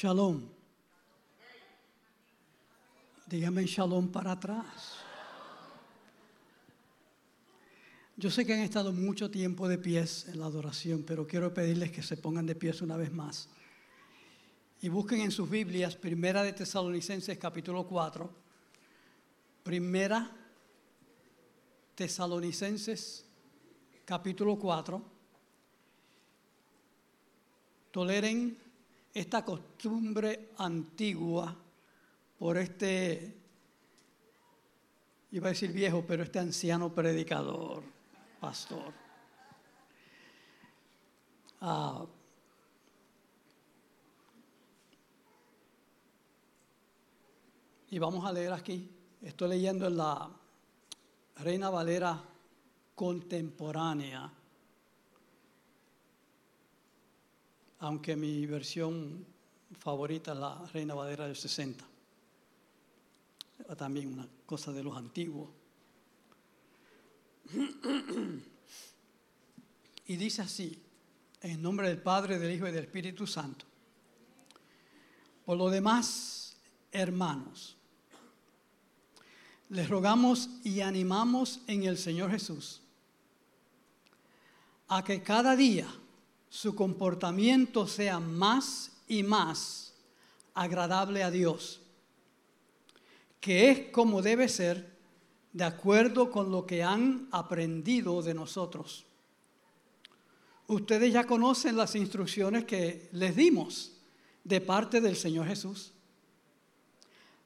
Shalom. 0.00 0.40
Dígame 3.26 3.66
shalom 3.66 4.10
para 4.10 4.32
atrás. 4.32 4.96
Yo 8.16 8.30
sé 8.30 8.46
que 8.46 8.54
han 8.54 8.60
estado 8.60 8.94
mucho 8.94 9.30
tiempo 9.30 9.68
de 9.68 9.76
pies 9.76 10.26
en 10.28 10.40
la 10.40 10.46
adoración, 10.46 11.02
pero 11.06 11.26
quiero 11.26 11.52
pedirles 11.52 11.92
que 11.92 12.02
se 12.02 12.16
pongan 12.16 12.46
de 12.46 12.54
pies 12.54 12.80
una 12.80 12.96
vez 12.96 13.12
más. 13.12 13.50
Y 14.80 14.88
busquen 14.88 15.20
en 15.20 15.30
sus 15.30 15.50
Biblias, 15.50 15.96
Primera 15.96 16.42
de 16.42 16.54
Tesalonicenses 16.54 17.36
capítulo 17.36 17.86
4. 17.86 18.30
Primera 19.62 20.34
Tesalonicenses 21.94 23.26
capítulo 24.06 24.58
4. 24.58 25.02
Toleren 27.90 28.69
esta 29.12 29.44
costumbre 29.44 30.50
antigua 30.58 31.56
por 32.38 32.56
este, 32.56 33.36
iba 35.32 35.48
a 35.48 35.50
decir 35.50 35.72
viejo, 35.72 36.04
pero 36.06 36.22
este 36.22 36.38
anciano 36.38 36.92
predicador, 36.94 37.82
pastor. 38.40 38.92
Ah, 41.60 42.06
y 47.90 47.98
vamos 47.98 48.24
a 48.24 48.32
leer 48.32 48.52
aquí, 48.52 48.88
estoy 49.20 49.50
leyendo 49.50 49.86
en 49.86 49.96
la 49.96 50.30
Reina 51.36 51.68
Valera 51.68 52.22
contemporánea 52.94 54.39
aunque 57.80 58.14
mi 58.16 58.46
versión 58.46 59.26
favorita 59.78 60.32
es 60.32 60.38
la 60.38 60.64
Reina 60.72 60.94
Valera 60.94 61.26
del 61.26 61.36
60. 61.36 61.84
También 63.76 64.12
una 64.12 64.28
cosa 64.46 64.72
de 64.72 64.82
los 64.82 64.96
antiguos. 64.96 65.48
Y 70.06 70.16
dice 70.16 70.42
así, 70.42 70.82
en 71.40 71.62
nombre 71.62 71.88
del 71.88 72.02
Padre, 72.02 72.38
del 72.38 72.54
Hijo 72.54 72.66
y 72.68 72.72
del 72.72 72.84
Espíritu 72.84 73.26
Santo. 73.26 73.64
Por 75.44 75.56
lo 75.56 75.70
demás, 75.70 76.56
hermanos, 76.92 77.76
les 79.68 79.88
rogamos 79.88 80.50
y 80.64 80.80
animamos 80.80 81.60
en 81.66 81.84
el 81.84 81.96
Señor 81.96 82.30
Jesús 82.30 82.82
a 84.88 85.04
que 85.04 85.22
cada 85.22 85.54
día 85.54 85.88
su 86.50 86.74
comportamiento 86.74 87.86
sea 87.86 88.18
más 88.18 88.90
y 89.06 89.22
más 89.22 89.94
agradable 90.52 91.22
a 91.22 91.30
Dios, 91.30 91.80
que 93.40 93.70
es 93.70 93.88
como 93.92 94.20
debe 94.20 94.48
ser 94.48 94.98
de 95.52 95.64
acuerdo 95.64 96.30
con 96.30 96.50
lo 96.50 96.66
que 96.66 96.82
han 96.82 97.28
aprendido 97.30 98.20
de 98.20 98.34
nosotros. 98.34 99.06
Ustedes 100.66 101.12
ya 101.12 101.24
conocen 101.24 101.76
las 101.76 101.94
instrucciones 101.94 102.64
que 102.64 103.08
les 103.12 103.34
dimos 103.34 103.92
de 104.44 104.60
parte 104.60 105.00
del 105.00 105.16
Señor 105.16 105.46
Jesús. 105.46 105.92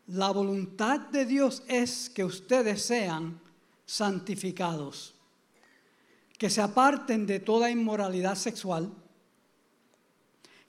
La 0.07 0.31
voluntad 0.31 1.01
de 1.01 1.25
Dios 1.25 1.63
es 1.67 2.11
que 2.11 2.25
ustedes 2.25 2.83
sean 2.83 3.41
santificados 3.87 5.14
que 6.45 6.51
se 6.51 6.61
aparten 6.61 7.25
de 7.25 7.41
toda 7.41 7.71
inmoralidad 7.71 8.35
sexual, 8.35 8.93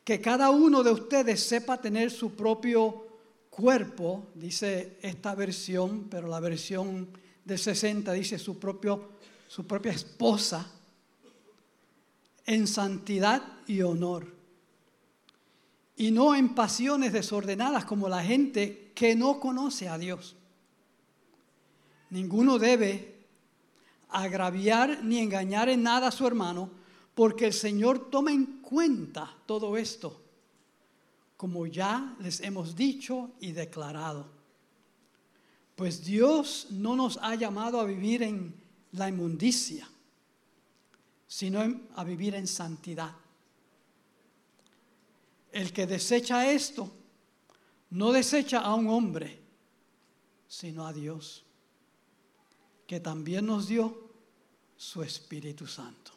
que 0.05 0.21
cada 0.21 0.49
uno 0.49 0.83
de 0.83 0.91
ustedes 0.91 1.43
sepa 1.43 1.81
tener 1.81 2.11
su 2.11 2.33
propio 2.33 3.05
cuerpo, 3.49 4.27
dice 4.35 4.97
esta 5.01 5.35
versión, 5.35 6.07
pero 6.09 6.29
la 6.29 6.39
versión 6.39 7.09
del 7.43 7.59
60 7.59 8.13
dice 8.13 8.39
su, 8.39 8.57
propio, 8.57 9.09
su 9.49 9.67
propia 9.67 9.91
esposa, 9.91 10.65
en 12.45 12.67
santidad 12.67 13.43
y 13.67 13.81
honor, 13.81 14.33
y 15.97 16.09
no 16.09 16.35
en 16.35 16.55
pasiones 16.55 17.11
desordenadas 17.11 17.83
como 17.83 18.07
la 18.07 18.23
gente 18.23 18.93
que 18.95 19.13
no 19.13 19.41
conoce 19.41 19.89
a 19.89 19.97
Dios. 19.97 20.37
Ninguno 22.11 22.59
debe 22.59 23.14
agraviar 24.09 25.03
ni 25.03 25.19
engañar 25.19 25.69
en 25.69 25.83
nada 25.83 26.07
a 26.07 26.11
su 26.11 26.25
hermano, 26.25 26.69
porque 27.13 27.45
el 27.45 27.53
Señor 27.53 28.09
toma 28.09 28.31
en 28.31 28.61
cuenta 28.61 29.33
todo 29.45 29.77
esto, 29.77 30.21
como 31.37 31.65
ya 31.67 32.15
les 32.19 32.41
hemos 32.41 32.75
dicho 32.75 33.31
y 33.39 33.51
declarado. 33.51 34.27
Pues 35.75 36.03
Dios 36.03 36.67
no 36.71 36.95
nos 36.95 37.17
ha 37.17 37.35
llamado 37.35 37.79
a 37.79 37.85
vivir 37.85 38.23
en 38.23 38.53
la 38.93 39.09
inmundicia, 39.09 39.87
sino 41.27 41.61
a 41.95 42.03
vivir 42.03 42.35
en 42.35 42.47
santidad. 42.47 43.13
El 45.51 45.71
que 45.71 45.87
desecha 45.87 46.51
esto, 46.51 46.91
no 47.91 48.11
desecha 48.11 48.59
a 48.59 48.73
un 48.75 48.87
hombre, 48.87 49.39
sino 50.47 50.85
a 50.85 50.93
Dios 50.93 51.44
que 52.87 52.99
también 52.99 53.45
nos 53.45 53.67
dio 53.67 54.05
su 54.77 55.01
Espíritu 55.01 55.65
Santo. 55.65 56.11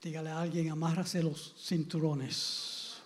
Dígale 0.00 0.30
a 0.30 0.40
alguien, 0.40 0.70
amárrase 0.70 1.22
los 1.22 1.54
cinturones. 1.58 2.98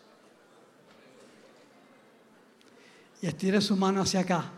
Y 3.23 3.27
estire 3.27 3.61
su 3.61 3.77
mano 3.77 4.03
hacia 4.03 4.21
acá. 4.21 4.53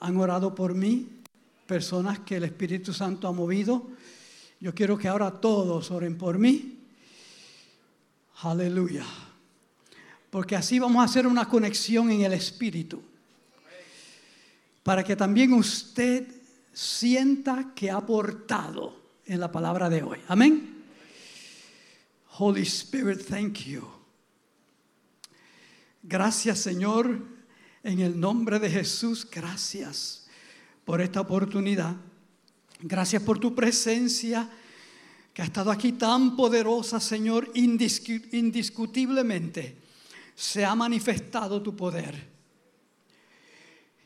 Han 0.00 0.16
orado 0.16 0.54
por 0.54 0.74
mí, 0.74 1.22
personas 1.66 2.20
que 2.20 2.36
el 2.36 2.44
Espíritu 2.44 2.92
Santo 2.92 3.26
ha 3.26 3.32
movido. 3.32 3.88
Yo 4.60 4.72
quiero 4.72 4.96
que 4.96 5.08
ahora 5.08 5.40
todos 5.40 5.90
oren 5.90 6.16
por 6.16 6.38
mí 6.38 6.77
Aleluya. 8.42 9.04
Porque 10.30 10.54
así 10.54 10.78
vamos 10.78 11.00
a 11.00 11.04
hacer 11.04 11.26
una 11.26 11.48
conexión 11.48 12.10
en 12.10 12.22
el 12.22 12.32
Espíritu. 12.32 13.02
Para 14.82 15.02
que 15.02 15.16
también 15.16 15.52
usted 15.52 16.26
sienta 16.72 17.72
que 17.74 17.90
ha 17.90 17.96
aportado 17.96 18.96
en 19.26 19.40
la 19.40 19.50
palabra 19.50 19.90
de 19.90 20.02
hoy. 20.02 20.18
Amén. 20.28 20.84
Holy 22.38 22.62
Spirit, 22.62 23.26
thank 23.26 23.58
you. 23.64 23.82
Gracias 26.02 26.60
Señor, 26.60 27.20
en 27.82 27.98
el 27.98 28.18
nombre 28.18 28.60
de 28.60 28.70
Jesús, 28.70 29.28
gracias 29.28 30.28
por 30.84 31.00
esta 31.00 31.20
oportunidad. 31.20 31.96
Gracias 32.80 33.22
por 33.22 33.40
tu 33.40 33.54
presencia 33.54 34.48
que 35.38 35.42
ha 35.42 35.44
estado 35.44 35.70
aquí 35.70 35.92
tan 35.92 36.34
poderosa, 36.34 36.98
Señor, 36.98 37.52
indiscutiblemente 37.54 39.78
se 40.34 40.64
ha 40.64 40.74
manifestado 40.74 41.62
tu 41.62 41.76
poder. 41.76 42.28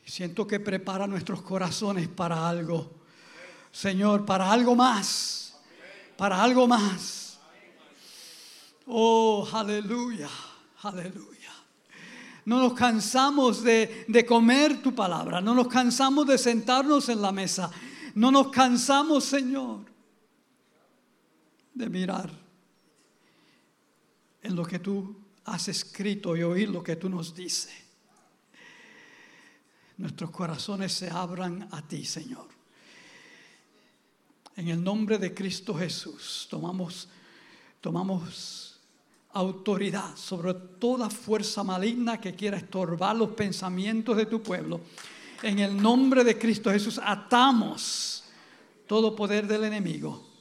Siento 0.04 0.46
que 0.46 0.60
prepara 0.60 1.06
nuestros 1.06 1.40
corazones 1.40 2.06
para 2.08 2.46
algo, 2.46 2.96
Señor, 3.70 4.26
para 4.26 4.52
algo 4.52 4.76
más, 4.76 5.56
para 6.18 6.42
algo 6.42 6.68
más. 6.68 7.40
Oh, 8.88 9.48
aleluya, 9.54 10.28
aleluya. 10.82 11.50
No 12.44 12.60
nos 12.60 12.74
cansamos 12.74 13.62
de, 13.62 14.04
de, 14.06 14.26
comer 14.26 14.82
tu 14.82 14.94
palabra, 14.94 15.40
no 15.40 15.54
nos 15.54 15.68
cansamos 15.68 16.26
de 16.26 16.36
sentarnos 16.36 17.08
en 17.08 17.22
la 17.22 17.32
mesa, 17.32 17.70
no 18.16 18.30
nos 18.30 18.50
cansamos, 18.50 19.24
Señor, 19.24 19.91
de 21.74 21.88
mirar 21.88 22.30
en 24.42 24.56
lo 24.56 24.64
que 24.64 24.78
tú 24.78 25.16
has 25.44 25.68
escrito 25.68 26.36
y 26.36 26.42
oír 26.42 26.68
lo 26.68 26.82
que 26.82 26.96
tú 26.96 27.08
nos 27.08 27.34
dices. 27.34 27.72
Nuestros 29.96 30.30
corazones 30.30 30.92
se 30.92 31.10
abran 31.10 31.68
a 31.70 31.82
ti, 31.86 32.04
Señor. 32.04 32.48
En 34.56 34.68
el 34.68 34.82
nombre 34.82 35.18
de 35.18 35.32
Cristo 35.32 35.74
Jesús 35.74 36.46
tomamos, 36.50 37.08
tomamos 37.80 38.80
autoridad 39.32 40.14
sobre 40.16 40.54
toda 40.54 41.08
fuerza 41.08 41.62
maligna 41.62 42.20
que 42.20 42.34
quiera 42.34 42.58
estorbar 42.58 43.16
los 43.16 43.30
pensamientos 43.30 44.16
de 44.16 44.26
tu 44.26 44.42
pueblo. 44.42 44.80
En 45.42 45.58
el 45.58 45.80
nombre 45.80 46.22
de 46.22 46.38
Cristo 46.38 46.70
Jesús 46.70 47.00
atamos 47.02 48.24
todo 48.86 49.16
poder 49.16 49.46
del 49.46 49.64
enemigo 49.64 50.31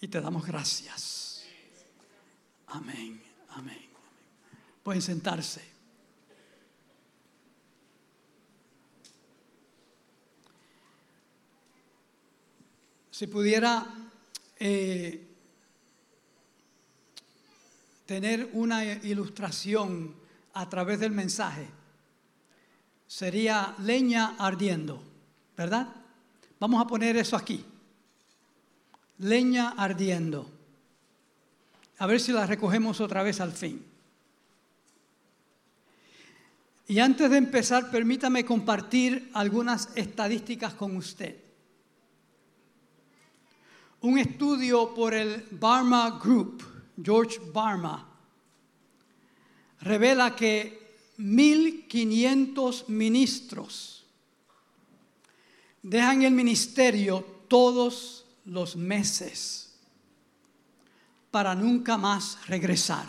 y 0.00 0.08
te 0.08 0.20
damos 0.20 0.46
gracias. 0.46 1.44
Amén, 2.68 3.22
amén. 3.50 3.88
Pueden 4.82 5.02
sentarse. 5.02 5.68
Si 13.10 13.26
pudiera 13.26 13.86
eh, 14.58 15.26
tener 18.06 18.48
una 18.54 18.82
ilustración 18.84 20.14
a 20.54 20.68
través 20.70 21.00
del 21.00 21.12
mensaje, 21.12 21.68
sería 23.06 23.74
leña 23.80 24.36
ardiendo, 24.38 25.02
¿verdad? 25.54 25.88
Vamos 26.58 26.82
a 26.82 26.86
poner 26.86 27.16
eso 27.18 27.36
aquí. 27.36 27.62
Leña 29.20 29.70
ardiendo. 29.70 30.50
A 31.98 32.06
ver 32.06 32.20
si 32.20 32.32
la 32.32 32.46
recogemos 32.46 33.00
otra 33.00 33.22
vez 33.22 33.40
al 33.40 33.52
fin. 33.52 33.84
Y 36.88 36.98
antes 36.98 37.30
de 37.30 37.36
empezar, 37.36 37.90
permítame 37.90 38.44
compartir 38.44 39.30
algunas 39.34 39.90
estadísticas 39.94 40.74
con 40.74 40.96
usted. 40.96 41.36
Un 44.00 44.18
estudio 44.18 44.92
por 44.94 45.14
el 45.14 45.46
Barma 45.52 46.18
Group, 46.18 46.64
George 47.00 47.38
Barma, 47.52 48.08
revela 49.82 50.34
que 50.34 50.96
1.500 51.18 52.88
ministros 52.88 54.06
dejan 55.82 56.22
el 56.22 56.32
ministerio 56.32 57.24
todos 57.46 58.19
los 58.44 58.76
meses 58.76 59.70
para 61.30 61.54
nunca 61.54 61.96
más 61.96 62.44
regresar. 62.48 63.06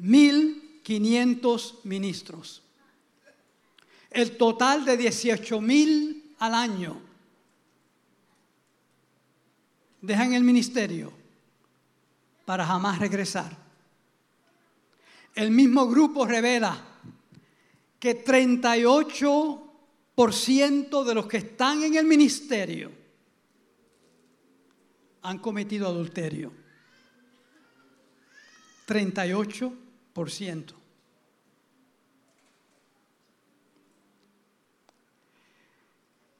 1.500 0.00 1.84
ministros. 1.84 2.62
El 4.10 4.36
total 4.36 4.84
de 4.84 4.98
18.000 4.98 6.34
al 6.38 6.54
año 6.54 7.00
dejan 10.00 10.32
el 10.34 10.42
ministerio 10.42 11.12
para 12.44 12.66
jamás 12.66 12.98
regresar. 12.98 13.56
El 15.34 15.50
mismo 15.50 15.88
grupo 15.88 16.26
revela 16.26 16.82
que 17.98 18.22
38% 18.24 21.04
de 21.04 21.14
los 21.14 21.26
que 21.26 21.36
están 21.38 21.82
en 21.82 21.96
el 21.96 22.06
ministerio 22.06 23.05
han 25.26 25.38
cometido 25.38 25.88
adulterio. 25.88 26.52
38%. 28.86 30.74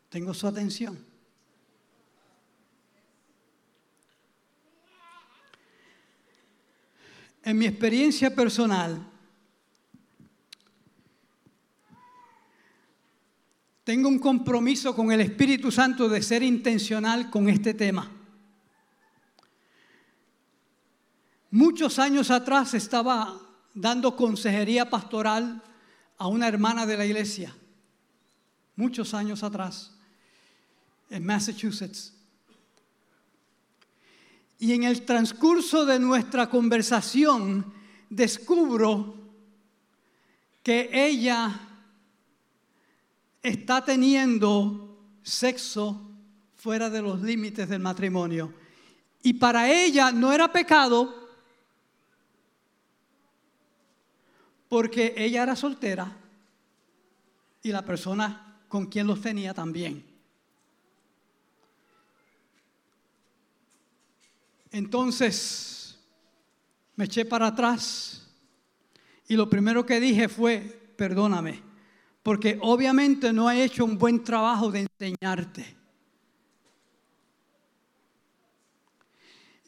Tengo 0.09 0.33
su 0.33 0.47
atención. 0.47 1.10
En 7.43 7.57
mi 7.57 7.65
experiencia 7.65 8.33
personal, 8.35 9.03
tengo 13.83 14.07
un 14.07 14.19
compromiso 14.19 14.95
con 14.95 15.11
el 15.11 15.21
Espíritu 15.21 15.71
Santo 15.71 16.07
de 16.07 16.21
ser 16.21 16.43
intencional 16.43 17.31
con 17.31 17.49
este 17.49 17.73
tema. 17.73 18.11
Muchos 21.49 21.97
años 21.97 22.29
atrás 22.29 22.75
estaba 22.75 23.41
dando 23.73 24.15
consejería 24.15 24.89
pastoral 24.89 25.63
a 26.17 26.27
una 26.27 26.47
hermana 26.47 26.85
de 26.85 26.95
la 26.95 27.05
iglesia, 27.05 27.55
muchos 28.75 29.13
años 29.15 29.43
atrás, 29.43 29.97
en 31.09 31.25
Massachusetts. 31.25 32.20
Y 34.61 34.73
en 34.73 34.83
el 34.83 35.05
transcurso 35.05 35.87
de 35.87 35.97
nuestra 35.97 36.47
conversación 36.47 37.73
descubro 38.11 39.15
que 40.61 40.87
ella 40.93 41.59
está 43.41 43.83
teniendo 43.83 44.99
sexo 45.23 45.99
fuera 46.57 46.91
de 46.91 47.01
los 47.01 47.23
límites 47.23 47.67
del 47.69 47.79
matrimonio. 47.79 48.53
Y 49.23 49.33
para 49.33 49.67
ella 49.67 50.11
no 50.11 50.31
era 50.31 50.51
pecado 50.51 51.11
porque 54.69 55.15
ella 55.17 55.41
era 55.41 55.55
soltera 55.55 56.15
y 57.63 57.71
la 57.71 57.83
persona 57.83 58.59
con 58.67 58.85
quien 58.85 59.07
los 59.07 59.21
tenía 59.21 59.55
también. 59.55 60.10
Entonces 64.71 65.99
me 66.95 67.05
eché 67.05 67.25
para 67.25 67.47
atrás 67.47 68.29
y 69.27 69.35
lo 69.35 69.49
primero 69.49 69.85
que 69.85 69.99
dije 69.99 70.29
fue, 70.29 70.59
perdóname, 70.95 71.61
porque 72.23 72.57
obviamente 72.61 73.33
no 73.33 73.49
he 73.49 73.63
hecho 73.63 73.85
un 73.85 73.97
buen 73.97 74.23
trabajo 74.23 74.71
de 74.71 74.87
enseñarte. 74.99 75.77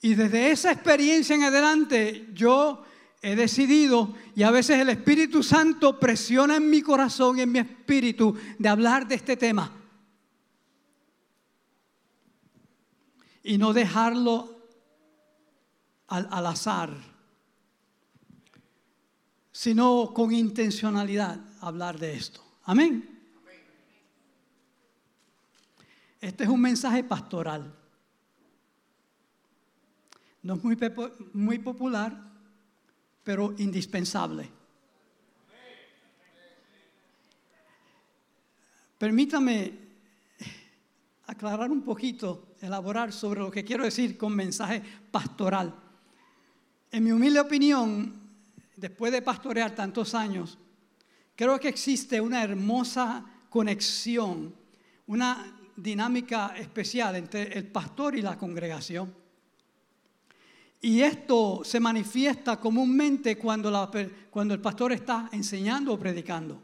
Y 0.02 0.16
desde 0.16 0.52
esa 0.52 0.72
experiencia 0.72 1.36
en 1.36 1.44
adelante 1.44 2.28
yo 2.34 2.84
he 3.22 3.38
decidido, 3.38 4.14
y 4.36 4.44
a 4.44 4.52
veces 4.52 4.80
el 4.80 4.90
Espíritu 4.90 5.42
Santo 5.42 5.98
presiona 5.98 6.58
en 6.58 6.70
mi 6.70 6.82
corazón 6.82 7.40
y 7.40 7.42
en 7.42 7.54
mi 7.54 7.60
espíritu 7.60 8.36
de 8.60 8.68
hablar 8.68 9.08
de 9.08 9.16
este 9.16 9.38
tema. 9.38 9.72
Y 13.44 13.58
no 13.58 13.72
dejarlo 13.72 14.53
al, 16.08 16.46
azar, 16.46 16.92
sino 19.52 20.12
con 20.14 20.32
intencionalidad 20.32 21.40
hablar 21.62 22.00
de 22.00 22.16
esto. 22.16 22.44
Amén. 22.64 23.10
Este 26.20 26.44
es 26.46 26.50
un 26.50 26.62
mensaje 26.62 27.04
pastoral. 27.04 27.76
No 30.42 30.56
es 30.56 30.64
muy, 30.64 30.78
muy 31.34 31.60
popular, 31.60 32.18
pero 33.24 33.54
indispensable. 33.58 34.50
Permítame 38.98 39.84
aclarar 41.28 41.72
un 41.72 41.82
poquito, 41.82 42.56
elaborar 42.62 43.12
sobre 43.12 43.42
lo 43.42 43.52
que 43.52 43.66
quiero 43.66 43.84
decir 43.84 44.18
con 44.18 44.34
mensaje 44.34 44.82
pastoral. 45.12 45.83
En 46.94 47.04
mi 47.04 47.12
humilde 47.12 47.40
opinión, 47.40 48.14
después 48.76 49.12
de 49.12 49.24
pastorear 49.24 49.74
tantos 49.74 50.14
años, 50.14 50.60
creo 51.36 51.60
que 51.60 51.68
existe 51.68 52.22
una 52.22 52.44
hermosa 52.44 53.26
conexión, 53.50 54.54
una 55.08 55.58
dinámica 55.76 56.56
especial 56.56 57.16
entre 57.16 57.58
el 57.58 57.66
pastor 57.66 58.16
y 58.16 58.22
la 58.22 58.38
congregación. 58.38 59.12
Y 60.82 61.02
esto 61.02 61.64
se 61.64 61.80
manifiesta 61.80 62.60
comúnmente 62.60 63.40
cuando, 63.40 63.70
el 63.90 64.62
pastor 64.62 64.92
está 64.92 65.30
enseñando 65.32 65.94
o 65.94 66.00
predicando. 66.00 66.62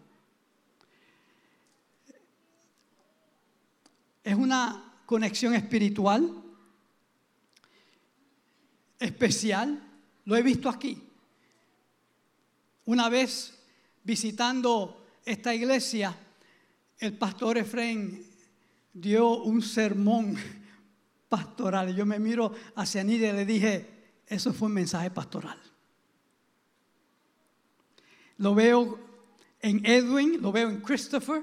Es 4.24 4.36
una 4.36 4.93
conexión 5.07 5.55
espiritual, 5.55 6.31
especial, 9.00 9.88
lo 10.29 10.38
he 10.38 10.43
visto 10.43 10.69
aquí. 10.69 11.01
Una 12.86 13.09
vez 13.09 13.51
visitando 14.03 15.07
esta 15.25 15.55
iglesia, 15.55 16.15
el 17.00 17.13
pastor 17.17 17.57
Efraín 17.57 18.24
dio 18.93 19.41
un 19.41 19.63
sermón 19.63 20.38
pastoral. 21.29 21.95
Yo 21.95 22.05
me 22.05 22.19
miro 22.19 22.53
hacia 22.75 23.03
Nidia 23.03 23.31
y 23.31 23.38
le 23.38 23.45
dije, 23.45 23.89
eso 24.27 24.53
fue 24.53 24.67
un 24.67 24.75
mensaje 24.75 25.09
pastoral. 25.09 25.59
Lo 28.38 28.53
veo 28.53 29.00
en 29.59 29.83
Edwin, 29.83 30.39
lo 30.43 30.51
veo 30.51 30.69
en 30.69 30.81
Christopher. 30.81 31.41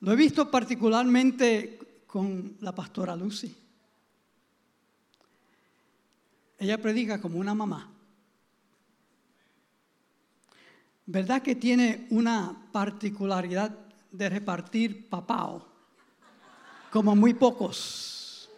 Lo 0.00 0.12
he 0.12 0.16
visto 0.16 0.50
particularmente 0.50 2.02
con 2.08 2.56
la 2.58 2.74
pastora 2.74 3.14
Lucy. 3.14 3.67
Ella 6.58 6.76
predica 6.78 7.20
como 7.20 7.38
una 7.38 7.54
mamá. 7.54 7.88
¿Verdad 11.06 11.40
que 11.40 11.54
tiene 11.54 12.06
una 12.10 12.68
particularidad 12.72 13.70
de 14.10 14.28
repartir 14.28 15.08
papao? 15.08 15.66
Como 16.90 17.14
muy 17.14 17.34
pocos. 17.34 18.50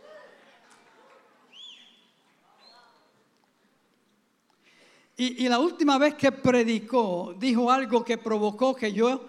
Y, 5.17 5.45
y, 5.45 5.49
la 5.51 5.59
última 5.59 5.99
vez 5.99 6.15
que 6.15 6.33
predicó, 6.33 7.35
dijo 7.39 7.71
algo 7.71 8.03
que 8.03 8.17
provocó 8.17 8.75
que 8.75 8.91
yo 8.91 9.27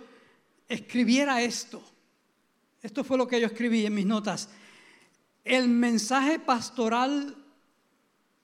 escribiera 0.70 1.42
esto. 1.42 1.84
Esto 2.82 3.04
fue 3.04 3.18
lo 3.18 3.28
que 3.28 3.42
yo 3.42 3.48
escribí 3.48 3.86
en 3.86 3.94
mis 3.94 4.06
notas. 4.06 4.50
El 5.44 5.68
mensaje 5.68 6.40
pastoral 6.40 7.41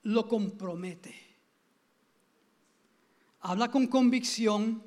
lo 0.08 0.26
compromete. 0.26 1.14
Habla 3.40 3.70
con 3.70 3.86
convicción 3.86 4.82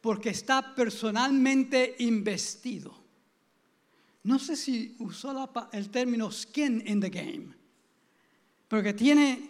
porque 0.00 0.30
está 0.30 0.74
personalmente 0.74 1.94
investido. 2.00 2.94
No 4.24 4.40
sé 4.40 4.56
si 4.56 4.96
usó 4.98 5.48
el 5.72 5.90
término 5.90 6.30
skin 6.32 6.82
in 6.86 7.00
the 7.00 7.08
game, 7.08 7.54
porque 8.66 8.92
tiene, 8.92 9.48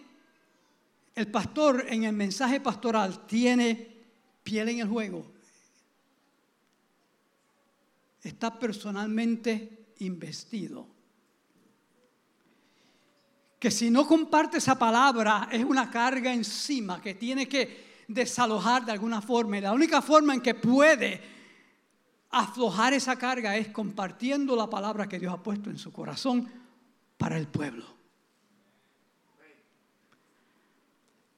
el 1.15 1.31
pastor 1.31 1.87
en 1.89 2.05
el 2.05 2.13
mensaje 2.13 2.61
pastoral 2.61 3.27
tiene 3.27 3.97
piel 4.43 4.69
en 4.69 4.81
el 4.81 4.89
juego. 4.89 5.33
Está 8.23 8.59
personalmente 8.59 9.87
investido 10.01 10.96
que 13.59 13.71
si 13.71 13.91
no 13.91 14.07
comparte 14.07 14.59
esa 14.59 14.79
palabra 14.79 15.49
es 15.51 15.65
una 15.65 15.91
carga 15.91 16.33
encima 16.33 17.01
que 17.01 17.15
tiene 17.15 17.49
que 17.49 18.05
desalojar 18.09 18.85
de 18.85 18.93
alguna 18.93 19.21
forma. 19.23 19.59
Y 19.59 19.63
la 19.63 19.73
única 19.73 20.03
forma 20.03 20.35
en 20.35 20.41
que 20.41 20.55
puede 20.55 21.21
aflojar 22.31 22.93
esa 22.93 23.17
carga 23.17 23.57
es 23.57 23.69
compartiendo 23.69 24.55
la 24.57 24.69
palabra 24.69 25.09
que 25.09 25.19
Dios 25.19 25.33
ha 25.33 25.43
puesto 25.43 25.71
en 25.71 25.79
su 25.79 25.93
corazón 25.93 26.51
para 27.17 27.39
el 27.39 27.49
pueblo. 27.49 27.97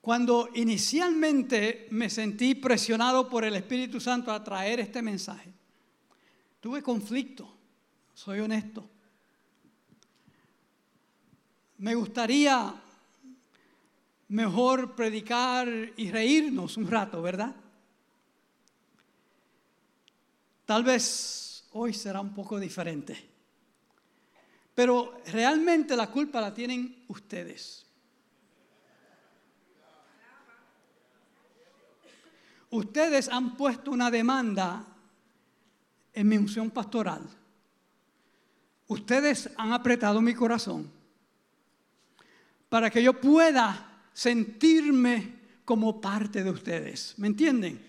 Cuando 0.01 0.49
inicialmente 0.55 1.87
me 1.91 2.09
sentí 2.09 2.55
presionado 2.55 3.29
por 3.29 3.45
el 3.45 3.55
Espíritu 3.55 4.01
Santo 4.01 4.33
a 4.33 4.43
traer 4.43 4.81
este 4.81 5.03
mensaje, 5.03 5.53
tuve 6.61 6.83
conflicto, 6.83 7.55
soy 8.15 8.41
honesto. 8.41 8.89
Me 11.79 11.95
gustaría 11.95 12.75
mejor 14.29 14.97
predicar 14.97 15.69
y 15.97 16.11
reírnos 16.11 16.77
un 16.77 16.91
rato, 16.91 17.23
¿verdad? 17.23 17.55
Tal 20.65 20.83
vez 20.83 21.69
hoy 21.73 21.95
será 21.95 22.21
un 22.21 22.35
poco 22.35 22.59
diferente. 22.59 23.31
Pero 24.75 25.23
realmente 25.27 25.97
la 25.97 26.11
culpa 26.11 26.41
la 26.41 26.53
tienen 26.53 27.05
ustedes. 27.07 27.87
Ustedes 32.71 33.29
han 33.29 33.57
puesto 33.57 33.93
una 33.93 34.11
demanda 34.11 34.85
en 36.13 36.29
mi 36.29 36.37
unción 36.37 36.73
pastoral. 36.73 37.23
Ustedes 38.89 39.49
han 39.57 39.73
apretado 39.73 40.21
mi 40.21 40.35
corazón 40.35 40.98
para 42.69 42.91
que 42.91 43.03
yo 43.03 43.15
pueda 43.15 44.01
sentirme 44.13 45.39
como 45.65 46.01
parte 46.01 46.43
de 46.43 46.51
ustedes. 46.51 47.15
¿Me 47.19 47.29
entienden? 47.29 47.87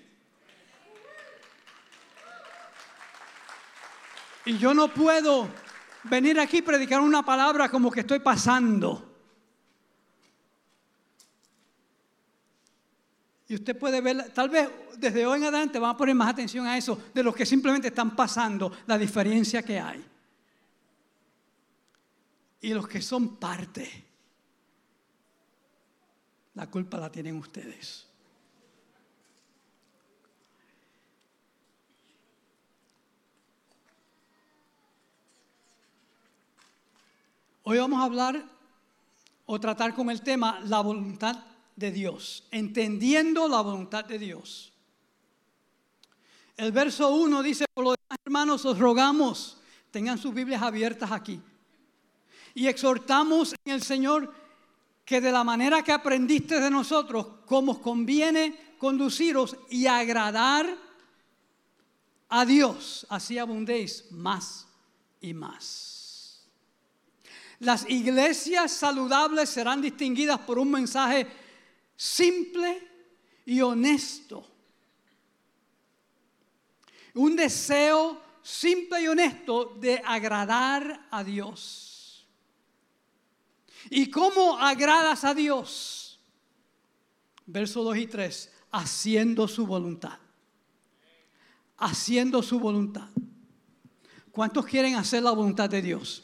Y 4.45 4.57
yo 4.57 4.74
no 4.74 4.88
puedo 4.88 5.50
venir 6.03 6.39
aquí 6.39 6.57
y 6.57 6.62
predicar 6.62 7.01
una 7.01 7.24
palabra 7.24 7.69
como 7.69 7.91
que 7.91 8.01
estoy 8.01 8.19
pasando. 8.19 9.05
Y 13.48 13.55
usted 13.55 13.77
puede 13.77 14.00
ver, 14.00 14.31
tal 14.31 14.50
vez 14.50 14.69
desde 14.98 15.25
hoy 15.25 15.39
en 15.39 15.45
adelante 15.45 15.79
van 15.79 15.91
a 15.91 15.98
poner 15.98 16.13
más 16.13 16.29
atención 16.29 16.67
a 16.67 16.77
eso, 16.77 17.01
de 17.13 17.24
los 17.24 17.36
que 17.36 17.45
simplemente 17.45 17.88
están 17.88 18.15
pasando, 18.15 18.71
la 18.86 18.98
diferencia 18.98 19.63
que 19.63 19.79
hay. 19.79 20.05
Y 22.62 22.74
los 22.74 22.88
que 22.88 23.01
son 23.01 23.38
parte. 23.38 24.09
La 26.60 26.68
culpa 26.68 26.98
la 26.98 27.10
tienen 27.10 27.38
ustedes. 27.38 28.06
Hoy 37.63 37.78
vamos 37.78 38.01
a 38.01 38.04
hablar 38.04 38.44
o 39.46 39.58
tratar 39.58 39.96
con 39.96 40.10
el 40.10 40.22
tema 40.22 40.60
la 40.66 40.82
voluntad 40.82 41.46
de 41.78 41.92
Dios, 41.92 42.46
entendiendo 42.51 43.48
la 43.48 43.62
voluntad 43.62 44.04
de 44.04 44.20
Dios. 44.20 44.74
El 46.58 46.74
verso 46.74 47.10
1 47.16 47.42
dice, 47.42 47.63
por 47.74 47.86
lo 47.86 47.92
demás 47.92 48.20
hermanos, 48.25 48.66
os 48.66 48.78
rogamos, 48.78 49.62
tengan 49.92 50.18
sus 50.18 50.34
Biblias 50.34 50.62
abiertas 50.62 51.10
aquí, 51.13 51.39
y 52.54 52.68
exhortamos 52.68 53.56
en 53.63 53.75
el 53.75 53.82
Señor 53.82 54.49
que 55.10 55.20
de 55.20 55.32
la 55.32 55.44
manera 55.44 55.82
que 55.82 55.92
aprendiste 55.92 56.60
de 56.60 56.70
nosotros, 56.70 57.25
cómo 57.48 57.82
conviene 57.82 58.75
conduciros 58.78 59.58
y 59.68 59.88
agradar 59.88 60.70
a 62.30 62.46
Dios, 62.46 63.08
así 63.10 63.39
abundéis 63.39 64.06
más 64.12 64.68
y 65.20 65.34
más. 65.34 66.46
Las 67.58 67.89
iglesias 67.89 68.72
saludables 68.72 69.50
serán 69.50 69.82
distinguidas 69.82 70.38
por 70.42 70.60
un 70.60 70.70
mensaje 70.70 71.25
simple 71.96 72.88
y 73.48 73.62
honesto. 73.62 74.46
Un 77.16 77.36
deseo 77.36 78.22
simple 78.44 79.01
y 79.01 79.08
honesto 79.08 79.75
de 79.80 80.04
agradar 80.06 81.08
a 81.10 81.24
Dios. 81.24 81.88
¿Y 83.89 84.09
cómo 84.09 84.57
agradas 84.57 85.24
a 85.24 85.33
Dios? 85.33 86.19
Verso 87.45 87.83
2 87.83 87.98
y 87.98 88.07
3, 88.07 88.51
haciendo 88.71 89.48
su 89.48 89.65
voluntad. 89.65 90.19
Haciendo 91.77 92.43
su 92.43 92.59
voluntad. 92.59 93.07
¿Cuántos 94.31 94.65
quieren 94.65 94.95
hacer 94.95 95.24
la 95.24 95.31
voluntad 95.31 95.69
de 95.69 95.81
Dios? 95.81 96.24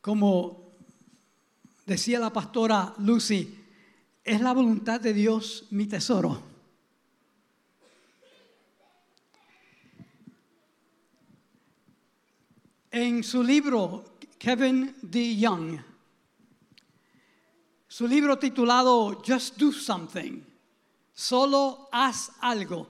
Como 0.00 0.72
decía 1.86 2.18
la 2.18 2.32
pastora 2.32 2.94
Lucy, 2.98 3.58
es 4.24 4.40
la 4.40 4.52
voluntad 4.52 5.00
de 5.00 5.12
Dios 5.12 5.66
mi 5.70 5.86
tesoro. 5.86 6.51
En 12.94 13.24
su 13.24 13.42
libro, 13.42 14.04
Kevin 14.38 14.94
D. 15.00 15.34
Young, 15.34 15.80
su 17.88 18.06
libro 18.06 18.38
titulado 18.38 19.22
Just 19.26 19.56
Do 19.56 19.72
Something, 19.72 20.42
solo 21.14 21.88
haz 21.90 22.32
algo, 22.42 22.86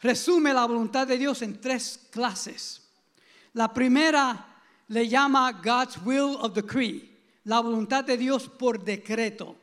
resume 0.00 0.54
la 0.54 0.64
voluntad 0.64 1.06
de 1.06 1.18
Dios 1.18 1.42
en 1.42 1.60
tres 1.60 2.08
clases. 2.10 2.88
La 3.52 3.74
primera 3.74 4.62
le 4.88 5.06
llama 5.06 5.52
God's 5.52 5.98
Will 6.02 6.38
of 6.40 6.54
Decree, 6.54 7.06
la 7.44 7.60
voluntad 7.60 8.04
de 8.04 8.16
Dios 8.16 8.48
por 8.48 8.82
decreto. 8.82 9.54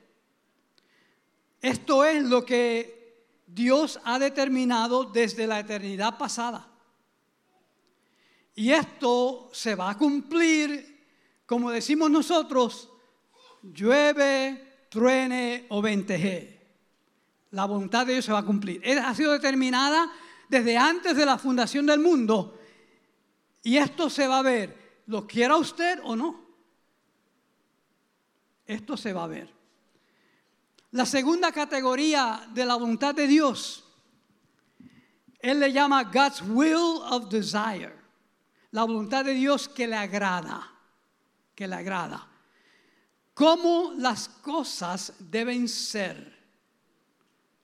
Esto 1.59 2.05
es 2.05 2.23
lo 2.23 2.45
que 2.45 3.25
Dios 3.47 3.99
ha 4.03 4.19
determinado 4.19 5.03
desde 5.03 5.47
la 5.47 5.59
eternidad 5.59 6.19
pasada. 6.19 6.72
Y 8.55 8.71
esto 8.71 9.49
se 9.51 9.75
va 9.75 9.91
a 9.91 9.97
cumplir, 9.97 11.05
como 11.45 11.71
decimos 11.71 12.11
nosotros, 12.11 12.89
llueve, 13.63 14.85
truene 14.89 15.65
o 15.69 15.81
venteje. 15.81 16.61
La 17.51 17.65
voluntad 17.65 18.05
de 18.05 18.13
Dios 18.13 18.25
se 18.25 18.31
va 18.31 18.39
a 18.39 18.45
cumplir. 18.45 18.81
Ha 18.99 19.13
sido 19.15 19.31
determinada 19.31 20.11
desde 20.49 20.77
antes 20.77 21.15
de 21.15 21.25
la 21.25 21.37
fundación 21.37 21.85
del 21.85 21.99
mundo. 21.99 22.59
Y 23.63 23.77
esto 23.77 24.09
se 24.09 24.27
va 24.27 24.39
a 24.39 24.43
ver, 24.43 25.01
lo 25.07 25.25
quiera 25.25 25.57
usted 25.57 25.99
o 26.03 26.15
no. 26.15 26.43
Esto 28.65 28.97
se 28.97 29.13
va 29.13 29.23
a 29.23 29.27
ver. 29.27 29.53
La 30.91 31.05
segunda 31.05 31.51
categoría 31.51 32.47
de 32.53 32.65
la 32.65 32.75
voluntad 32.75 33.15
de 33.15 33.27
Dios, 33.27 33.83
él 35.39 35.59
le 35.59 35.71
llama 35.73 36.03
God's 36.03 36.41
will 36.41 37.01
of 37.09 37.29
desire. 37.29 38.02
La 38.73 38.83
voluntad 38.83 39.23
de 39.23 39.33
Dios 39.33 39.69
que 39.69 39.87
le 39.87 39.95
agrada, 39.95 40.67
que 41.53 41.67
le 41.67 41.75
agrada. 41.75 42.27
Cómo 43.35 43.93
las 43.95 44.27
cosas 44.27 45.13
deben 45.19 45.67
ser 45.67 46.35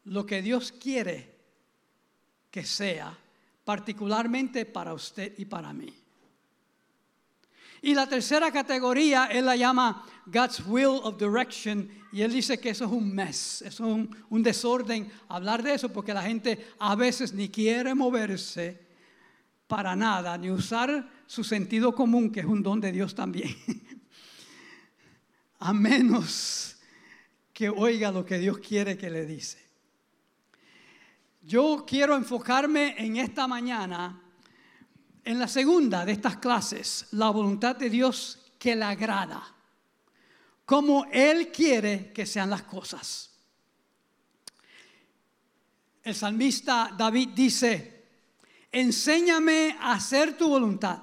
lo 0.05 0.23
que 0.23 0.43
Dios 0.43 0.71
quiere 0.71 1.35
que 2.51 2.63
sea, 2.63 3.17
particularmente 3.65 4.65
para 4.65 4.93
usted 4.93 5.33
y 5.39 5.45
para 5.45 5.73
mí. 5.73 5.91
Y 7.81 7.95
la 7.95 8.07
tercera 8.07 8.51
categoría, 8.51 9.25
él 9.31 9.45
la 9.45 9.55
llama 9.55 10.05
God's 10.27 10.61
Will 10.67 10.99
of 11.01 11.17
Direction, 11.17 11.89
y 12.11 12.21
él 12.21 12.33
dice 12.33 12.59
que 12.59 12.69
eso 12.69 12.85
es 12.85 12.91
un 12.91 13.15
mess, 13.15 13.63
es 13.63 13.79
un, 13.79 14.15
un 14.29 14.43
desorden 14.43 15.11
hablar 15.27 15.63
de 15.63 15.73
eso, 15.73 15.89
porque 15.89 16.13
la 16.13 16.21
gente 16.21 16.67
a 16.77 16.95
veces 16.95 17.33
ni 17.33 17.49
quiere 17.49 17.95
moverse 17.95 18.88
para 19.69 19.95
nada, 19.95 20.35
ni 20.35 20.49
usar 20.49 21.07
su 21.27 21.43
sentido 21.43 21.93
común, 21.93 22.31
que 22.31 22.39
es 22.39 22.45
un 22.47 22.63
don 22.63 22.81
de 22.81 22.91
Dios 22.91 23.13
también, 23.13 23.55
a 25.59 25.71
menos 25.73 26.75
que 27.53 27.69
oiga 27.69 28.11
lo 28.11 28.25
que 28.25 28.39
Dios 28.39 28.57
quiere 28.57 28.97
que 28.97 29.11
le 29.11 29.27
dice. 29.27 29.63
Yo 31.43 31.85
quiero 31.87 32.15
enfocarme 32.15 32.95
en 32.97 33.17
esta 33.17 33.47
mañana 33.47 34.19
en 35.23 35.37
la 35.37 35.47
segunda 35.47 36.03
de 36.03 36.13
estas 36.13 36.37
clases, 36.37 37.05
la 37.11 37.29
voluntad 37.29 37.75
de 37.75 37.91
Dios 37.91 38.53
que 38.57 38.75
le 38.75 38.85
agrada, 38.85 39.55
como 40.65 41.05
Él 41.11 41.51
quiere 41.51 42.11
que 42.11 42.25
sean 42.25 42.49
las 42.49 42.63
cosas. 42.63 43.29
El 46.01 46.15
salmista 46.15 46.91
David 46.97 47.29
dice, 47.35 47.98
enséñame 48.71 49.75
a 49.79 49.93
hacer 49.93 50.37
tu 50.37 50.49
voluntad, 50.49 50.99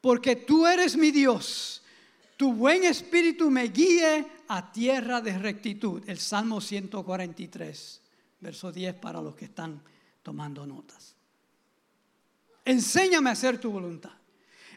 porque 0.00 0.36
tú 0.36 0.66
eres 0.66 0.96
mi 0.96 1.10
Dios, 1.10 1.82
tu 2.36 2.52
buen 2.52 2.84
espíritu 2.84 3.50
me 3.50 3.64
guíe 3.64 4.26
a 4.48 4.72
tierra 4.72 5.20
de 5.20 5.38
rectitud. 5.38 6.02
El 6.06 6.18
Salmo 6.18 6.60
143, 6.60 8.00
verso 8.40 8.72
10 8.72 8.94
para 8.94 9.20
los 9.20 9.36
que 9.36 9.44
están 9.44 9.82
tomando 10.22 10.66
notas. 10.66 11.14
Enséñame 12.64 13.30
a 13.30 13.34
hacer 13.34 13.58
tu 13.58 13.70
voluntad. 13.70 14.12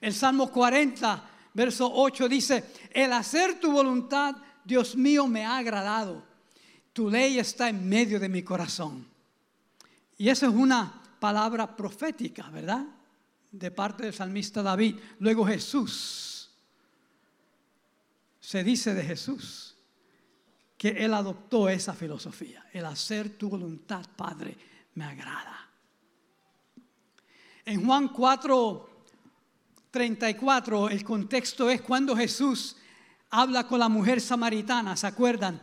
El 0.01 0.13
Salmo 0.13 0.51
40, 0.51 1.29
verso 1.53 1.89
8 1.93 2.27
dice, 2.27 2.65
el 2.91 3.13
hacer 3.13 3.59
tu 3.59 3.71
voluntad, 3.71 4.35
Dios 4.65 4.95
mío, 4.95 5.27
me 5.27 5.45
ha 5.45 5.57
agradado. 5.57 6.23
Tu 6.91 7.09
ley 7.09 7.39
está 7.39 7.69
en 7.69 7.87
medio 7.87 8.19
de 8.19 8.29
mi 8.29 8.43
corazón. 8.43 9.07
Y 10.17 10.29
esa 10.29 10.47
es 10.47 10.53
una 10.53 11.02
palabra 11.23 11.73
profética, 11.73 12.49
¿verdad? 12.49 12.85
De 13.49 13.71
parte 13.71 14.03
del 14.03 14.13
salmista 14.13 14.61
David. 14.61 14.99
Luego 15.19 15.45
Jesús. 15.45 16.51
Se 18.41 18.61
dice 18.61 18.93
de 18.93 19.03
Jesús 19.03 19.73
que 20.77 20.89
él 20.89 21.13
adoptó 21.13 21.69
esa 21.69 21.93
filosofía. 21.93 22.65
El 22.73 22.85
hacer 22.85 23.37
tu 23.37 23.47
voluntad, 23.47 24.05
Padre, 24.17 24.57
me 24.95 25.05
agrada. 25.05 25.69
En 27.63 27.85
Juan 27.85 28.09
4, 28.09 28.89
34, 29.91 30.89
el 30.89 31.05
contexto 31.05 31.69
es 31.69 31.81
cuando 31.81 32.17
Jesús 32.17 32.75
habla 33.29 33.65
con 33.65 33.79
la 33.79 33.87
mujer 33.87 34.19
samaritana, 34.19 34.97
¿se 34.97 35.07
acuerdan? 35.07 35.61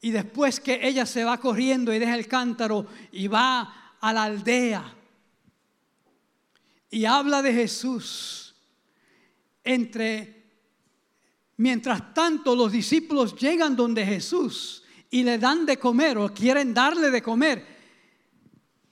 Y 0.00 0.12
después 0.12 0.60
que 0.60 0.86
ella 0.86 1.04
se 1.04 1.24
va 1.24 1.38
corriendo 1.38 1.92
y 1.92 1.98
deja 1.98 2.14
el 2.14 2.28
cántaro 2.28 2.86
y 3.10 3.26
va 3.26 3.87
a 4.00 4.12
la 4.12 4.24
aldea 4.24 4.94
y 6.90 7.04
habla 7.04 7.42
de 7.42 7.52
Jesús. 7.52 8.54
Entre 9.62 10.46
mientras 11.56 12.14
tanto 12.14 12.54
los 12.54 12.72
discípulos 12.72 13.34
llegan 13.36 13.76
donde 13.76 14.04
Jesús 14.06 14.82
y 15.10 15.22
le 15.22 15.38
dan 15.38 15.66
de 15.66 15.78
comer 15.78 16.16
o 16.18 16.32
quieren 16.32 16.72
darle 16.72 17.10
de 17.10 17.22
comer. 17.22 17.78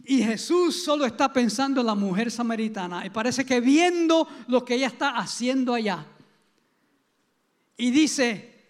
Y 0.05 0.23
Jesús 0.23 0.85
solo 0.85 1.05
está 1.05 1.33
pensando 1.33 1.81
en 1.81 1.87
la 1.87 1.95
mujer 1.95 2.31
samaritana. 2.31 3.05
Y 3.05 3.11
parece 3.11 3.45
que 3.45 3.61
viendo 3.61 4.29
lo 4.49 4.65
que 4.65 4.75
ella 4.75 4.87
está 4.87 5.17
haciendo 5.17 5.75
allá. 5.75 6.07
Y 7.77 7.91
dice, 7.91 8.65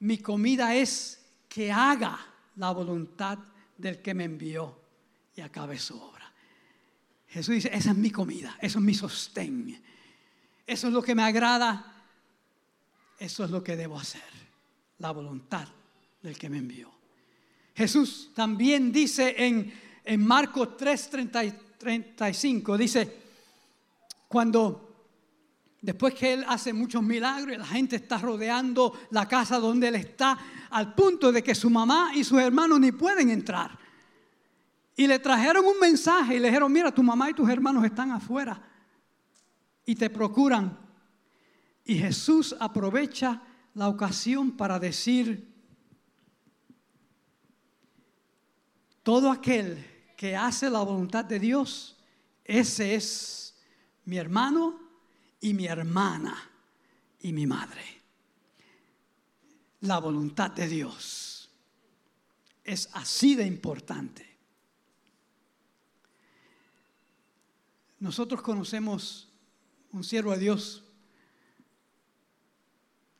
mi 0.00 0.18
comida 0.18 0.74
es 0.74 1.20
que 1.48 1.70
haga 1.70 2.18
la 2.56 2.70
voluntad 2.70 3.38
del 3.76 4.00
que 4.00 4.14
me 4.14 4.24
envió 4.24 4.81
y 5.36 5.40
acabe 5.40 5.78
su 5.78 6.00
obra. 6.00 6.32
Jesús 7.28 7.54
dice, 7.54 7.70
esa 7.72 7.90
es 7.90 7.96
mi 7.96 8.10
comida, 8.10 8.58
eso 8.60 8.78
es 8.78 8.84
mi 8.84 8.94
sostén. 8.94 9.82
Eso 10.66 10.86
es 10.86 10.92
lo 10.92 11.02
que 11.02 11.14
me 11.14 11.22
agrada, 11.22 12.04
eso 13.18 13.44
es 13.44 13.50
lo 13.50 13.62
que 13.64 13.76
debo 13.76 13.98
hacer. 13.98 14.22
La 14.98 15.10
voluntad 15.10 15.66
del 16.22 16.38
que 16.38 16.48
me 16.48 16.58
envió. 16.58 16.90
Jesús 17.74 18.30
también 18.34 18.92
dice 18.92 19.34
en 19.38 19.72
en 20.04 20.26
Marcos 20.26 20.76
3, 20.76 21.10
35, 21.78 22.78
dice, 22.78 23.22
cuando 24.28 24.88
después 25.80 26.14
que 26.14 26.34
él 26.34 26.44
hace 26.48 26.72
muchos 26.72 27.02
milagros 27.02 27.54
y 27.54 27.58
la 27.58 27.66
gente 27.66 27.96
está 27.96 28.18
rodeando 28.18 28.98
la 29.10 29.28
casa 29.28 29.58
donde 29.58 29.88
él 29.88 29.96
está, 29.96 30.38
al 30.70 30.94
punto 30.94 31.30
de 31.30 31.42
que 31.42 31.54
su 31.54 31.70
mamá 31.70 32.12
y 32.14 32.24
sus 32.24 32.40
hermanos 32.40 32.80
ni 32.80 32.92
pueden 32.92 33.30
entrar. 33.30 33.78
Y 35.02 35.08
le 35.08 35.18
trajeron 35.18 35.66
un 35.66 35.80
mensaje 35.80 36.36
y 36.36 36.38
le 36.38 36.46
dijeron, 36.46 36.72
mira, 36.72 36.94
tu 36.94 37.02
mamá 37.02 37.28
y 37.28 37.34
tus 37.34 37.50
hermanos 37.50 37.84
están 37.84 38.12
afuera 38.12 38.62
y 39.84 39.96
te 39.96 40.08
procuran. 40.08 40.78
Y 41.84 41.98
Jesús 41.98 42.54
aprovecha 42.60 43.42
la 43.74 43.88
ocasión 43.88 44.52
para 44.52 44.78
decir, 44.78 45.52
todo 49.02 49.32
aquel 49.32 49.84
que 50.16 50.36
hace 50.36 50.70
la 50.70 50.84
voluntad 50.84 51.24
de 51.24 51.40
Dios, 51.40 51.98
ese 52.44 52.94
es 52.94 53.60
mi 54.04 54.18
hermano 54.18 54.78
y 55.40 55.52
mi 55.52 55.66
hermana 55.66 56.48
y 57.18 57.32
mi 57.32 57.44
madre. 57.44 57.82
La 59.80 59.98
voluntad 59.98 60.52
de 60.52 60.68
Dios 60.68 61.50
es 62.62 62.88
así 62.92 63.34
de 63.34 63.44
importante. 63.44 64.31
Nosotros 68.02 68.42
conocemos 68.42 69.28
un 69.92 70.02
siervo 70.02 70.32
de 70.32 70.38
Dios, 70.38 70.82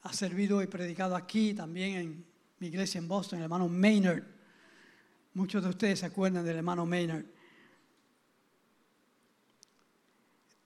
ha 0.00 0.12
servido 0.12 0.60
y 0.60 0.66
predicado 0.66 1.14
aquí, 1.14 1.54
también 1.54 1.94
en 1.94 2.26
mi 2.58 2.66
iglesia 2.66 2.98
en 2.98 3.06
Boston, 3.06 3.38
el 3.38 3.44
hermano 3.44 3.68
Maynard. 3.68 4.24
Muchos 5.34 5.62
de 5.62 5.68
ustedes 5.68 6.00
se 6.00 6.06
acuerdan 6.06 6.44
del 6.44 6.56
hermano 6.56 6.84
Maynard. 6.84 7.24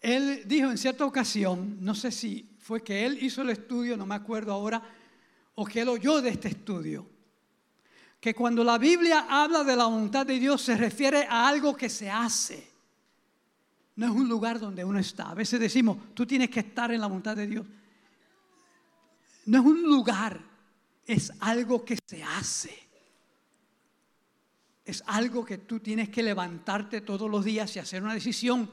Él 0.01 0.45
dijo 0.47 0.71
en 0.71 0.79
cierta 0.79 1.05
ocasión, 1.05 1.77
no 1.85 1.95
sé 1.95 2.11
si 2.11 2.57
fue 2.59 2.83
que 2.83 3.05
él 3.05 3.23
hizo 3.23 3.43
el 3.43 3.51
estudio, 3.51 3.99
no 3.99 4.07
me 4.07 4.15
acuerdo 4.15 4.51
ahora, 4.51 4.83
o 5.57 5.67
que 5.67 5.83
él 5.83 5.91
oyó 5.91 6.23
de 6.23 6.31
este 6.31 6.49
estudio, 6.49 7.07
que 8.19 8.35
cuando 8.35 8.65
la 8.65 8.79
Biblia 8.79 9.27
habla 9.29 9.63
de 9.63 9.77
la 9.77 9.85
voluntad 9.85 10.25
de 10.25 10.39
Dios 10.39 10.63
se 10.63 10.75
refiere 10.75 11.27
a 11.29 11.47
algo 11.47 11.77
que 11.77 11.91
se 11.91 12.09
hace. 12.09 12.76
No 13.97 14.07
es 14.07 14.13
un 14.13 14.29
lugar 14.29 14.61
donde 14.61 14.85
uno 14.85 14.99
está. 14.99 15.31
A 15.31 15.35
veces 15.35 15.59
decimos, 15.59 15.99
tú 16.15 16.27
tienes 16.27 16.51
que 16.51 16.61
estar 16.61 16.93
en 16.93 17.01
la 17.01 17.07
voluntad 17.07 17.37
de 17.37 17.47
Dios. 17.47 17.67
No 19.47 19.59
es 19.59 19.65
un 19.65 19.83
lugar, 19.83 20.41
es 21.07 21.33
algo 21.41 21.85
que 21.85 21.99
se 22.07 22.23
hace 22.23 22.87
es 24.87 25.03
algo 25.07 25.45
que 25.45 25.59
tú 25.59 25.81
tienes 25.81 26.09
que 26.09 26.23
levantarte 26.23 27.01
todos 27.01 27.29
los 27.29 27.45
días 27.45 27.75
y 27.75 27.81
hacer 27.81 28.05
una 28.05 28.15
decisión 28.15 28.71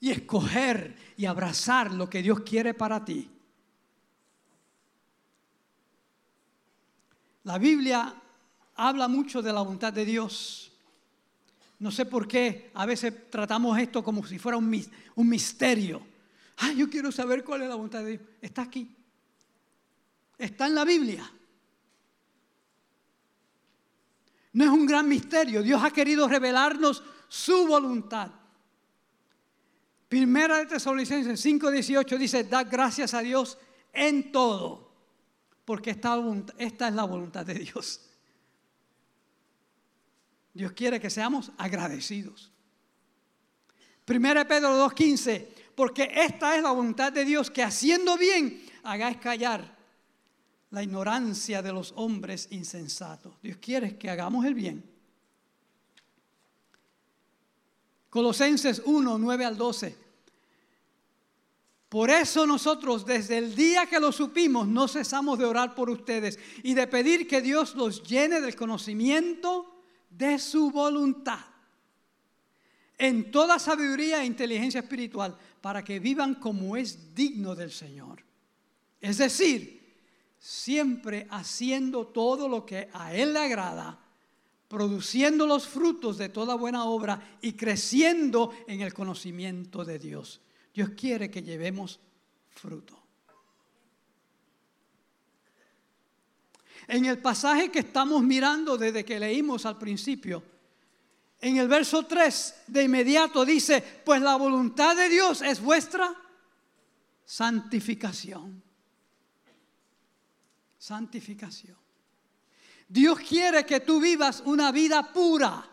y 0.00 0.10
escoger 0.10 0.96
y 1.18 1.26
abrazar 1.26 1.92
lo 1.92 2.08
que 2.08 2.22
Dios 2.22 2.40
quiere 2.40 2.72
para 2.72 3.04
ti. 3.04 3.30
La 7.44 7.58
Biblia 7.58 8.14
habla 8.76 9.08
mucho 9.08 9.42
de 9.42 9.52
la 9.52 9.60
voluntad 9.60 9.92
de 9.92 10.06
Dios. 10.06 10.71
No 11.82 11.90
sé 11.90 12.06
por 12.06 12.28
qué 12.28 12.70
a 12.74 12.86
veces 12.86 13.28
tratamos 13.28 13.76
esto 13.76 14.04
como 14.04 14.24
si 14.24 14.38
fuera 14.38 14.56
un, 14.56 14.70
misterio. 15.16 16.00
Ay, 16.58 16.76
yo 16.76 16.88
quiero 16.88 17.10
saber 17.10 17.42
cuál 17.42 17.62
es 17.62 17.68
la 17.68 17.74
voluntad 17.74 18.04
de 18.04 18.10
Dios. 18.18 18.20
Está 18.40 18.62
aquí. 18.62 18.94
Está 20.38 20.68
en 20.68 20.76
la 20.76 20.84
Biblia. 20.84 21.28
No 24.52 24.62
es 24.62 24.70
un 24.70 24.86
gran 24.86 25.08
misterio. 25.08 25.60
Dios 25.60 25.82
ha 25.82 25.90
querido 25.90 26.28
revelarnos 26.28 27.02
su 27.26 27.66
voluntad. 27.66 28.30
Primera 30.08 30.58
de 30.58 30.66
Tesalonicenses 30.66 31.44
5:18 31.44 32.16
dice, 32.16 32.44
da 32.44 32.62
gracias 32.62 33.12
a 33.12 33.22
Dios 33.22 33.58
en 33.92 34.30
todo, 34.30 34.92
porque 35.64 35.90
esta 35.90 36.14
es 36.58 36.94
la 36.94 37.02
voluntad 37.02 37.44
de 37.44 37.54
Dios. 37.54 38.11
Dios 40.54 40.72
quiere 40.72 41.00
que 41.00 41.10
seamos 41.10 41.50
agradecidos. 41.56 42.52
Primera 44.04 44.46
Pedro 44.46 44.76
2:15, 44.76 45.48
porque 45.74 46.10
esta 46.14 46.56
es 46.56 46.62
la 46.62 46.72
voluntad 46.72 47.12
de 47.12 47.24
Dios, 47.24 47.50
que 47.50 47.62
haciendo 47.62 48.16
bien 48.16 48.62
hagáis 48.82 49.16
callar 49.18 49.76
la 50.70 50.82
ignorancia 50.82 51.62
de 51.62 51.72
los 51.72 51.92
hombres 51.96 52.48
insensatos. 52.50 53.34
Dios 53.42 53.58
quiere 53.58 53.96
que 53.96 54.10
hagamos 54.10 54.44
el 54.44 54.54
bien. 54.54 54.90
Colosenses 58.10 58.82
1, 58.84 59.18
9 59.18 59.44
al 59.44 59.56
12. 59.56 59.96
Por 61.88 62.10
eso 62.10 62.46
nosotros 62.46 63.04
desde 63.04 63.38
el 63.38 63.54
día 63.54 63.86
que 63.86 64.00
lo 64.00 64.12
supimos 64.12 64.66
no 64.66 64.88
cesamos 64.88 65.38
de 65.38 65.44
orar 65.44 65.74
por 65.74 65.90
ustedes 65.90 66.38
y 66.62 66.74
de 66.74 66.86
pedir 66.86 67.28
que 67.28 67.42
Dios 67.42 67.74
los 67.74 68.02
llene 68.02 68.40
del 68.40 68.56
conocimiento 68.56 69.71
de 70.16 70.38
su 70.38 70.70
voluntad 70.70 71.40
en 72.98 73.32
toda 73.32 73.58
sabiduría 73.58 74.22
e 74.22 74.26
inteligencia 74.26 74.80
espiritual 74.80 75.36
para 75.60 75.82
que 75.82 75.98
vivan 75.98 76.36
como 76.36 76.76
es 76.76 77.14
digno 77.14 77.54
del 77.54 77.72
Señor. 77.72 78.22
Es 79.00 79.18
decir, 79.18 79.82
siempre 80.38 81.26
haciendo 81.30 82.06
todo 82.06 82.48
lo 82.48 82.64
que 82.64 82.88
a 82.92 83.14
Él 83.14 83.32
le 83.32 83.40
agrada, 83.40 83.98
produciendo 84.68 85.46
los 85.46 85.66
frutos 85.66 86.16
de 86.16 86.28
toda 86.28 86.54
buena 86.54 86.84
obra 86.84 87.38
y 87.42 87.54
creciendo 87.54 88.52
en 88.68 88.80
el 88.80 88.94
conocimiento 88.94 89.84
de 89.84 89.98
Dios. 89.98 90.40
Dios 90.72 90.90
quiere 90.90 91.30
que 91.30 91.42
llevemos 91.42 92.00
fruto. 92.50 93.01
En 96.92 97.06
el 97.06 97.18
pasaje 97.18 97.70
que 97.70 97.78
estamos 97.80 98.22
mirando 98.22 98.76
desde 98.76 99.04
que 99.04 99.18
leímos 99.18 99.64
al 99.66 99.78
principio, 99.78 100.42
en 101.40 101.56
el 101.56 101.66
verso 101.66 102.04
3 102.04 102.54
de 102.66 102.82
inmediato 102.84 103.44
dice, 103.44 103.82
pues 104.04 104.20
la 104.20 104.36
voluntad 104.36 104.94
de 104.96 105.08
Dios 105.08 105.42
es 105.42 105.60
vuestra 105.60 106.14
santificación 107.24 108.62
santificación. 110.82 111.76
Dios 112.88 113.20
quiere 113.20 113.64
que 113.64 113.78
tú 113.78 114.00
vivas 114.00 114.42
una 114.44 114.72
vida 114.72 115.12
pura. 115.12 115.64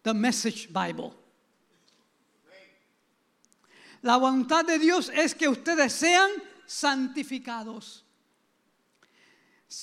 The 0.00 0.14
Message 0.14 0.68
Bible. 0.68 1.12
La 4.00 4.16
voluntad 4.16 4.64
de 4.64 4.78
Dios 4.78 5.10
es 5.14 5.34
que 5.34 5.48
ustedes 5.48 5.92
sean 5.92 6.30
santificados. 6.64 8.06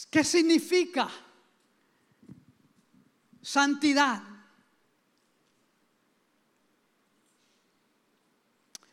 ¿Qué 0.09 0.23
significa 0.23 1.09
santidad? 3.41 4.21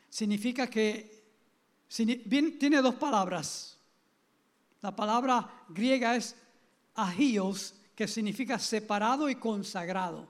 Significa 0.09 0.69
que 0.69 1.23
tiene 1.89 2.83
dos 2.83 2.95
palabras 2.97 3.73
la 4.83 4.95
palabra 4.95 5.49
griega 5.69 6.17
es 6.17 6.35
agios, 6.97 7.75
que 7.95 8.09
significa 8.09 8.59
separado 8.59 9.31
y 9.31 9.37
consagrado. 9.37 10.29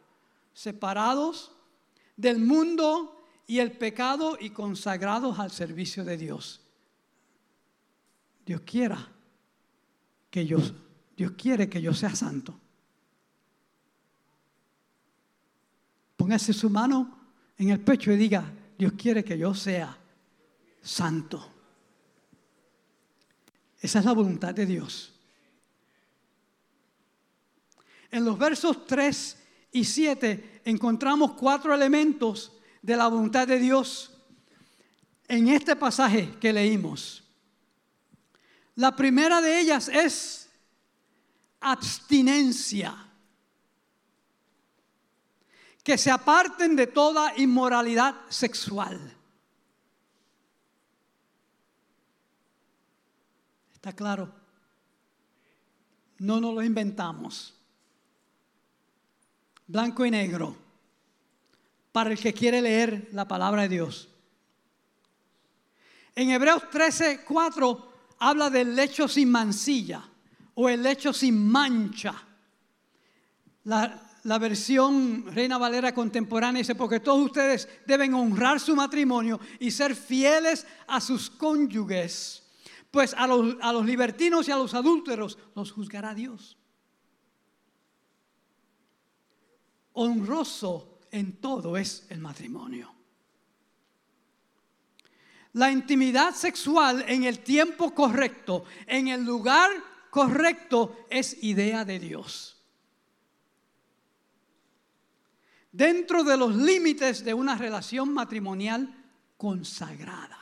Separados 0.53 1.51
del 2.17 2.39
mundo 2.39 3.27
y 3.47 3.59
el 3.61 3.73
pecado 3.73 4.37
y 4.39 4.51
consagrados 4.51 5.39
al 5.39 5.51
servicio 5.51 6.05
de 6.05 6.19
Dios. 6.19 6.61
Dios 8.45 8.61
quiera 8.61 9.11
que 10.33 10.47
yo, 10.47 10.57
Dios 11.15 11.33
quiere 11.33 11.69
que 11.69 11.83
yo 11.83 11.93
sea 11.93 12.17
santo. 12.17 12.59
Póngase 16.17 16.55
su 16.55 16.71
mano 16.71 17.19
en 17.59 17.69
el 17.69 17.81
pecho 17.81 18.11
y 18.11 18.17
diga, 18.17 18.51
Dios 18.79 18.95
quiere 18.95 19.23
que 19.23 19.37
yo 19.37 19.55
sea 19.55 19.95
santo. 20.81 21.53
Esa 23.79 23.99
es 23.99 24.05
la 24.07 24.13
voluntad 24.13 24.55
de 24.55 24.65
Dios. 24.65 25.13
En 28.11 28.25
los 28.25 28.39
versos 28.39 28.87
3 28.87 29.37
y 29.73 29.85
7 29.85 30.63
encontramos 30.65 31.33
cuatro 31.33 31.75
elementos 31.75 32.53
de 32.81 32.97
la 32.97 33.07
voluntad 33.09 33.47
de 33.47 33.59
Dios 33.59 34.17
en 35.29 35.49
este 35.49 35.77
pasaje 35.77 36.31
que 36.41 36.55
leímos. 36.55 37.22
La 38.77 38.97
primera 38.97 39.41
de 39.41 39.61
ellas 39.61 39.89
es 39.89 40.51
abstinencia. 41.61 43.09
Que 45.83 45.99
se 45.99 46.11
aparten 46.11 46.77
de 46.77 46.87
toda 46.87 47.37
inmoralidad 47.37 48.15
sexual. 48.29 49.17
¿Está 53.75 53.93
claro? 53.93 54.33
No 56.19 56.41
nos 56.41 56.55
lo 56.55 56.63
inventamos. 56.63 57.55
Blanco 59.67 60.07
y 60.07 60.11
negro. 60.11 60.57
Para 61.91 62.13
el 62.13 62.19
que 62.19 62.33
quiere 62.33 62.63
leer 62.63 63.09
la 63.13 63.27
palabra 63.27 63.63
de 63.63 63.69
Dios. 63.69 64.09
En 66.15 66.31
Hebreos 66.31 66.71
13, 66.71 67.25
4 67.25 67.92
habla 68.29 68.51
del 68.51 68.75
lecho 68.75 69.09
sin 69.09 69.31
mancilla 69.31 70.03
o 70.55 70.69
el 70.69 70.83
lecho 70.83 71.13
sin 71.13 71.51
mancha. 71.51 72.15
La, 73.65 74.11
la, 74.25 74.39
versión 74.39 75.25
Reina 75.27 75.59
Valera 75.59 75.95
contemporánea 75.95 76.61
dice, 76.61 76.75
porque 76.75 77.01
todos 77.01 77.25
ustedes 77.25 77.69
deben 77.87 78.15
honrar 78.15 78.59
su 78.59 78.75
matrimonio 78.75 79.41
y 79.61 79.71
ser 79.71 79.95
fieles 79.95 80.67
a 80.87 81.01
sus 81.01 81.31
cónyuges 81.31 82.43
pues 82.93 83.15
a 83.15 83.27
los, 83.27 83.87
libertinos 83.87 84.47
y 84.47 84.53
a 84.53 84.57
los 84.57 84.75
adúlteros 84.75 85.39
los 85.57 85.73
juzgará 85.73 86.15
Dios. 86.15 86.59
Honroso 89.95 91.01
en 91.11 91.41
todo 91.41 91.79
es 91.79 92.07
el 92.11 92.21
matrimonio. 92.21 92.95
La 95.55 95.71
intimidad 95.71 96.35
sexual 96.35 97.05
en 97.07 97.25
el 97.25 97.41
tiempo 97.41 97.95
correcto, 97.95 98.65
en 98.87 99.09
el 99.09 99.23
lugar 99.23 99.71
correcto, 100.11 101.07
es 101.11 101.43
idea 101.43 101.85
de 101.85 101.99
Dios. 101.99 102.57
Dentro 105.71 106.25
de 106.25 106.37
los 106.37 106.55
límites 106.57 107.25
de 107.25 107.35
una 107.35 107.57
relación 107.57 108.13
matrimonial 108.13 108.95
consagrada. 109.37 110.39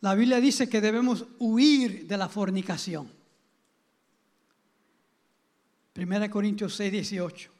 La 0.00 0.14
Biblia 0.14 0.40
dice 0.40 0.68
que 0.68 0.80
debemos 0.80 1.26
huir 1.38 2.06
de 2.06 2.16
la 2.16 2.28
fornicación. 2.28 3.15
1 5.96 6.30
Corintios 6.30 6.74
6, 6.74 6.92
18. 6.92 7.50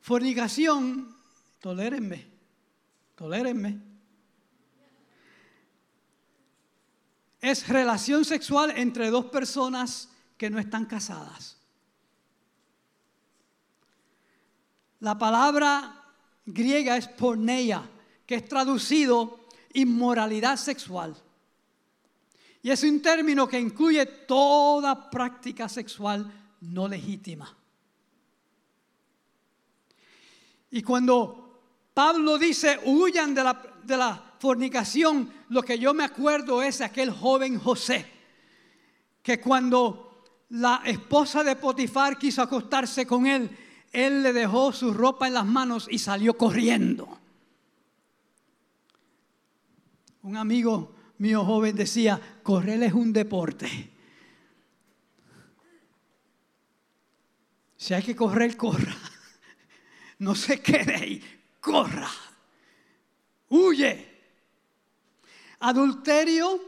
Fornicación, 0.00 1.14
tolérenme, 1.60 2.26
tolérenme. 3.14 3.78
Es 7.40 7.68
relación 7.68 8.24
sexual 8.24 8.72
entre 8.76 9.10
dos 9.10 9.26
personas 9.26 10.08
que 10.36 10.48
no 10.48 10.58
están 10.58 10.86
casadas. 10.86 11.58
La 15.00 15.18
palabra 15.18 16.02
griega 16.46 16.96
es 16.96 17.08
porneia, 17.08 17.88
que 18.26 18.36
es 18.36 18.48
traducido 18.48 19.40
inmoralidad 19.72 20.56
sexual. 20.56 21.14
Y 22.62 22.70
es 22.70 22.82
un 22.82 23.00
término 23.00 23.48
que 23.48 23.58
incluye 23.58 24.04
toda 24.04 25.10
práctica 25.10 25.68
sexual 25.68 26.30
no 26.60 26.86
legítima. 26.86 27.56
Y 30.70 30.82
cuando 30.82 31.62
Pablo 31.94 32.38
dice, 32.38 32.78
huyan 32.84 33.34
de 33.34 33.44
la, 33.44 33.62
de 33.82 33.96
la 33.96 34.34
fornicación, 34.38 35.32
lo 35.48 35.62
que 35.62 35.78
yo 35.78 35.94
me 35.94 36.04
acuerdo 36.04 36.62
es 36.62 36.80
aquel 36.80 37.10
joven 37.10 37.58
José, 37.58 38.06
que 39.22 39.40
cuando 39.40 40.24
la 40.50 40.82
esposa 40.84 41.42
de 41.42 41.56
Potifar 41.56 42.18
quiso 42.18 42.42
acostarse 42.42 43.06
con 43.06 43.26
él, 43.26 43.50
él 43.92 44.22
le 44.22 44.32
dejó 44.32 44.72
su 44.72 44.92
ropa 44.92 45.26
en 45.26 45.34
las 45.34 45.46
manos 45.46 45.88
y 45.90 45.98
salió 45.98 46.36
corriendo. 46.36 47.18
Un 50.22 50.36
amigo 50.36 50.94
mío 51.20 51.44
joven 51.44 51.76
decía, 51.76 52.18
correr 52.42 52.82
es 52.82 52.94
un 52.94 53.12
deporte. 53.12 53.90
Si 57.76 57.94
hay 57.94 58.02
que 58.02 58.16
correr, 58.16 58.56
corra. 58.56 58.96
No 60.18 60.34
se 60.34 60.60
quede 60.60 60.96
ahí, 60.96 61.40
corra. 61.60 62.10
Huye. 63.48 64.06
Adulterio 65.60 66.60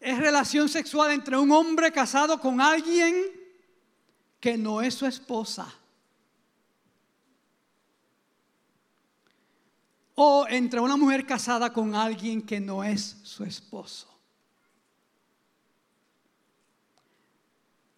es 0.00 0.18
relación 0.18 0.68
sexual 0.68 1.12
entre 1.12 1.36
un 1.36 1.52
hombre 1.52 1.92
casado 1.92 2.40
con 2.40 2.60
alguien 2.60 3.14
que 4.40 4.58
no 4.58 4.82
es 4.82 4.94
su 4.94 5.06
esposa. 5.06 5.72
O 10.14 10.46
entre 10.48 10.80
una 10.80 10.96
mujer 10.96 11.26
casada 11.26 11.72
con 11.72 11.94
alguien 11.94 12.42
que 12.42 12.60
no 12.60 12.84
es 12.84 13.18
su 13.22 13.44
esposo. 13.44 14.08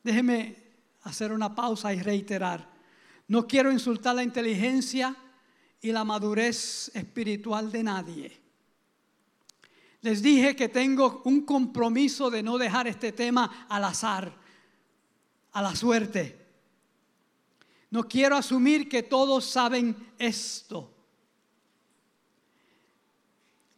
Déjeme 0.03 0.57
hacer 1.03 1.33
una 1.33 1.55
pausa 1.55 1.93
y 1.93 2.01
reiterar. 2.01 2.69
No 3.29 3.47
quiero 3.47 3.73
insultar 3.73 4.15
la 4.15 4.23
inteligencia 4.23 5.17
y 5.81 5.93
la 5.93 6.05
madurez 6.05 6.91
espiritual 6.95 7.73
de 7.73 7.83
nadie. 7.83 8.41
Les 10.03 10.23
dije 10.23 10.55
que 10.55 10.69
tengo 10.69 11.23
un 11.25 11.47
compromiso 11.47 12.31
de 12.31 12.43
no 12.43 12.59
dejar 12.59 12.87
este 12.87 13.13
tema 13.13 13.67
al 13.69 13.85
azar, 13.85 14.35
a 15.53 15.63
la 15.63 15.75
suerte. 15.75 16.45
No 17.91 18.07
quiero 18.07 18.37
asumir 18.37 18.89
que 18.89 19.03
todos 19.03 19.47
saben 19.47 19.97
esto. 20.19 20.94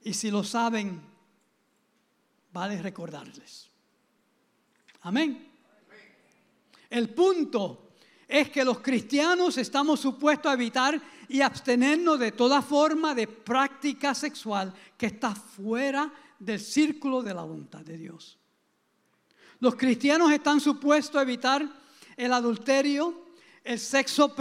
Y 0.07 0.15
si 0.15 0.31
lo 0.31 0.45
saben, 0.45 1.03
vale 2.53 2.81
recordarles. 2.81 3.69
Amén. 5.01 5.51
El 6.89 7.09
punto 7.09 7.89
es 8.29 8.49
que 8.51 8.65
los 8.65 8.79
cristianos 8.79 9.59
estamos 9.59 9.99
supuestos 9.99 10.49
a 10.49 10.55
evitar 10.55 11.03
y 11.29 11.41
abstenernos 11.41 12.21
de 12.21 12.31
toda 12.31 12.63
forma 12.63 13.17
de 13.17 13.27
práctica 13.27 14.15
sexual 14.15 14.73
que 14.97 15.07
está 15.07 15.35
fuera 15.35 16.13
del 16.39 16.61
círculo 16.61 17.21
de 17.21 17.35
la 17.35 17.43
voluntad 17.43 17.81
de 17.81 17.99
Dios. 17.99 18.39
Los 19.59 19.75
cristianos 19.75 20.31
están 20.31 20.61
supuestos 20.61 21.17
a 21.17 21.23
evitar 21.23 21.69
el 22.17 22.33
adulterio, 22.33 23.25
el 23.65 23.81
sexo 23.81 24.37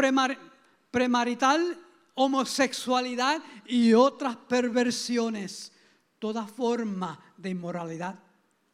premarital, 0.92 1.85
homosexualidad 2.16 3.42
y 3.66 3.94
otras 3.94 4.36
perversiones, 4.36 5.72
toda 6.20 6.48
forma 6.48 7.22
de 7.38 7.50
inmoralidad 7.52 8.18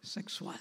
sexual. 0.02 0.60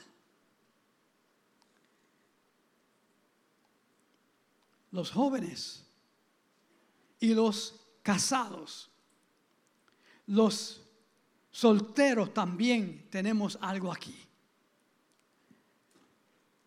Los 4.90 5.10
jóvenes 5.10 5.86
y 7.20 7.34
los 7.34 7.80
casados, 8.02 8.90
los 10.26 10.82
solteros 11.50 12.34
también 12.34 13.08
tenemos 13.10 13.58
algo 13.60 13.92
aquí. 13.92 14.16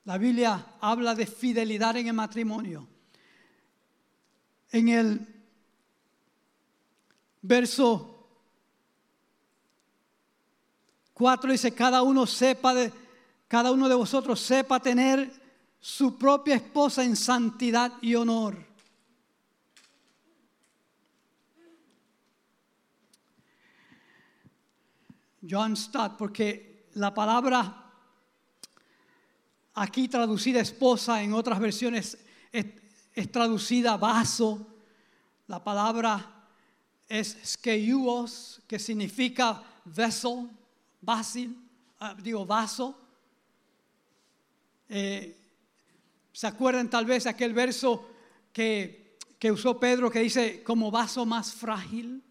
La 0.06 0.18
Biblia 0.18 0.76
habla 0.80 1.16
de 1.16 1.26
fidelidad 1.26 1.98
en 1.98 2.08
el 2.08 2.14
matrimonio. 2.14 2.88
En 4.72 4.90
el 4.90 5.33
verso 7.44 8.10
4 11.14 11.52
dice, 11.52 11.72
cada 11.72 12.02
uno 12.02 12.26
sepa 12.26 12.74
de, 12.74 12.92
cada 13.48 13.72
uno 13.72 13.88
de 13.88 13.94
vosotros 13.96 14.40
sepa 14.40 14.80
tener 14.80 15.32
su 15.80 16.18
propia 16.18 16.56
esposa 16.56 17.04
en 17.04 17.16
santidad 17.16 17.94
y 18.02 18.16
honor 18.16 18.74
John 25.50 25.76
Stott, 25.76 26.16
porque 26.18 26.88
la 26.94 27.14
palabra 27.14 27.92
aquí 29.74 30.08
traducida 30.08 30.62
esposa, 30.62 31.22
en 31.22 31.34
otras 31.34 31.60
versiones 31.60 32.18
es, 32.52 33.32
traducida 33.32 33.98
vaso. 33.98 34.68
La 35.48 35.64
palabra 35.64 36.33
es 37.08 37.38
skeuos, 37.46 38.62
que 38.68 38.80
significa 38.80 39.64
vessel, 39.86 40.50
basil, 41.02 41.56
ah, 42.00 42.16
digo 42.22 42.46
vaso. 42.46 42.98
Eh, 44.90 45.38
¿Se 46.32 46.48
acuerdan 46.48 46.90
tal 46.90 47.06
vez 47.06 47.28
aquel 47.28 47.54
verso 47.54 48.10
que, 48.52 49.18
que 49.38 49.52
usó 49.52 49.80
Pedro 49.80 50.10
que 50.10 50.20
dice 50.20 50.64
como 50.64 50.90
vaso 50.90 51.26
más 51.26 51.54
frágil? 51.54 52.24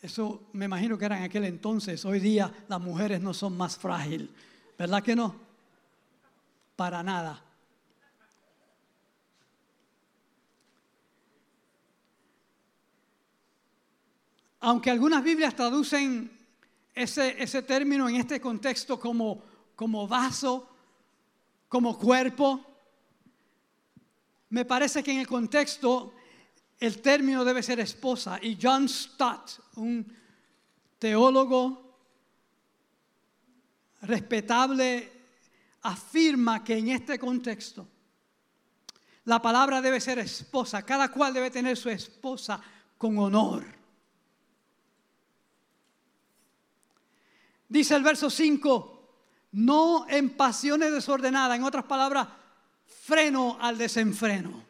Eso 0.00 0.48
me 0.52 0.66
imagino 0.66 0.96
que 0.96 1.04
era 1.04 1.18
en 1.18 1.24
aquel 1.24 1.44
entonces. 1.44 2.04
Hoy 2.04 2.20
día 2.20 2.52
las 2.68 2.80
mujeres 2.80 3.20
no 3.20 3.34
son 3.34 3.56
más 3.56 3.76
frágiles. 3.76 4.28
¿Verdad 4.78 5.02
que 5.02 5.16
no? 5.16 5.34
Para 6.76 7.02
nada. 7.02 7.42
Aunque 14.60 14.90
algunas 14.90 15.22
Biblias 15.22 15.54
traducen 15.54 16.30
ese, 16.94 17.42
ese 17.42 17.62
término 17.62 18.08
en 18.08 18.16
este 18.16 18.40
contexto 18.40 18.98
como, 18.98 19.42
como 19.74 20.08
vaso, 20.08 20.68
como 21.68 21.98
cuerpo, 21.98 22.64
me 24.50 24.64
parece 24.64 25.02
que 25.02 25.12
en 25.12 25.20
el 25.20 25.26
contexto 25.26 26.14
el 26.78 27.00
término 27.02 27.44
debe 27.44 27.62
ser 27.62 27.80
esposa. 27.80 28.38
Y 28.40 28.58
John 28.60 28.88
Stott, 28.88 29.50
un 29.76 30.06
teólogo 30.98 31.98
respetable, 34.02 35.12
afirma 35.82 36.64
que 36.64 36.78
en 36.78 36.88
este 36.88 37.18
contexto 37.18 37.86
la 39.24 39.42
palabra 39.42 39.80
debe 39.80 40.00
ser 40.00 40.18
esposa. 40.18 40.82
Cada 40.82 41.10
cual 41.10 41.34
debe 41.34 41.50
tener 41.50 41.76
su 41.76 41.90
esposa 41.90 42.60
con 42.96 43.18
honor. 43.18 43.75
Dice 47.68 47.94
el 47.94 48.02
verso 48.02 48.30
5, 48.30 49.08
no 49.52 50.06
en 50.08 50.30
pasiones 50.36 50.92
desordenadas, 50.92 51.56
en 51.56 51.64
otras 51.64 51.84
palabras, 51.84 52.28
freno 52.86 53.58
al 53.60 53.78
desenfreno 53.78 54.66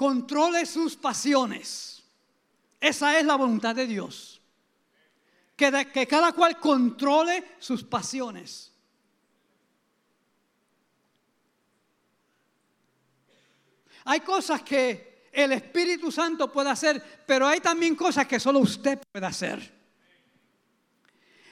controle 0.00 0.64
sus 0.64 0.96
pasiones. 0.96 2.02
Esa 2.80 3.18
es 3.18 3.26
la 3.26 3.36
voluntad 3.36 3.74
de 3.74 3.86
Dios. 3.86 4.40
Que, 5.54 5.90
que 5.92 6.06
cada 6.06 6.32
cual 6.32 6.58
controle 6.58 7.56
sus 7.58 7.84
pasiones. 7.84 8.72
Hay 14.04 14.20
cosas 14.20 14.62
que 14.62 15.28
el 15.32 15.52
Espíritu 15.52 16.10
Santo 16.10 16.50
puede 16.50 16.70
hacer, 16.70 17.22
pero 17.26 17.46
hay 17.46 17.60
también 17.60 17.94
cosas 17.94 18.26
que 18.26 18.40
solo 18.40 18.60
usted 18.60 18.98
puede 19.12 19.26
hacer. 19.26 19.79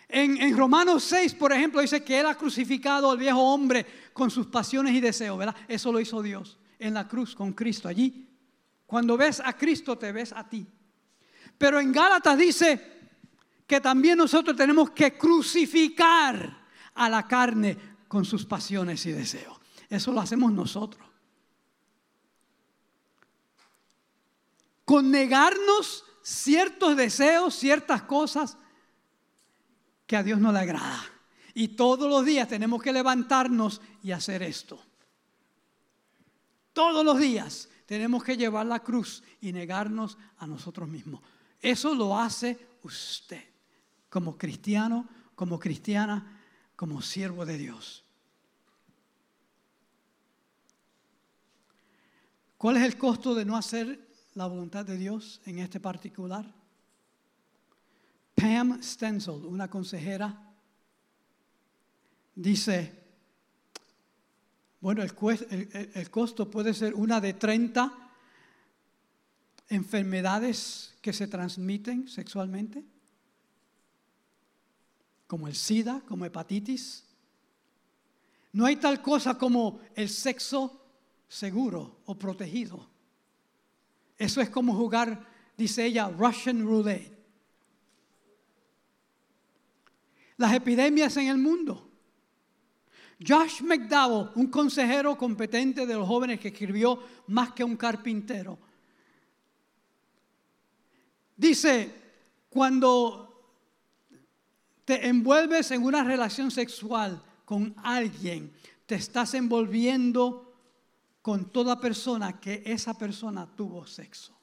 En, 0.09 0.57
Romanos 0.57 1.05
6, 1.05 1.35
por 1.35 1.53
ejemplo, 1.53 1.83
dice 1.83 2.03
que 2.03 2.19
Él 2.19 2.27
ha 2.27 2.35
crucificado 2.35 3.11
al 3.11 3.19
viejo 3.19 3.41
hombre 3.41 3.85
con 4.15 4.31
sus 4.31 4.47
pasiones 4.47 4.95
y 4.95 5.01
deseos, 5.01 5.39
¿verdad? 5.39 5.55
Eso 5.69 5.93
lo 5.93 6.01
hizo 6.01 6.23
Dios 6.23 6.59
en 6.79 6.95
la 6.95 7.07
cruz 7.07 7.35
con 7.35 7.53
Cristo 7.53 7.89
allí. 7.89 8.27
Cuando 8.87 9.19
ves 9.19 9.43
a 9.45 9.53
Cristo 9.53 9.99
te 9.99 10.11
ves 10.13 10.33
a 10.33 10.49
ti. 10.49 10.67
Pero 11.59 11.79
en 11.79 11.93
Gálatas 11.93 12.39
dice 12.39 12.99
que 13.67 13.81
también 13.83 14.17
nosotros 14.17 14.57
tenemos 14.57 14.91
que 14.91 15.19
crucificar 15.19 16.59
a 16.95 17.09
la 17.11 17.29
carne 17.29 17.77
con 18.09 18.25
sus 18.25 18.47
pasiones 18.47 19.05
y 19.05 19.13
deseos. 19.13 19.59
Eso 19.91 20.11
lo 20.13 20.21
hacemos 20.21 20.51
nosotros. 20.53 21.07
Con 24.87 25.11
negarnos 25.11 26.03
ciertos 26.23 26.97
deseos, 26.97 27.55
ciertas 27.55 28.03
cosas 28.03 28.57
que 30.09 30.17
a 30.17 30.25
Dios 30.25 30.41
no 30.41 30.51
le 30.51 30.59
agrada. 30.59 31.05
Y 31.55 31.69
todos 31.69 32.09
los 32.09 32.25
días 32.25 32.49
tenemos 32.49 32.83
que 32.83 32.93
levantarnos 32.93 33.81
y 34.03 34.11
hacer 34.11 34.43
esto. 34.43 34.83
Todos 36.73 37.05
los 37.05 37.19
días 37.19 37.69
tenemos 37.85 38.25
que 38.25 38.37
llevar 38.37 38.67
la 38.67 38.81
cruz 38.81 39.23
y 39.41 39.53
negarnos 39.53 40.17
a 40.39 40.47
nosotros 40.47 40.89
mismos. 40.89 41.21
Eso 41.61 41.95
lo 41.95 42.19
hace 42.19 42.59
usted 42.83 43.45
como 44.09 44.39
cristiano, 44.39 45.07
como 45.35 45.59
cristiana, 45.59 46.41
como 46.75 47.03
siervo 47.03 47.45
de 47.45 47.59
Dios. 47.59 48.05
¿Cuál 52.57 52.79
es 52.79 52.85
el 52.85 52.97
costo 52.97 53.35
de 53.35 53.45
no 53.45 53.57
hacer 53.57 54.09
la 54.35 54.47
voluntad 54.47 54.87
de 54.87 54.97
Dios 54.97 55.43
en 55.45 55.59
este 55.59 55.81
particular? 55.81 56.58
Pam 58.39 58.81
Stenzel, 58.81 59.45
una 59.47 59.69
consejera, 59.69 60.49
dice, 62.37 62.95
bueno, 64.81 65.03
el, 65.03 66.11
costo 66.11 66.49
puede 66.49 66.73
ser 66.73 66.95
una 66.95 67.21
de 67.21 67.33
30 67.33 68.13
enfermedades 69.71 70.95
que 71.03 71.13
se 71.13 71.27
transmiten 71.27 72.07
sexualmente, 72.07 72.85
como 75.27 75.49
el 75.49 75.57
SIDA, 75.57 76.03
como 76.07 76.25
hepatitis. 76.25 77.05
No 78.53 78.67
hay 78.67 78.77
tal 78.77 79.03
cosa 79.03 79.37
como 79.37 79.81
el 79.97 80.09
sexo 80.09 80.81
seguro 81.27 82.03
o 82.07 82.17
protegido. 82.17 82.89
Eso 84.17 84.41
es 84.41 84.49
como 84.49 84.77
jugar, 84.77 85.27
dice 85.57 85.85
ella, 85.85 86.09
Russian 86.09 86.65
roulette. 86.65 87.18
Las 90.39 90.55
epidemias 90.55 91.17
en 91.17 91.29
el 91.29 91.39
mundo. 91.39 91.89
Josh 93.27 93.63
McDowell, 93.63 94.31
un 94.37 94.47
consejero 94.47 95.17
competente 95.19 95.85
de 95.85 95.95
los 95.95 96.07
jóvenes 96.07 96.39
que 96.39 96.49
escribió 96.49 97.03
más 97.27 97.53
que 97.53 97.65
un 97.65 97.77
carpintero, 97.77 98.59
dice, 101.37 101.93
cuando 102.49 103.29
te 104.85 105.09
envuelves 105.09 105.71
en 105.73 105.83
una 105.83 106.05
relación 106.05 106.51
sexual 106.51 107.23
con 107.45 107.75
alguien, 107.83 108.53
te 108.87 108.95
estás 108.95 109.35
envolviendo 109.35 110.55
con 111.21 111.51
toda 111.51 111.81
persona 111.81 112.41
que 112.41 112.63
esa 112.65 112.97
persona 112.97 113.47
tuvo 113.55 113.87
sexo. 113.87 114.35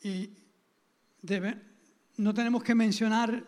Y 0.00 0.30
no 2.16 2.34
tenemos 2.34 2.62
que 2.62 2.74
mencionar 2.74 3.44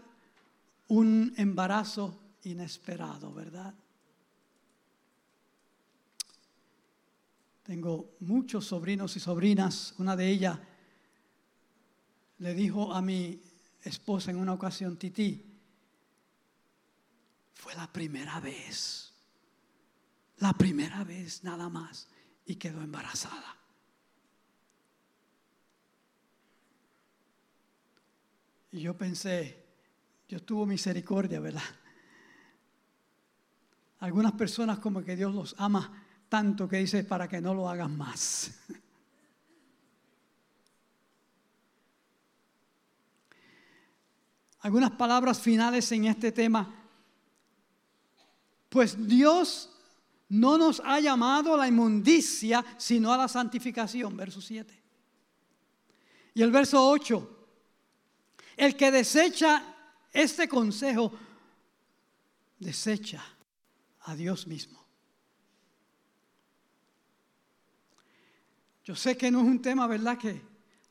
un 0.89 1.35
embarazo 1.37 2.21
inesperado, 2.43 3.33
¿verdad? 3.33 3.75
Tengo 7.63 8.17
muchos 8.21 8.67
sobrinos 8.67 9.17
y 9.17 9.21
sobrinas. 9.21 9.95
Una 9.99 10.15
de 10.15 10.29
ellas 10.29 10.59
le 12.39 12.55
dijo 12.55 12.93
a 12.93 13.01
mi 13.01 13.41
esposa 13.83 14.31
en 14.31 14.37
una 14.37 14.53
ocasión, 14.53 14.99
Titi, 14.99 15.43
fue 17.55 17.75
la 17.75 17.91
primera 17.91 18.39
vez. 18.41 19.15
La 20.39 20.53
primera 20.53 21.05
vez 21.05 21.43
nada 21.43 21.71
más. 21.71 22.09
Y 22.45 22.57
quedó 22.57 22.83
embarazada. 22.83 23.57
Y 28.75 28.81
yo 28.81 28.99
pensé, 28.99 29.65
Dios 30.29 30.45
tuvo 30.45 30.67
misericordia, 30.67 31.39
¿verdad? 31.39 31.63
Algunas 34.01 34.33
personas 34.33 34.81
como 34.81 35.05
que 35.05 35.15
Dios 35.15 35.33
los 35.33 35.55
ama 35.59 36.03
tanto 36.29 36.69
que 36.69 36.79
dice 36.79 37.05
para 37.05 37.29
que 37.29 37.41
no 37.41 37.55
lo 37.55 37.69
hagan 37.69 37.97
más. 37.97 38.51
Algunas 44.59 44.91
palabras 44.91 45.39
finales 45.39 45.93
en 45.93 46.07
este 46.07 46.33
tema 46.33 46.81
pues 48.69 49.07
Dios 49.07 49.71
no 50.31 50.59
nos 50.59 50.83
ha 50.85 50.99
llamado 50.99 51.55
a 51.55 51.59
la 51.59 51.69
inmundicia, 51.69 52.65
sino 52.77 53.13
a 53.13 53.17
la 53.17 53.29
santificación. 53.29 54.17
Verso 54.17 54.41
7. 54.41 54.83
Y 56.35 56.43
el 56.43 56.51
verso 56.51 56.91
8. 56.91 57.34
El 58.57 58.77
que 58.77 58.91
desecha 58.91 59.63
este 60.13 60.49
consejo, 60.49 61.13
desecha 62.59 63.25
a 64.03 64.15
Dios 64.15 64.47
mismo. 64.47 64.85
Yo 68.85 68.95
sé 68.95 69.17
que 69.17 69.31
no 69.31 69.41
es 69.41 69.47
un 69.47 69.63
tema, 69.63 69.87
¿verdad? 69.87 70.19
Que 70.19 70.43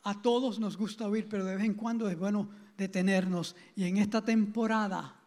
a 0.04 0.22
todos 0.22 0.60
nos 0.60 0.78
gusta 0.78 1.08
oír, 1.08 1.28
pero 1.30 1.46
de 1.46 1.56
vez 1.56 1.66
en 1.66 1.76
cuando 1.76 2.10
es 2.10 2.18
bueno 2.18 2.50
detenernos. 2.76 3.56
Y 3.76 3.86
en 3.86 3.98
esta 3.98 4.24
temporada 4.24 5.20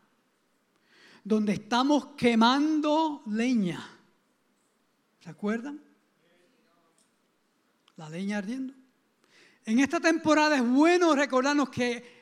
donde 1.27 1.55
estamos 1.55 2.11
quemando 2.17 3.25
leña. 3.27 3.85
¿Se 5.19 5.29
acuerdan? 5.29 5.83
La 7.97 8.09
leña 8.09 8.39
ardiendo. 8.39 8.73
En 9.65 9.81
esta 9.81 9.99
temporada 9.99 10.55
es 10.55 10.65
bueno 10.65 11.17
recordarnos 11.17 11.69
que 11.71 12.16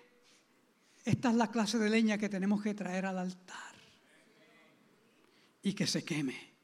esta 1.05 1.31
es 1.31 1.37
la 1.37 1.51
clase 1.51 1.79
de 1.79 1.91
leña 1.91 2.19
que 2.19 2.29
tenemos 2.29 2.63
que 2.63 2.75
traer 2.75 3.07
al 3.07 3.19
altar 3.19 3.75
y 5.63 5.73
que 5.73 5.87
se 5.87 6.05
queme. 6.05 6.55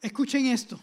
Escuchen 0.00 0.46
esto. 0.46 0.78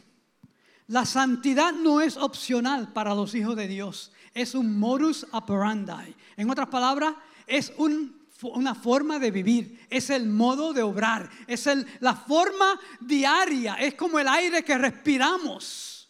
La 0.87 1.05
santidad 1.05 1.73
no 1.73 2.01
es 2.01 2.17
opcional 2.17 2.91
para 2.91 3.13
los 3.13 3.35
hijos 3.35 3.55
de 3.55 3.67
Dios 3.67 4.11
es 4.33 4.55
un 4.55 4.79
modus 4.79 5.25
operandi. 5.31 6.15
En 6.37 6.49
otras 6.49 6.67
palabras, 6.67 7.15
es 7.45 7.73
una 7.77 8.75
forma 8.75 9.19
de 9.19 9.31
vivir, 9.31 9.87
es 9.89 10.09
el 10.09 10.27
modo 10.27 10.73
de 10.73 10.81
obrar, 10.81 11.29
es 11.47 11.67
la 11.99 12.15
forma 12.15 12.79
diaria, 12.99 13.75
es 13.75 13.95
como 13.95 14.19
el 14.19 14.27
aire 14.27 14.63
que 14.63 14.77
respiramos. 14.77 16.09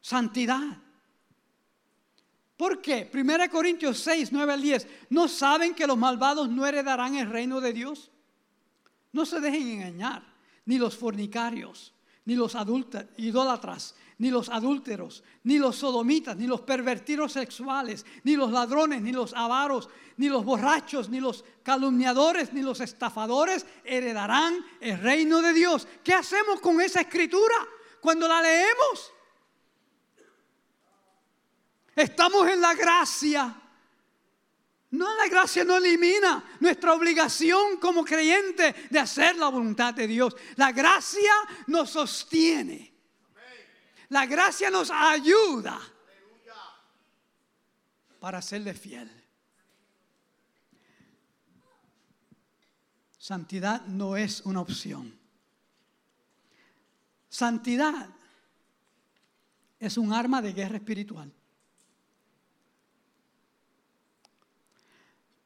Santidad. 0.00 0.78
¿Por 2.60 2.82
qué? 2.82 3.10
1 3.14 3.50
Corintios 3.50 4.00
6, 4.00 4.32
9 4.32 4.52
al 4.52 4.60
10. 4.60 4.86
¿No 5.08 5.28
saben 5.28 5.74
que 5.74 5.86
los 5.86 5.96
malvados 5.96 6.50
no 6.50 6.66
heredarán 6.66 7.16
el 7.16 7.30
reino 7.30 7.58
de 7.58 7.72
Dios? 7.72 8.10
No 9.12 9.24
se 9.24 9.40
dejen 9.40 9.66
engañar, 9.66 10.22
ni 10.66 10.76
los 10.76 10.94
fornicarios, 10.94 11.94
ni 12.26 12.34
los 12.34 12.54
idólatras, 13.16 13.94
ni 14.18 14.30
los 14.30 14.50
adúlteros, 14.50 15.24
ni 15.42 15.58
los 15.58 15.76
sodomitas, 15.76 16.36
ni 16.36 16.46
los 16.46 16.60
pervertidos 16.60 17.32
sexuales, 17.32 18.04
ni 18.24 18.36
los 18.36 18.52
ladrones, 18.52 19.00
ni 19.00 19.12
los 19.12 19.32
avaros, 19.32 19.88
ni 20.18 20.28
los 20.28 20.44
borrachos, 20.44 21.08
ni 21.08 21.18
los 21.18 21.46
calumniadores, 21.62 22.52
ni 22.52 22.60
los 22.60 22.82
estafadores 22.82 23.64
heredarán 23.84 24.62
el 24.82 24.98
reino 24.98 25.40
de 25.40 25.54
Dios. 25.54 25.88
¿Qué 26.04 26.12
hacemos 26.12 26.60
con 26.60 26.78
esa 26.82 27.00
escritura 27.00 27.56
cuando 28.02 28.28
la 28.28 28.42
leemos? 28.42 29.14
Estamos 31.94 32.48
en 32.48 32.60
la 32.60 32.74
gracia. 32.74 33.56
No, 34.90 35.16
la 35.16 35.28
gracia 35.28 35.64
no 35.64 35.76
elimina 35.76 36.56
nuestra 36.58 36.94
obligación 36.94 37.76
como 37.78 38.04
creyente 38.04 38.74
de 38.90 38.98
hacer 38.98 39.36
la 39.36 39.48
voluntad 39.48 39.94
de 39.94 40.06
Dios. 40.06 40.36
La 40.56 40.72
gracia 40.72 41.32
nos 41.68 41.90
sostiene. 41.90 42.92
La 44.08 44.26
gracia 44.26 44.70
nos 44.70 44.90
ayuda 44.90 45.80
para 48.18 48.42
serle 48.42 48.74
fiel. 48.74 49.10
Santidad 53.16 53.86
no 53.86 54.16
es 54.16 54.40
una 54.40 54.60
opción. 54.60 55.16
Santidad 57.28 58.08
es 59.78 59.96
un 59.96 60.12
arma 60.12 60.42
de 60.42 60.52
guerra 60.52 60.76
espiritual. 60.76 61.32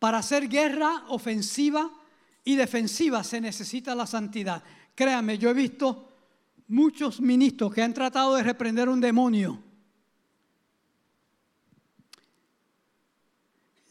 Para 0.05 0.19
hacer 0.19 0.51
guerra 0.51 1.05
ofensiva 1.09 1.91
y 2.45 2.57
defensiva 2.57 3.25
se 3.25 3.41
necesita 3.41 3.95
la 3.95 4.07
santidad. 4.07 4.63
Créame, 4.95 5.39
yo 5.39 5.49
he 5.49 5.55
visto 5.55 6.13
muchos 6.69 7.23
ministros 7.23 7.73
que 7.73 7.81
han 7.81 7.95
tratado 7.95 8.35
de 8.35 8.43
reprender 8.43 8.91
un 8.91 9.01
demonio 9.01 9.63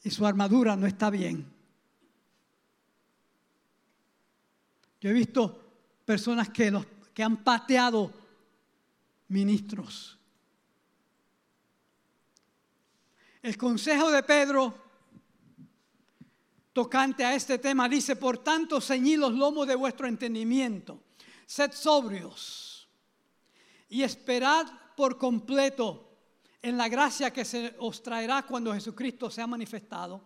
y 0.04 0.12
su 0.12 0.24
armadura 0.24 0.76
no 0.76 0.86
está 0.86 1.10
bien. 1.10 1.52
Yo 5.02 5.10
he 5.10 5.14
visto 5.14 5.64
personas 6.06 6.48
que, 6.50 6.80
que 7.12 7.24
han 7.24 7.38
pateado 7.38 8.14
ministros. 9.30 10.20
El 13.42 13.58
consejo 13.58 14.12
de 14.12 14.22
Pedro 14.22 14.83
tocante 16.74 17.24
a 17.24 17.36
este 17.36 17.60
tema 17.60 17.88
dice, 17.88 18.16
por 18.16 18.40
tanto, 18.40 18.82
ceñid 18.82 19.20
los 19.20 19.34
lomos 19.34 19.68
de 19.68 19.76
vuestro 19.76 20.08
entendimiento 20.08 21.00
sed 21.46 21.72
sobrios 21.72 22.88
y 23.90 24.02
esperad 24.02 24.66
por 24.96 25.18
completo 25.18 26.10
en 26.62 26.78
la 26.78 26.88
gracia 26.88 27.32
que 27.32 27.46
se 27.46 27.76
os 27.78 28.02
traerá 28.02 28.44
cuando 28.44 28.74
Jesucristo 28.74 29.30
sea 29.30 29.46
manifestado. 29.46 30.22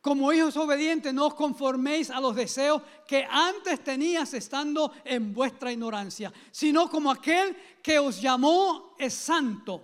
Como 0.00 0.32
hijos 0.32 0.56
obedientes, 0.56 1.12
no 1.12 1.26
os 1.26 1.34
conforméis 1.34 2.08
a 2.08 2.20
los 2.20 2.34
deseos 2.34 2.80
que 3.06 3.26
antes 3.28 3.82
tenías 3.82 4.32
estando 4.32 4.92
en 5.04 5.34
vuestra 5.34 5.72
ignorancia, 5.72 6.32
sino 6.50 6.88
como 6.88 7.10
aquel 7.10 7.54
que 7.82 7.98
os 7.98 8.22
llamó 8.22 8.94
es 8.98 9.12
santo. 9.12 9.82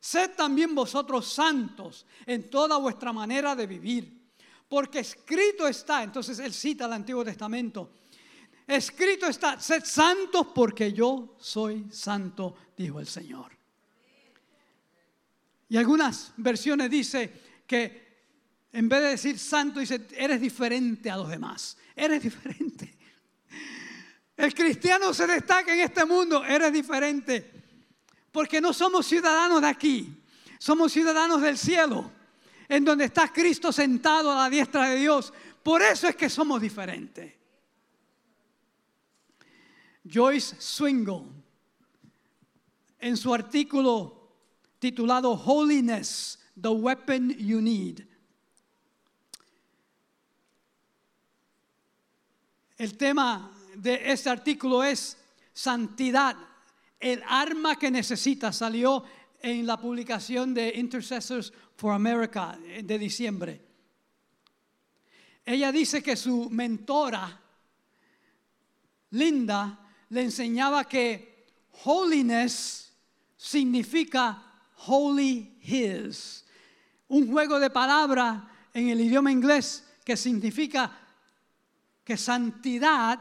Sed 0.00 0.30
también 0.30 0.74
vosotros 0.74 1.30
santos 1.30 2.06
en 2.24 2.48
toda 2.48 2.78
vuestra 2.78 3.12
manera 3.12 3.54
de 3.54 3.66
vivir. 3.66 4.20
Porque 4.68 5.00
escrito 5.00 5.68
está, 5.68 6.02
entonces 6.02 6.38
él 6.38 6.54
cita 6.54 6.86
el 6.86 6.92
Antiguo 6.92 7.24
Testamento, 7.24 7.90
escrito 8.66 9.26
está, 9.26 9.60
sed 9.60 9.84
santos 9.84 10.46
porque 10.54 10.92
yo 10.92 11.36
soy 11.38 11.86
santo, 11.90 12.56
dijo 12.76 13.00
el 13.00 13.08
Señor. 13.08 13.50
Y 15.68 15.76
algunas 15.76 16.32
versiones 16.36 16.88
dice 16.88 17.32
que 17.66 18.10
en 18.72 18.88
vez 18.88 19.02
de 19.02 19.08
decir 19.08 19.38
santo, 19.38 19.80
dice, 19.80 20.06
eres 20.16 20.40
diferente 20.40 21.10
a 21.10 21.16
los 21.16 21.28
demás. 21.28 21.76
Eres 21.94 22.22
diferente. 22.24 22.96
El 24.36 24.54
cristiano 24.54 25.12
se 25.12 25.26
destaca 25.26 25.72
en 25.74 25.80
este 25.80 26.04
mundo, 26.04 26.44
eres 26.44 26.72
diferente. 26.72 27.59
Porque 28.32 28.60
no 28.60 28.72
somos 28.72 29.06
ciudadanos 29.06 29.60
de 29.60 29.68
aquí, 29.68 30.22
somos 30.58 30.92
ciudadanos 30.92 31.42
del 31.42 31.58
cielo, 31.58 32.10
en 32.68 32.84
donde 32.84 33.06
está 33.06 33.32
Cristo 33.32 33.72
sentado 33.72 34.30
a 34.30 34.42
la 34.44 34.50
diestra 34.50 34.88
de 34.88 34.96
Dios. 34.96 35.32
Por 35.62 35.82
eso 35.82 36.08
es 36.08 36.16
que 36.16 36.30
somos 36.30 36.60
diferentes. 36.60 37.34
Joyce 40.04 40.56
Swingle, 40.58 41.24
en 42.98 43.16
su 43.16 43.34
artículo 43.34 44.34
titulado 44.78 45.32
Holiness, 45.32 46.38
the 46.60 46.68
Weapon 46.68 47.30
You 47.30 47.60
Need, 47.60 48.10
El 52.80 52.96
tema 52.96 53.52
de 53.76 54.10
este 54.10 54.30
artículo 54.30 54.82
es 54.82 55.18
santidad, 55.52 56.34
el 57.00 57.22
arma 57.26 57.76
que 57.76 57.90
necesita. 57.90 58.52
Salió 58.52 59.02
en 59.42 59.66
la 59.66 59.78
publicación 59.78 60.52
de 60.54 60.72
Intercessors 60.76 61.52
for 61.76 61.92
America 61.92 62.58
de 62.82 62.98
diciembre. 62.98 63.60
Ella 65.44 65.72
dice 65.72 66.02
que 66.02 66.14
su 66.14 66.50
mentora, 66.50 67.40
Linda, 69.10 69.78
le 70.10 70.22
enseñaba 70.22 70.84
que 70.84 71.46
holiness 71.84 72.92
significa 73.36 74.42
holy 74.86 75.58
his. 75.62 76.44
Un 77.08 77.30
juego 77.30 77.58
de 77.58 77.70
palabras 77.70 78.42
en 78.72 78.88
el 78.90 79.00
idioma 79.00 79.32
inglés 79.32 79.84
que 80.04 80.16
significa 80.16 80.96
que 82.04 82.16
santidad 82.16 83.18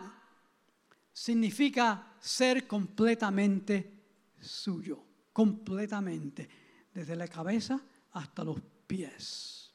significa 1.14 2.09
ser 2.20 2.68
completamente 2.68 4.00
suyo, 4.40 5.04
completamente, 5.34 6.50
desde 6.94 7.16
la 7.16 7.28
cabeza 7.28 7.82
hasta 8.12 8.44
los 8.44 8.60
pies, 8.88 9.74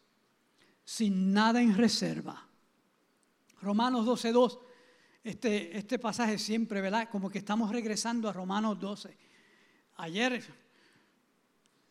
sin 0.85 1.33
nada 1.33 1.61
en 1.61 1.77
reserva. 1.77 2.47
Romanos 3.61 4.07
12.2, 4.07 4.59
este, 5.23 5.79
este 5.79 5.99
pasaje 5.99 6.39
siempre, 6.39 6.81
¿verdad? 6.81 7.09
Como 7.11 7.31
que 7.31 7.39
estamos 7.39 7.71
regresando 7.71 8.29
a 8.29 8.33
Romanos 8.33 8.79
12. 8.79 9.17
Ayer 9.97 10.45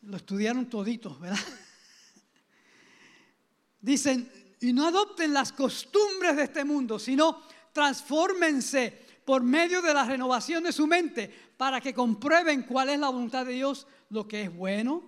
lo 0.02 0.16
estudiaron 0.16 0.68
toditos, 0.68 1.18
¿verdad? 1.18 1.38
Dicen, 3.80 4.30
y 4.60 4.72
no 4.72 4.86
adopten 4.86 5.34
las 5.34 5.52
costumbres 5.52 6.36
de 6.36 6.44
este 6.44 6.64
mundo, 6.64 6.98
sino 6.98 7.42
transfórmense 7.72 9.03
por 9.24 9.42
medio 9.42 9.80
de 9.80 9.94
la 9.94 10.04
renovación 10.04 10.64
de 10.64 10.72
su 10.72 10.86
mente 10.86 11.28
para 11.56 11.80
que 11.80 11.94
comprueben 11.94 12.62
cuál 12.62 12.90
es 12.90 12.98
la 12.98 13.08
voluntad 13.08 13.46
de 13.46 13.52
Dios, 13.52 13.86
lo 14.10 14.28
que 14.28 14.42
es 14.42 14.54
bueno, 14.54 15.02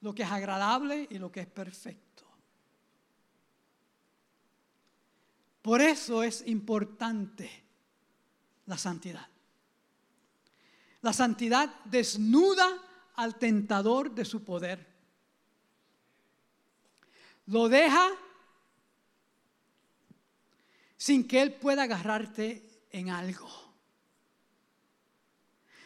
lo 0.00 0.14
que 0.14 0.22
es 0.22 0.30
agradable 0.30 1.06
y 1.10 1.18
lo 1.18 1.30
que 1.30 1.40
es 1.40 1.46
perfecto. 1.46 2.24
Por 5.62 5.80
eso 5.80 6.22
es 6.22 6.46
importante 6.46 7.64
la 8.66 8.76
santidad. 8.76 9.28
La 11.00 11.12
santidad 11.12 11.74
desnuda 11.84 12.66
al 13.14 13.38
tentador 13.38 14.12
de 14.12 14.24
su 14.24 14.44
poder. 14.44 14.86
Lo 17.46 17.68
deja 17.68 18.08
sin 20.96 21.26
que 21.26 21.42
Él 21.42 21.54
pueda 21.54 21.84
agarrarte 21.84 22.71
en 22.92 23.10
algo. 23.10 23.48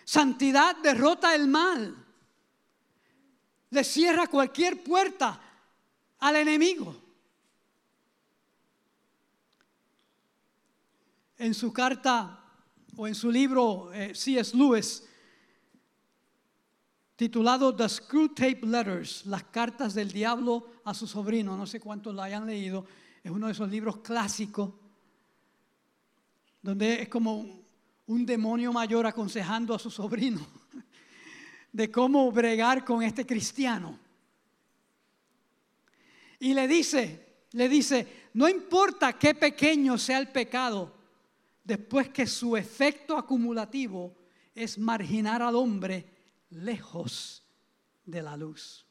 Santidad 0.05 0.77
derrota 0.83 1.35
el 1.35 1.49
mal. 1.49 2.05
Le 3.71 3.85
cierra 3.85 4.27
cualquier 4.27 4.83
puerta 4.83 5.41
al 6.19 6.37
enemigo. 6.37 6.95
En 11.39 11.55
su 11.55 11.73
carta 11.73 12.45
o 12.97 13.07
en 13.07 13.15
su 13.15 13.31
libro, 13.31 13.93
eh, 13.93 14.15
C.S. 14.15 14.57
Lewis, 14.57 15.05
titulado 17.15 17.75
The 17.75 17.89
Screw 17.89 18.29
Tape 18.29 18.61
Letters, 18.63 19.27
las 19.27 19.45
cartas 19.45 19.95
del 19.95 20.13
diablo 20.13 20.71
a 20.85 20.95
su 20.95 21.07
sobrino, 21.07 21.57
no 21.57 21.67
sé 21.67 21.81
cuántos 21.81 22.15
la 22.15 22.25
hayan 22.25 22.47
leído, 22.47 22.87
es 23.23 23.31
uno 23.31 23.47
de 23.47 23.53
esos 23.53 23.69
libros 23.69 23.99
clásicos 23.99 24.73
donde 26.67 27.03
es 27.03 27.09
como 27.09 27.65
un 28.07 28.27
demonio 28.27 28.73
mayor 28.73 29.07
aconsejando 29.07 29.73
a 29.73 29.79
su 29.79 29.89
sobrino 29.89 30.45
de 31.73 31.93
cómo 31.93 32.33
bregar 32.33 32.85
con 32.85 33.05
este 33.05 33.25
cristiano. 33.25 33.97
Y 36.41 36.55
le 36.55 36.67
dice, 36.67 37.45
le 37.53 37.69
dice, 37.69 38.31
no 38.35 38.49
importa 38.49 39.13
qué 39.13 39.33
pequeño 39.33 39.97
sea 39.97 40.19
el 40.19 40.33
pecado, 40.33 40.93
después 41.63 42.09
que 42.09 42.27
su 42.27 42.57
efecto 42.57 43.17
acumulativo 43.17 44.17
es 44.53 44.77
marginar 44.77 45.43
al 45.43 45.55
hombre 45.55 46.05
lejos 46.51 47.45
de 48.05 48.23
la 48.23 48.37
luz. 48.37 48.85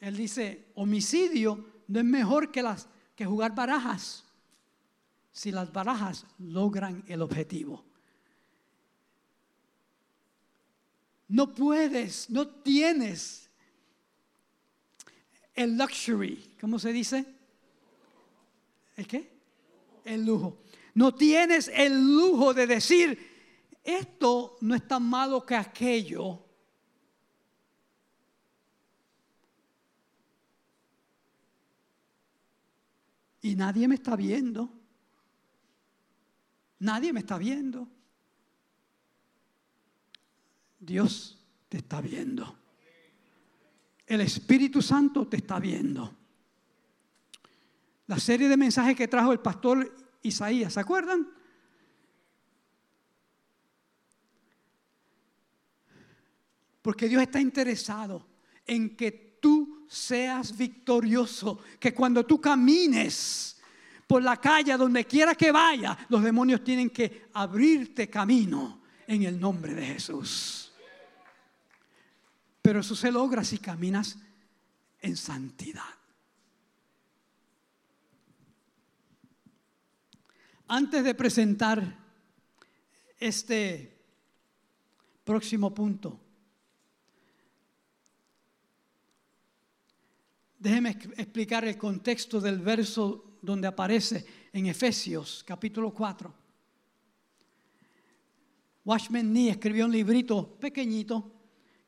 Él 0.00 0.16
dice, 0.16 0.72
homicidio 0.74 1.84
no 1.86 2.00
es 2.00 2.04
mejor 2.04 2.50
que, 2.50 2.62
las, 2.62 2.88
que 3.14 3.24
jugar 3.24 3.54
barajas 3.54 4.25
si 5.36 5.52
las 5.52 5.70
barajas 5.70 6.24
logran 6.38 7.04
el 7.08 7.20
objetivo. 7.20 7.84
No 11.28 11.54
puedes, 11.54 12.30
no 12.30 12.48
tienes 12.48 13.50
el 15.52 15.76
luxury, 15.76 16.56
¿cómo 16.58 16.78
se 16.78 16.90
dice? 16.90 17.26
¿El 18.96 19.06
qué? 19.06 19.30
El 20.06 20.24
lujo. 20.24 20.62
No 20.94 21.14
tienes 21.14 21.68
el 21.68 22.16
lujo 22.16 22.54
de 22.54 22.66
decir, 22.66 23.78
esto 23.84 24.56
no 24.62 24.74
es 24.74 24.88
tan 24.88 25.02
malo 25.02 25.44
que 25.44 25.54
aquello. 25.54 26.42
Y 33.42 33.54
nadie 33.54 33.86
me 33.86 33.96
está 33.96 34.16
viendo. 34.16 34.75
Nadie 36.78 37.12
me 37.12 37.20
está 37.20 37.38
viendo. 37.38 37.88
Dios 40.78 41.38
te 41.68 41.78
está 41.78 42.00
viendo. 42.00 42.58
El 44.06 44.20
Espíritu 44.20 44.82
Santo 44.82 45.26
te 45.26 45.38
está 45.38 45.58
viendo. 45.58 46.14
La 48.06 48.18
serie 48.20 48.48
de 48.48 48.56
mensajes 48.56 48.96
que 48.96 49.08
trajo 49.08 49.32
el 49.32 49.40
pastor 49.40 49.92
Isaías, 50.22 50.74
¿se 50.74 50.80
acuerdan? 50.80 51.28
Porque 56.82 57.08
Dios 57.08 57.22
está 57.22 57.40
interesado 57.40 58.28
en 58.64 58.96
que 58.96 59.38
tú 59.40 59.86
seas 59.88 60.56
victorioso, 60.56 61.58
que 61.80 61.92
cuando 61.92 62.24
tú 62.24 62.40
camines, 62.40 63.55
por 64.06 64.22
la 64.22 64.36
calle, 64.36 64.76
donde 64.76 65.04
quiera 65.04 65.34
que 65.34 65.50
vaya, 65.50 65.96
los 66.08 66.22
demonios 66.22 66.62
tienen 66.62 66.90
que 66.90 67.28
abrirte 67.32 68.08
camino 68.08 68.82
en 69.06 69.24
el 69.24 69.38
nombre 69.38 69.74
de 69.74 69.84
Jesús. 69.84 70.72
Pero 72.62 72.80
eso 72.80 72.94
se 72.94 73.10
logra 73.10 73.42
si 73.44 73.58
caminas 73.58 74.18
en 75.00 75.16
santidad. 75.16 75.82
Antes 80.68 81.04
de 81.04 81.14
presentar 81.14 81.96
este 83.18 83.98
próximo 85.24 85.72
punto, 85.72 86.20
Déjeme 90.58 90.90
explicar 91.16 91.64
el 91.64 91.78
contexto 91.78 92.40
del 92.40 92.58
verso 92.58 93.25
donde 93.46 93.68
aparece 93.68 94.26
en 94.52 94.66
Efesios 94.66 95.44
capítulo 95.46 95.94
4. 95.94 96.34
Watchman 98.84 99.32
Nee 99.32 99.50
escribió 99.50 99.86
un 99.86 99.92
librito 99.92 100.58
pequeñito 100.58 101.32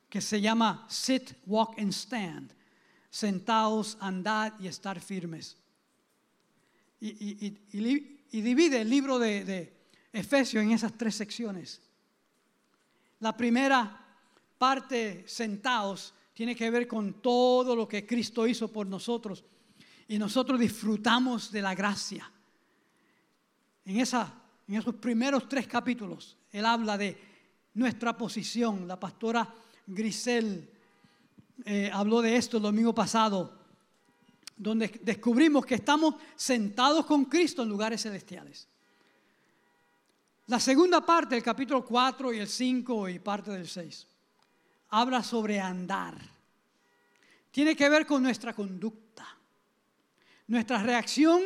que 0.09 0.21
se 0.21 0.41
llama 0.41 0.87
Sit, 0.89 1.33
Walk 1.47 1.79
and 1.79 1.93
Stand. 1.93 2.55
Sentados, 3.11 3.97
andar 4.01 4.57
y 4.61 4.69
estar 4.69 5.01
firmes. 5.01 5.57
Y, 7.01 7.51
divide 8.31 8.81
el 8.83 8.91
libro 8.91 9.19
de, 9.19 9.45
de 9.45 9.77
Efesios 10.13 10.63
en 10.63 10.73
esas 10.73 10.97
tres 10.97 11.15
secciones. 11.15 11.81
La 13.21 13.37
primera 13.37 14.07
parte, 14.59 15.25
sentados, 15.27 16.15
tiene 16.35 16.55
que 16.55 16.71
ver 16.71 16.87
con 16.87 17.21
todo 17.21 17.75
lo 17.75 17.89
que 17.89 18.07
Cristo 18.07 18.47
hizo 18.47 18.71
por 18.71 18.87
nosotros. 18.87 19.45
Y 20.09 20.19
nosotros 20.19 20.59
disfrutamos 20.59 21.53
de 21.53 21.63
la 21.63 21.75
gracia. 21.75 22.31
En, 23.85 24.01
esa, 24.01 24.33
en 24.67 24.75
esos 24.77 24.95
primeros 24.97 25.49
tres 25.49 25.67
capítulos, 25.67 26.37
Él 26.51 26.65
habla 26.65 26.99
de 26.99 27.17
nuestra 27.75 28.17
posición. 28.17 28.89
La 28.89 28.99
pastora 28.99 29.49
Grisel 29.87 30.69
eh, 31.65 31.91
habló 31.93 32.23
de 32.23 32.37
esto 32.37 32.57
el 32.57 32.63
domingo 32.63 32.95
pasado, 32.95 33.53
donde 34.57 35.01
descubrimos 35.03 35.65
que 35.65 35.77
estamos 35.77 36.17
sentados 36.35 37.07
con 37.07 37.27
Cristo 37.27 37.63
en 37.63 37.69
lugares 37.69 38.03
celestiales. 38.03 38.67
La 40.47 40.59
segunda 40.59 41.05
parte, 41.05 41.37
el 41.37 41.43
capítulo 41.43 41.85
4 41.85 42.33
y 42.33 42.39
el 42.39 42.49
5 42.49 43.09
y 43.11 43.19
parte 43.19 43.51
del 43.51 43.69
6 43.69 44.07
habla 44.91 45.23
sobre 45.23 45.61
andar. 45.61 46.17
Tiene 47.51 47.77
que 47.77 47.89
ver 47.89 48.07
con 48.07 48.23
nuestra 48.23 48.55
conducta, 48.55 49.27
nuestra 50.49 50.83
reacción 50.83 51.41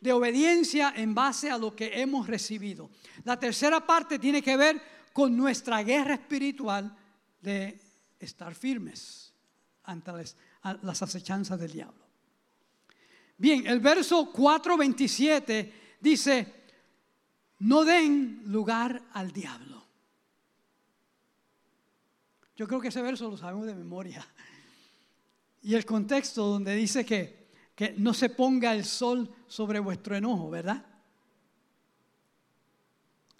de 0.00 0.12
obediencia 0.12 0.92
en 0.96 1.14
base 1.14 1.50
a 1.50 1.58
lo 1.58 1.74
que 1.74 2.00
hemos 2.00 2.26
recibido. 2.26 2.90
La 3.24 3.38
tercera 3.38 3.84
parte 3.84 4.18
tiene 4.18 4.42
que 4.42 4.56
ver 4.56 4.80
con 5.12 5.36
nuestra 5.36 5.82
guerra 5.82 6.14
espiritual 6.14 6.94
de 7.40 7.80
estar 8.20 8.54
firmes 8.54 9.32
ante 9.84 10.12
las, 10.82 11.02
acechanzas 11.02 11.58
del 11.58 11.72
diablo. 11.72 12.06
Bien, 13.36 13.66
el 13.66 13.80
verso 13.80 14.32
4.27 14.32 15.72
dice, 16.00 16.54
no 17.60 17.84
den 17.84 18.42
lugar 18.46 19.02
al 19.12 19.32
diablo. 19.32 19.86
Yo 22.56 22.66
creo 22.66 22.80
que 22.80 22.88
ese 22.88 23.02
verso 23.02 23.30
lo 23.30 23.36
sabemos 23.36 23.66
de 23.66 23.74
memoria. 23.74 24.26
Y 25.62 25.74
el 25.74 25.86
contexto 25.86 26.44
donde 26.44 26.74
dice 26.74 27.04
que, 27.04 27.37
que 27.78 27.94
no 27.96 28.12
se 28.12 28.28
ponga 28.28 28.74
el 28.74 28.84
sol 28.84 29.32
sobre 29.46 29.78
vuestro 29.78 30.16
enojo, 30.16 30.50
¿verdad? 30.50 30.84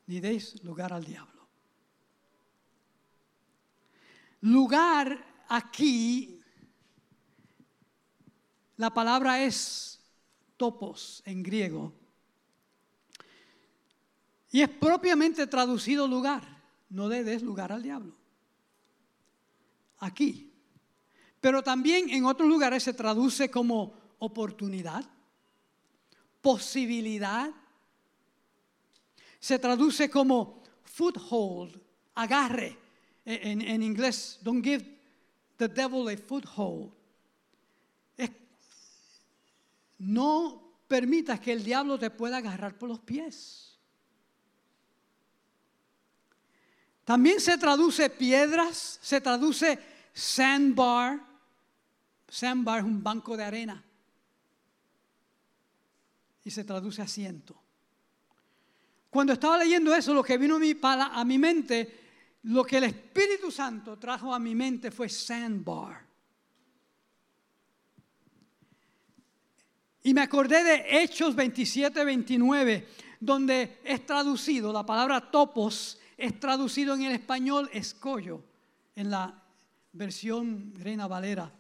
Ni 0.07 0.20
deis 0.20 0.62
lugar 0.62 0.93
al 0.93 1.03
diablo. 1.03 1.49
Lugar 4.43 5.45
aquí, 5.49 6.41
la 8.76 8.95
palabra 8.95 9.43
es 9.43 9.99
topos 10.57 11.20
en 11.24 11.43
griego. 11.43 11.93
Y 14.53 14.62
es 14.62 14.68
propiamente 14.68 15.49
traducido 15.49 16.07
lugar. 16.07 16.45
No 16.91 17.09
des 17.09 17.43
lugar 17.43 17.72
al 17.72 17.82
diablo 17.82 18.14
aquí. 19.99 20.55
Pero 21.41 21.64
también 21.64 22.09
en 22.11 22.24
otros 22.24 22.49
lugares 22.49 22.84
se 22.84 22.95
traduce 22.95 23.51
como 23.51 23.99
oportunidad, 24.18 25.04
posibilidad. 26.40 27.50
Se 29.38 29.58
traduce 29.58 30.10
como 30.10 30.62
foothold, 30.84 31.80
agarre. 32.14 32.76
E, 33.24 33.50
en, 33.50 33.82
inglés, 33.82 34.38
don't 34.42 34.64
give 34.64 34.84
the 35.56 35.68
devil 35.68 36.08
a 36.08 36.16
foothold. 36.16 36.92
no 39.98 40.62
permitas 40.88 41.40
que 41.40 41.52
el 41.52 41.62
diablo 41.62 41.98
te 41.98 42.10
pueda 42.10 42.38
agarrar 42.38 42.78
por 42.78 42.88
los 42.88 43.00
pies. 43.00 43.78
También 47.04 47.40
se 47.40 47.56
traduce 47.56 48.10
piedras, 48.10 48.98
se 49.02 49.20
traduce 49.20 49.78
sandbar. 50.12 51.20
Sandbar 52.28 52.80
es 52.80 52.84
un 52.84 53.02
banco 53.02 53.36
de 53.36 53.44
arena. 53.44 53.84
Y 56.49 56.51
se 56.51 56.64
traduce 56.64 57.03
asiento. 57.03 57.55
Cuando 59.11 59.34
estaba 59.34 59.59
leyendo 59.59 59.94
eso, 59.94 60.14
lo 60.14 60.22
que 60.22 60.38
vino 60.38 60.57
a 60.57 60.59
mi, 60.59 60.74
a 60.82 61.22
mi 61.26 61.36
mente, 61.36 62.38
lo 62.44 62.64
que 62.64 62.78
el 62.78 62.84
Espíritu 62.84 63.51
Santo 63.51 63.99
trajo 63.99 64.32
a 64.32 64.38
mi 64.38 64.55
mente 64.55 64.90
fue 64.90 65.11
sandbar. 65.11 66.07
Y 70.05 70.14
me 70.14 70.22
acordé 70.22 70.64
de 70.64 71.03
Hechos 71.03 71.34
27, 71.34 72.03
29, 72.03 72.88
donde 73.20 73.80
es 73.84 74.07
traducido 74.07 74.72
la 74.72 74.86
palabra 74.86 75.30
topos 75.30 76.01
es 76.16 76.40
traducido 76.40 76.94
en 76.94 77.03
el 77.03 77.12
español 77.12 77.68
escollo, 77.74 78.42
en 78.94 79.11
la 79.11 79.42
versión 79.92 80.72
Reina 80.78 81.07
Valera. 81.07 81.53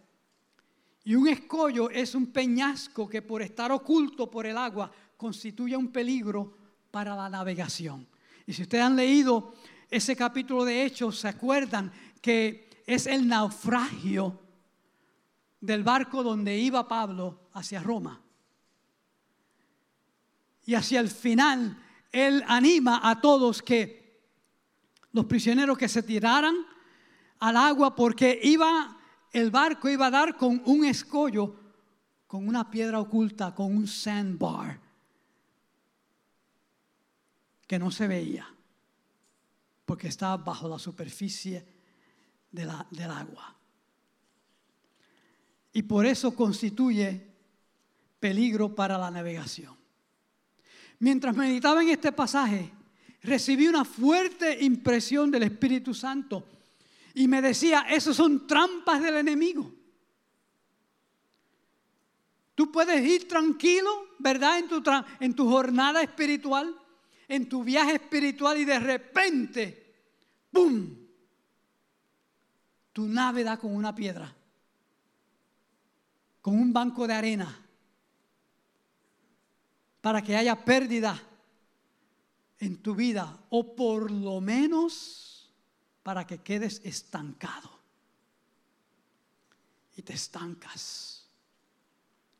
Y 1.08 1.14
un 1.14 1.26
escollo 1.26 1.88
es 1.88 2.14
un 2.14 2.26
peñasco 2.26 3.08
que 3.08 3.22
por 3.22 3.40
estar 3.40 3.72
oculto 3.72 4.30
por 4.30 4.44
el 4.44 4.58
agua 4.58 4.92
constituye 5.16 5.74
un 5.74 5.88
peligro 5.88 6.58
para 6.90 7.16
la 7.16 7.30
navegación. 7.30 8.06
Y 8.46 8.52
si 8.52 8.60
ustedes 8.60 8.84
han 8.84 8.94
leído 8.94 9.54
ese 9.90 10.14
capítulo 10.14 10.66
de 10.66 10.84
Hechos, 10.84 11.18
se 11.18 11.28
acuerdan 11.28 11.90
que 12.20 12.68
es 12.86 13.06
el 13.06 13.26
naufragio 13.26 14.38
del 15.58 15.82
barco 15.82 16.22
donde 16.22 16.58
iba 16.58 16.86
Pablo 16.86 17.48
hacia 17.54 17.82
Roma. 17.82 18.20
Y 20.66 20.74
hacia 20.74 21.00
el 21.00 21.08
final, 21.08 21.82
él 22.12 22.44
anima 22.46 23.00
a 23.02 23.18
todos 23.18 23.62
que 23.62 24.20
los 25.12 25.24
prisioneros 25.24 25.78
que 25.78 25.88
se 25.88 26.02
tiraran 26.02 26.54
al 27.38 27.56
agua 27.56 27.96
porque 27.96 28.38
iba 28.42 28.97
el 29.32 29.50
barco 29.50 29.88
iba 29.88 30.06
a 30.06 30.10
dar 30.10 30.36
con 30.36 30.62
un 30.64 30.84
escollo, 30.84 31.54
con 32.26 32.46
una 32.46 32.70
piedra 32.70 33.00
oculta, 33.00 33.54
con 33.54 33.74
un 33.74 33.86
sandbar 33.86 34.80
que 37.66 37.78
no 37.78 37.90
se 37.90 38.06
veía 38.06 38.46
porque 39.88 40.08
estaba 40.08 40.36
bajo 40.36 40.68
la 40.68 40.78
superficie 40.78 41.64
del 42.50 43.10
agua. 43.10 43.56
Y 45.72 45.82
por 45.82 46.04
eso 46.04 46.34
constituye 46.34 47.26
peligro 48.20 48.74
para 48.74 48.98
la 48.98 49.10
navegación. 49.10 49.74
Mientras 50.98 51.34
meditaba 51.34 51.82
en 51.82 51.88
este 51.88 52.12
pasaje, 52.12 52.70
recibí 53.22 53.66
una 53.66 53.82
fuerte 53.86 54.62
impresión 54.62 55.30
del 55.30 55.44
Espíritu 55.44 55.94
Santo 55.94 56.46
y 57.14 57.28
me 57.28 57.42
decía, 57.42 57.86
esos 57.88 58.16
son 58.16 58.46
trampas 58.46 59.02
del 59.02 59.16
enemigo. 59.16 59.72
Tú 62.54 62.72
puedes 62.72 63.06
ir 63.06 63.28
tranquilo, 63.28 63.88
¿verdad? 64.18 64.58
En 64.58 64.68
tu, 64.68 64.82
en 65.20 65.34
tu 65.34 65.48
jornada 65.48 66.02
espiritual, 66.02 66.74
en 67.28 67.48
tu 67.48 67.62
viaje 67.62 67.94
espiritual 67.94 68.58
y 68.58 68.64
de 68.64 68.78
repente, 68.78 69.94
¡pum! 70.50 70.96
Tu 72.92 73.06
nave 73.06 73.44
da 73.44 73.56
con 73.56 73.74
una 73.74 73.94
piedra, 73.94 74.34
con 76.40 76.54
un 76.54 76.72
banco 76.72 77.06
de 77.06 77.14
arena, 77.14 77.64
para 80.00 80.22
que 80.22 80.36
haya 80.36 80.64
pérdida 80.64 81.22
en 82.58 82.82
tu 82.82 82.94
vida 82.94 83.38
o 83.50 83.76
por 83.76 84.10
lo 84.10 84.40
menos 84.40 85.27
para 86.08 86.26
que 86.26 86.38
quedes 86.38 86.80
estancado 86.84 87.68
y 89.94 90.00
te 90.00 90.14
estancas. 90.14 91.28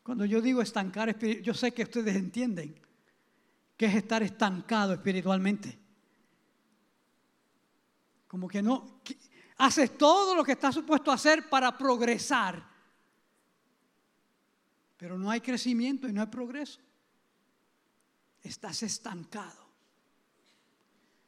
Cuando 0.02 0.24
yo 0.24 0.40
digo 0.40 0.62
estancar, 0.62 1.18
yo 1.18 1.52
sé 1.52 1.74
que 1.74 1.82
ustedes 1.82 2.16
entienden 2.16 2.80
que 3.76 3.84
es 3.84 3.94
estar 3.94 4.22
estancado 4.22 4.94
espiritualmente. 4.94 5.78
Como 8.26 8.48
que 8.48 8.62
no, 8.62 9.02
haces 9.58 9.98
todo 9.98 10.34
lo 10.34 10.42
que 10.42 10.52
estás 10.52 10.74
supuesto 10.74 11.10
a 11.10 11.16
hacer 11.16 11.50
para 11.50 11.76
progresar, 11.76 12.66
pero 14.96 15.18
no 15.18 15.30
hay 15.30 15.42
crecimiento 15.42 16.08
y 16.08 16.14
no 16.14 16.22
hay 16.22 16.28
progreso. 16.28 16.80
Estás 18.40 18.82
estancado. 18.82 19.68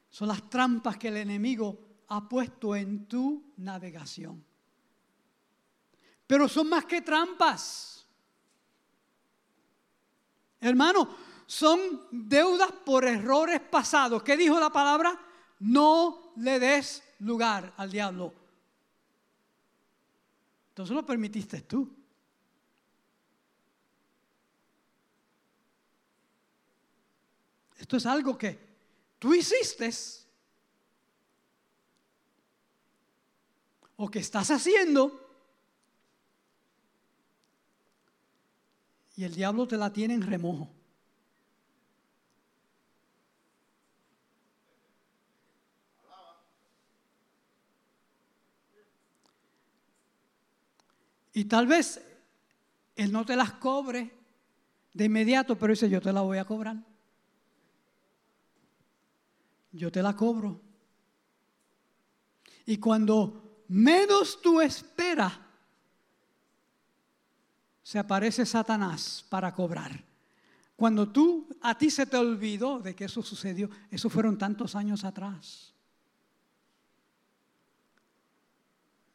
Son 0.09 0.27
las 0.27 0.49
trampas 0.49 0.97
que 0.97 1.09
el 1.09 1.17
enemigo 1.17 1.90
ha 2.13 2.27
puesto 2.27 2.75
en 2.75 3.05
tu 3.05 3.53
navegación. 3.55 4.43
Pero 6.27 6.49
son 6.49 6.67
más 6.67 6.83
que 6.83 7.01
trampas. 7.01 8.05
Hermano, 10.59 11.07
son 11.45 12.07
deudas 12.11 12.69
por 12.85 13.05
errores 13.05 13.61
pasados. 13.61 14.23
¿Qué 14.23 14.35
dijo 14.35 14.59
la 14.59 14.69
palabra? 14.69 15.17
No 15.59 16.33
le 16.35 16.59
des 16.59 17.01
lugar 17.19 17.73
al 17.77 17.89
diablo. 17.89 18.33
Entonces 20.67 20.93
lo 20.93 21.05
permitiste 21.05 21.61
tú. 21.61 21.89
Esto 27.77 27.95
es 27.95 28.05
algo 28.05 28.37
que 28.37 28.59
tú 29.17 29.33
hiciste 29.33 29.91
o 34.01 34.09
que 34.09 34.17
estás 34.17 34.49
haciendo 34.49 35.19
y 39.15 39.23
el 39.23 39.35
diablo 39.35 39.67
te 39.67 39.77
la 39.77 39.93
tiene 39.93 40.15
en 40.15 40.23
remojo. 40.23 40.69
Y 51.33 51.45
tal 51.45 51.67
vez 51.67 52.03
él 52.95 53.11
no 53.11 53.25
te 53.25 53.35
las 53.35 53.53
cobre 53.53 54.11
de 54.93 55.05
inmediato, 55.05 55.57
pero 55.57 55.71
dice, 55.71 55.89
yo 55.89 56.01
te 56.01 56.11
la 56.11 56.21
voy 56.21 56.39
a 56.39 56.45
cobrar 56.45 56.77
yo 59.71 59.91
te 59.91 60.01
la 60.01 60.15
cobro. 60.15 60.59
Y 62.65 62.77
cuando 62.77 63.40
menos 63.71 64.41
tú 64.41 64.59
esperas, 64.59 65.31
se 67.81 67.97
aparece 67.97 68.45
Satanás 68.45 69.25
para 69.29 69.53
cobrar. 69.53 70.03
Cuando 70.75 71.09
tú, 71.09 71.47
a 71.61 71.77
ti 71.77 71.89
se 71.89 72.05
te 72.05 72.17
olvidó 72.17 72.79
de 72.79 72.95
que 72.95 73.05
eso 73.05 73.21
sucedió, 73.23 73.69
eso 73.89 74.09
fueron 74.09 74.37
tantos 74.37 74.75
años 74.75 75.05
atrás. 75.05 75.73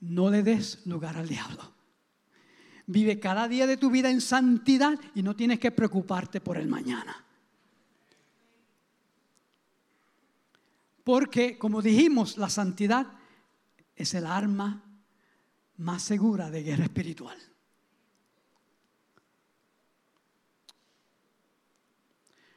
No 0.00 0.30
le 0.30 0.42
des 0.42 0.86
lugar 0.86 1.16
al 1.16 1.28
diablo. 1.28 1.74
Vive 2.86 3.18
cada 3.18 3.48
día 3.48 3.66
de 3.66 3.76
tu 3.76 3.90
vida 3.90 4.10
en 4.10 4.20
santidad 4.20 4.98
y 5.14 5.22
no 5.22 5.36
tienes 5.36 5.58
que 5.58 5.72
preocuparte 5.72 6.40
por 6.40 6.56
el 6.56 6.68
mañana. 6.68 7.24
Porque, 11.04 11.58
como 11.58 11.82
dijimos, 11.82 12.38
la 12.38 12.48
santidad 12.48 13.06
es 13.96 14.14
el 14.14 14.26
arma 14.26 14.84
más 15.78 16.02
segura 16.02 16.50
de 16.50 16.62
guerra 16.62 16.84
espiritual. 16.84 17.38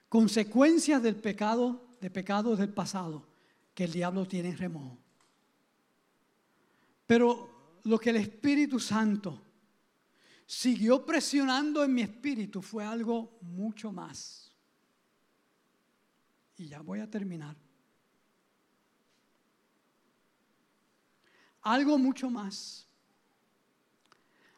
Consecuencias 0.10 1.02
del 1.02 1.16
pecado, 1.16 1.88
de 2.02 2.10
pecados 2.10 2.60
del 2.60 2.74
pasado 2.74 3.28
que 3.74 3.86
el 3.86 3.92
diablo 3.92 4.28
tiene 4.28 4.50
en 4.50 4.58
remojo. 4.58 4.98
Pero 7.06 7.80
lo 7.84 7.98
que 7.98 8.10
el 8.10 8.18
Espíritu 8.18 8.80
Santo 8.80 9.42
siguió 10.46 11.06
presionando 11.06 11.84
en 11.84 11.94
mi 11.94 12.02
espíritu 12.02 12.62
fue 12.62 12.84
algo 12.84 13.38
mucho 13.42 13.92
más. 13.92 14.52
Y 16.58 16.68
ya 16.68 16.82
voy 16.82 17.00
a 17.00 17.10
terminar. 17.10 17.56
Algo 21.74 21.98
mucho 21.98 22.30
más. 22.30 22.88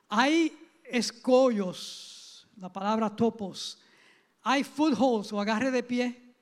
Hay 0.08 0.58
escollos, 0.84 2.48
la 2.56 2.72
palabra 2.72 3.14
topos, 3.14 3.78
hay 4.42 4.64
footholds 4.64 5.34
o 5.34 5.40
agarre 5.40 5.72
de 5.72 5.84
pie, 5.84 6.36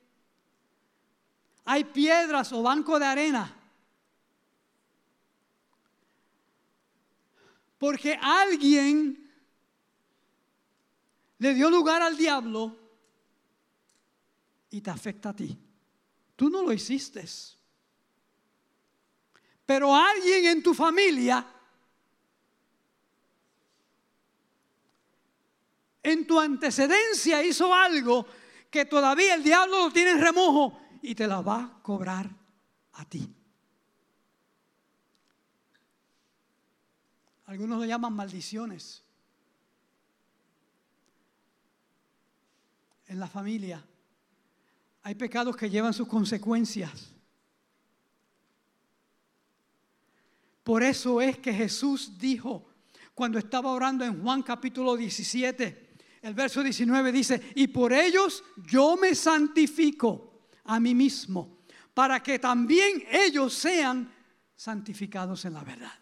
hay 1.64 1.84
piedras 1.84 2.52
o 2.52 2.62
banco 2.62 2.98
de 2.98 3.06
arena. 3.06 3.56
Porque 7.78 8.16
alguien 8.20 9.28
le 11.38 11.54
dio 11.54 11.70
lugar 11.70 12.02
al 12.02 12.16
diablo 12.16 12.76
y 14.70 14.80
te 14.80 14.90
afecta 14.90 15.30
a 15.30 15.36
ti. 15.36 15.58
Tú 16.36 16.48
no 16.48 16.62
lo 16.62 16.72
hiciste 16.72 17.26
pero 19.70 19.94
alguien 19.94 20.46
en 20.46 20.64
tu 20.64 20.74
familia, 20.74 21.46
en 26.02 26.26
tu 26.26 26.40
antecedencia 26.40 27.40
hizo 27.44 27.72
algo 27.72 28.26
que 28.68 28.84
todavía 28.84 29.32
el 29.36 29.44
diablo 29.44 29.84
lo 29.84 29.92
tiene 29.92 30.10
en 30.10 30.20
remojo 30.20 30.76
y 31.02 31.14
te 31.14 31.28
la 31.28 31.40
va 31.40 31.62
a 31.62 31.82
cobrar 31.84 32.28
a 32.94 33.04
ti. 33.04 33.32
Algunos 37.46 37.78
lo 37.78 37.84
llaman 37.84 38.12
maldiciones. 38.12 39.04
En 43.06 43.20
la 43.20 43.28
familia 43.28 43.86
hay 45.02 45.14
pecados 45.14 45.54
que 45.54 45.70
llevan 45.70 45.94
sus 45.94 46.08
consecuencias. 46.08 47.14
Por 50.70 50.84
eso 50.84 51.20
es 51.20 51.36
que 51.36 51.52
Jesús 51.52 52.16
dijo, 52.16 52.64
cuando 53.12 53.40
estaba 53.40 53.72
orando 53.72 54.04
en 54.04 54.22
Juan 54.22 54.40
capítulo 54.40 54.96
17, 54.96 55.96
el 56.22 56.32
verso 56.32 56.62
19 56.62 57.10
dice, 57.10 57.42
y 57.56 57.66
por 57.66 57.92
ellos 57.92 58.44
yo 58.68 58.96
me 58.96 59.16
santifico 59.16 60.46
a 60.66 60.78
mí 60.78 60.94
mismo, 60.94 61.58
para 61.92 62.22
que 62.22 62.38
también 62.38 63.04
ellos 63.10 63.52
sean 63.52 64.14
santificados 64.54 65.44
en 65.44 65.54
la 65.54 65.64
verdad. 65.64 65.92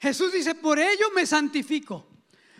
Jesús 0.00 0.32
dice, 0.32 0.56
por 0.56 0.80
ellos 0.80 1.10
me 1.14 1.26
santifico. 1.26 2.08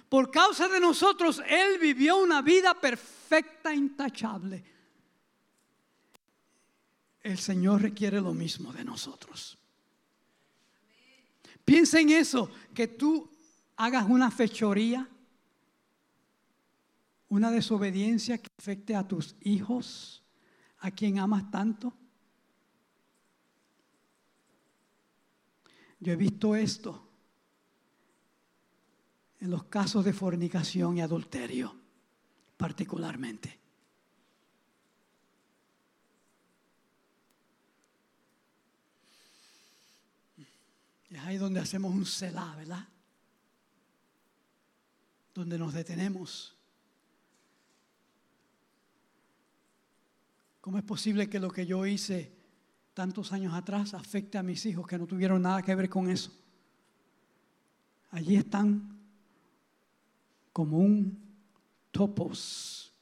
Por 0.08 0.30
causa 0.30 0.68
de 0.68 0.78
nosotros, 0.78 1.42
Él 1.48 1.80
vivió 1.80 2.18
una 2.18 2.42
vida 2.42 2.74
perfecta, 2.74 3.74
intachable. 3.74 4.64
El 7.22 7.38
Señor 7.38 7.82
requiere 7.82 8.20
lo 8.20 8.34
mismo 8.34 8.72
de 8.72 8.84
nosotros. 8.84 9.58
Piensa 11.64 12.00
en 12.00 12.10
eso, 12.10 12.50
que 12.74 12.86
tú 12.86 13.30
hagas 13.76 14.08
una 14.08 14.30
fechoría, 14.30 15.08
una 17.28 17.50
desobediencia 17.50 18.38
que 18.38 18.48
afecte 18.58 18.94
a 18.94 19.06
tus 19.06 19.36
hijos, 19.40 20.22
a 20.78 20.90
quien 20.90 21.18
amas 21.18 21.50
tanto. 21.50 21.92
Yo 25.98 26.12
he 26.12 26.16
visto 26.16 26.54
esto 26.54 27.08
en 29.40 29.50
los 29.50 29.64
casos 29.64 30.04
de 30.04 30.12
fornicación 30.12 30.98
y 30.98 31.00
adulterio, 31.00 31.74
particularmente. 32.56 33.63
Es 41.14 41.20
ahí 41.20 41.36
donde 41.36 41.60
hacemos 41.60 41.94
un 41.94 42.04
celá, 42.04 42.56
¿verdad? 42.56 42.88
Donde 45.32 45.56
nos 45.56 45.72
detenemos. 45.72 46.56
¿Cómo 50.60 50.76
es 50.76 50.82
posible 50.82 51.30
que 51.30 51.38
lo 51.38 51.52
que 51.52 51.66
yo 51.66 51.86
hice 51.86 52.36
tantos 52.94 53.32
años 53.32 53.54
atrás 53.54 53.94
afecte 53.94 54.38
a 54.38 54.42
mis 54.42 54.66
hijos 54.66 54.88
que 54.88 54.98
no 54.98 55.06
tuvieron 55.06 55.42
nada 55.42 55.62
que 55.62 55.72
ver 55.76 55.88
con 55.88 56.10
eso? 56.10 56.32
Allí 58.10 58.34
están 58.34 58.98
como 60.52 60.78
un 60.78 61.16
topos, 61.92 62.92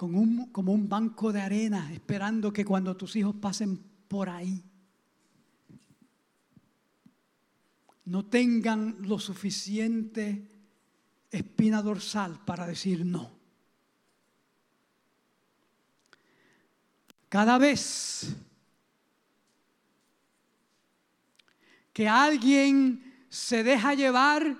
un, 0.00 0.50
como 0.52 0.74
un 0.74 0.86
banco 0.86 1.32
de 1.32 1.40
arena, 1.40 1.90
esperando 1.94 2.52
que 2.52 2.66
cuando 2.66 2.94
tus 2.94 3.16
hijos 3.16 3.34
pasen 3.36 3.78
por 4.06 4.28
ahí, 4.28 4.62
no 8.06 8.24
tengan 8.26 8.96
lo 9.02 9.18
suficiente 9.18 10.50
espina 11.30 11.82
dorsal 11.82 12.44
para 12.44 12.66
decir 12.66 13.04
no. 13.04 13.30
Cada 17.28 17.58
vez 17.58 18.34
que 21.92 22.08
alguien 22.08 23.26
se 23.28 23.64
deja 23.64 23.94
llevar 23.94 24.56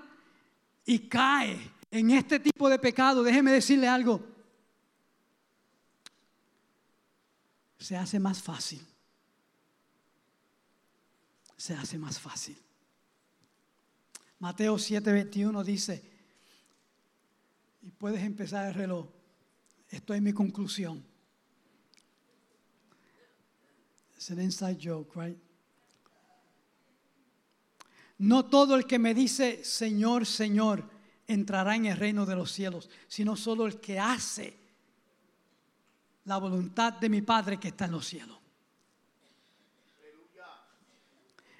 y 0.85 0.99
cae 1.07 1.71
en 1.89 2.11
este 2.11 2.39
tipo 2.39 2.69
de 2.69 2.77
pecado, 2.79 3.23
déjeme 3.23 3.51
decirle 3.51 3.87
algo, 3.87 4.25
se 7.79 7.95
hace 7.95 8.19
más 8.19 8.41
fácil. 8.41 8.85
Se 11.55 11.73
hace 11.73 11.97
más 11.97 12.19
fácil. 12.19 12.66
Mateo 14.39 14.75
7:21 14.77 15.63
dice, 15.63 16.03
Y 17.81 17.91
puedes 17.91 18.23
empezar 18.23 18.67
el 18.67 18.73
reloj. 18.73 19.07
Esto 19.89 20.13
es 20.13 20.21
mi 20.21 20.33
conclusión. 20.33 21.03
Es 24.17 24.31
an 24.31 24.41
inside 24.41 24.77
joke, 24.81 25.15
right? 25.15 25.37
No 28.19 28.45
todo 28.45 28.75
el 28.75 28.85
que 28.85 28.97
me 28.97 29.13
dice 29.13 29.63
Señor, 29.63 30.25
Señor 30.25 30.83
entrará 31.27 31.75
en 31.75 31.85
el 31.85 31.97
reino 31.97 32.25
de 32.25 32.35
los 32.35 32.51
cielos, 32.51 32.89
sino 33.07 33.35
solo 33.35 33.67
el 33.67 33.79
que 33.79 33.99
hace 33.99 34.57
la 36.25 36.37
voluntad 36.37 36.93
de 36.93 37.09
mi 37.09 37.21
Padre 37.21 37.59
que 37.59 37.69
está 37.69 37.85
en 37.85 37.91
los 37.91 38.05
cielos. 38.05 38.37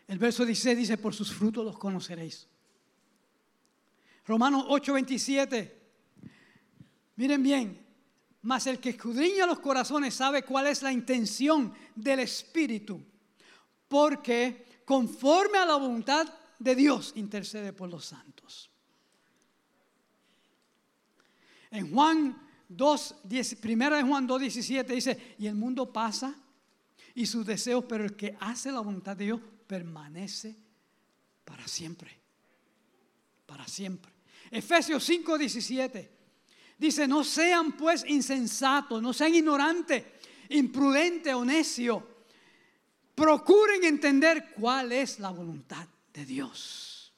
El 0.07 0.19
verso 0.19 0.45
16 0.45 0.77
dice, 0.77 0.97
por 0.97 1.13
sus 1.13 1.33
frutos 1.33 1.65
los 1.65 1.77
conoceréis. 1.77 2.47
Romanos 4.27 4.65
8:27. 4.67 5.73
Miren 7.15 7.41
bien, 7.41 7.87
mas 8.41 8.67
el 8.67 8.79
que 8.79 8.89
escudriña 8.89 9.45
los 9.45 9.59
corazones 9.59 10.13
sabe 10.13 10.43
cuál 10.43 10.67
es 10.67 10.83
la 10.83 10.91
intención 10.91 11.73
del 11.95 12.19
Espíritu, 12.19 13.01
porque 13.87 14.81
conforme 14.85 15.57
a 15.57 15.65
la 15.65 15.75
voluntad 15.77 16.27
de 16.59 16.75
Dios 16.75 17.13
intercede 17.15 17.73
por 17.73 17.89
los 17.89 18.05
santos. 18.05 18.69
En 21.71 21.91
Juan 21.91 22.41
2, 22.69 23.15
primera 23.59 23.97
de 23.97 24.03
Juan 24.03 24.27
2, 24.27 24.41
17 24.41 24.93
dice, 24.93 25.35
y 25.37 25.47
el 25.47 25.55
mundo 25.55 25.91
pasa 25.91 26.35
y 27.15 27.25
sus 27.25 27.45
deseos, 27.45 27.85
pero 27.87 28.03
el 28.03 28.15
que 28.15 28.37
hace 28.39 28.71
la 28.71 28.79
voluntad 28.79 29.15
de 29.17 29.25
Dios 29.25 29.41
permanece 29.67 30.55
para 31.43 31.67
siempre. 31.67 32.17
Para 33.45 33.67
siempre. 33.67 34.16
Efesios 34.51 35.03
5, 35.03 35.37
17 35.37 36.17
dice, 36.77 37.07
no 37.07 37.23
sean 37.23 37.73
pues 37.73 38.05
insensatos, 38.07 39.01
no 39.01 39.13
sean 39.13 39.33
ignorantes, 39.33 40.03
imprudentes 40.49 41.33
o 41.33 41.43
necios. 41.43 42.03
Procuren 43.15 43.83
entender 43.83 44.53
cuál 44.53 44.91
es 44.91 45.19
la 45.19 45.31
voluntad 45.31 45.87
de 46.13 46.25
Dios. 46.25 47.13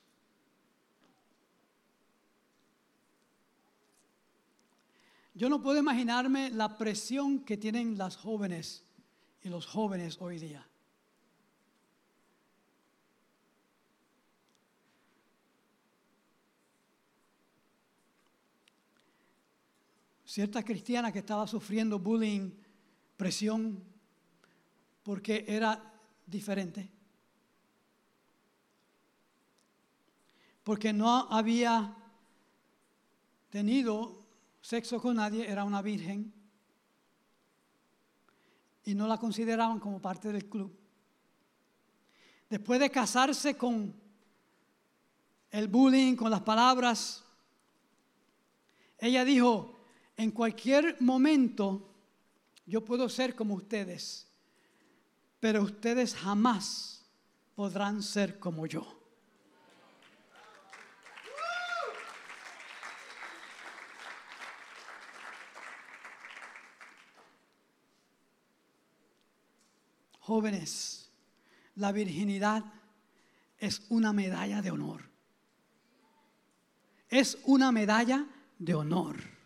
Yo 5.33 5.47
no 5.47 5.61
puedo 5.61 5.79
imaginarme 5.79 6.49
la 6.49 6.77
presión 6.77 7.39
que 7.39 7.55
tienen 7.57 7.97
las 7.97 8.17
jóvenes 8.17 8.83
y 9.41 9.49
los 9.49 9.65
jóvenes 9.65 10.17
hoy 10.19 10.37
día. 10.37 10.68
Cierta 20.29 20.61
cristiana 20.61 21.11
que 21.11 21.17
estaba 21.17 21.47
sufriendo 21.47 21.97
bullying, 21.97 22.51
presión, 23.17 23.83
porque 25.01 25.43
era 25.47 25.91
diferente. 26.27 26.87
Porque 30.63 30.93
no 30.93 31.27
había 31.31 31.97
tenido 33.49 34.23
sexo 34.61 35.01
con 35.01 35.15
nadie, 35.15 35.49
era 35.49 35.63
una 35.63 35.81
virgen 35.81 36.31
y 38.83 38.93
no 38.93 39.07
la 39.07 39.17
consideraban 39.17 39.79
como 39.79 39.99
parte 39.99 40.31
del 40.31 40.47
club. 40.47 40.71
Después 42.47 42.79
de 42.79 42.91
casarse 42.91 43.57
con 43.57 43.95
el 45.49 45.67
bullying, 45.67 46.15
con 46.15 46.29
las 46.29 46.41
palabras, 46.41 47.25
ella 48.99 49.25
dijo, 49.25 49.78
en 50.19 50.31
cualquier 50.31 50.97
momento 50.99 51.95
yo 52.65 52.83
puedo 52.83 53.07
ser 53.07 53.35
como 53.35 53.53
ustedes, 53.53 54.27
pero 55.39 55.63
ustedes 55.63 56.13
jamás 56.13 57.05
podrán 57.55 58.03
ser 58.03 58.37
como 58.37 58.65
yo. 58.65 58.99
Jóvenes, 70.19 71.09
la 71.75 71.93
virginidad 71.93 72.65
es 73.57 73.83
una 73.87 74.11
medalla 74.11 74.61
de 74.61 74.71
honor. 74.71 75.09
Es 77.07 77.37
una 77.45 77.71
medalla 77.71 78.27
de 78.57 78.75
honor. 78.75 79.38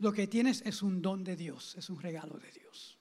Lo 0.00 0.12
que 0.12 0.26
tienes 0.26 0.62
es 0.64 0.82
un 0.82 1.02
don 1.02 1.22
de 1.22 1.36
Dios, 1.36 1.76
es 1.76 1.90
un 1.90 2.00
regalo 2.00 2.38
de 2.38 2.50
Dios. 2.50 2.98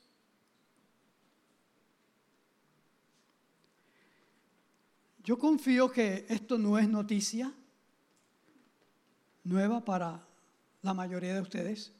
Yo 5.24 5.38
confío 5.38 5.90
que 5.90 6.26
esto 6.28 6.58
no 6.58 6.78
es 6.78 6.90
noticia 6.90 7.54
nueva 9.46 9.84
para 9.84 10.28
la 10.82 10.94
mayoría 10.94 11.34
de 11.34 11.42
ustedes. 11.42 11.94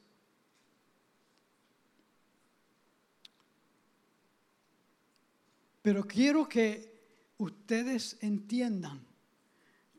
Pero 5.80 6.06
quiero 6.06 6.46
que 6.46 7.34
ustedes 7.38 8.18
entiendan 8.20 9.00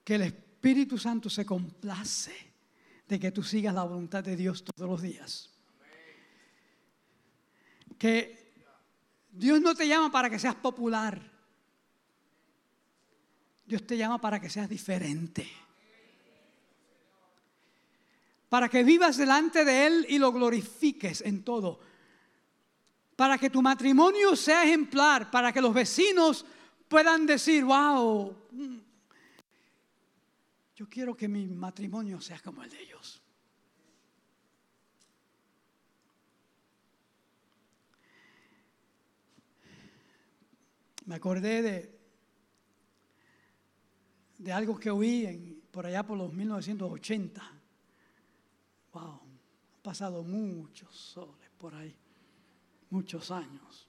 que 0.03 0.15
el 0.15 0.21
Espíritu 0.21 0.99
Santo 0.99 1.27
se 1.27 1.43
complace 1.43 2.50
de 3.11 3.19
que 3.19 3.33
tú 3.33 3.43
sigas 3.43 3.73
la 3.73 3.83
voluntad 3.83 4.23
de 4.23 4.37
Dios 4.37 4.63
todos 4.63 4.89
los 4.89 5.01
días. 5.01 5.49
Que 7.97 8.53
Dios 9.29 9.59
no 9.59 9.75
te 9.75 9.85
llama 9.85 10.09
para 10.09 10.29
que 10.29 10.39
seas 10.39 10.55
popular. 10.55 11.21
Dios 13.65 13.85
te 13.85 13.97
llama 13.97 14.21
para 14.21 14.39
que 14.39 14.49
seas 14.49 14.69
diferente. 14.69 15.45
Para 18.47 18.69
que 18.69 18.81
vivas 18.81 19.17
delante 19.17 19.65
de 19.65 19.87
Él 19.87 20.05
y 20.07 20.17
lo 20.17 20.31
glorifiques 20.31 21.19
en 21.19 21.43
todo 21.43 21.81
para 23.17 23.37
que 23.37 23.51
tu 23.51 23.61
matrimonio 23.61 24.35
sea 24.35 24.63
ejemplar, 24.63 25.29
para 25.29 25.51
que 25.51 25.61
los 25.61 25.75
vecinos 25.75 26.43
puedan 26.87 27.27
decir, 27.27 27.63
wow, 27.63 28.35
yo 30.81 30.89
quiero 30.89 31.15
que 31.15 31.27
mi 31.27 31.45
matrimonio 31.47 32.19
sea 32.19 32.39
como 32.39 32.63
el 32.63 32.69
de 32.71 32.81
ellos. 32.81 33.21
Me 41.05 41.13
acordé 41.13 41.61
de, 41.61 41.99
de 44.39 44.51
algo 44.51 44.79
que 44.79 44.89
oí 44.89 45.61
por 45.69 45.85
allá 45.85 46.01
por 46.01 46.17
los 46.17 46.33
1980. 46.33 47.43
Wow, 48.93 49.21
han 49.21 49.81
pasado 49.83 50.23
muchos 50.23 50.95
soles 50.95 51.51
por 51.59 51.75
ahí 51.75 51.95
muchos 52.89 53.29
años. 53.29 53.87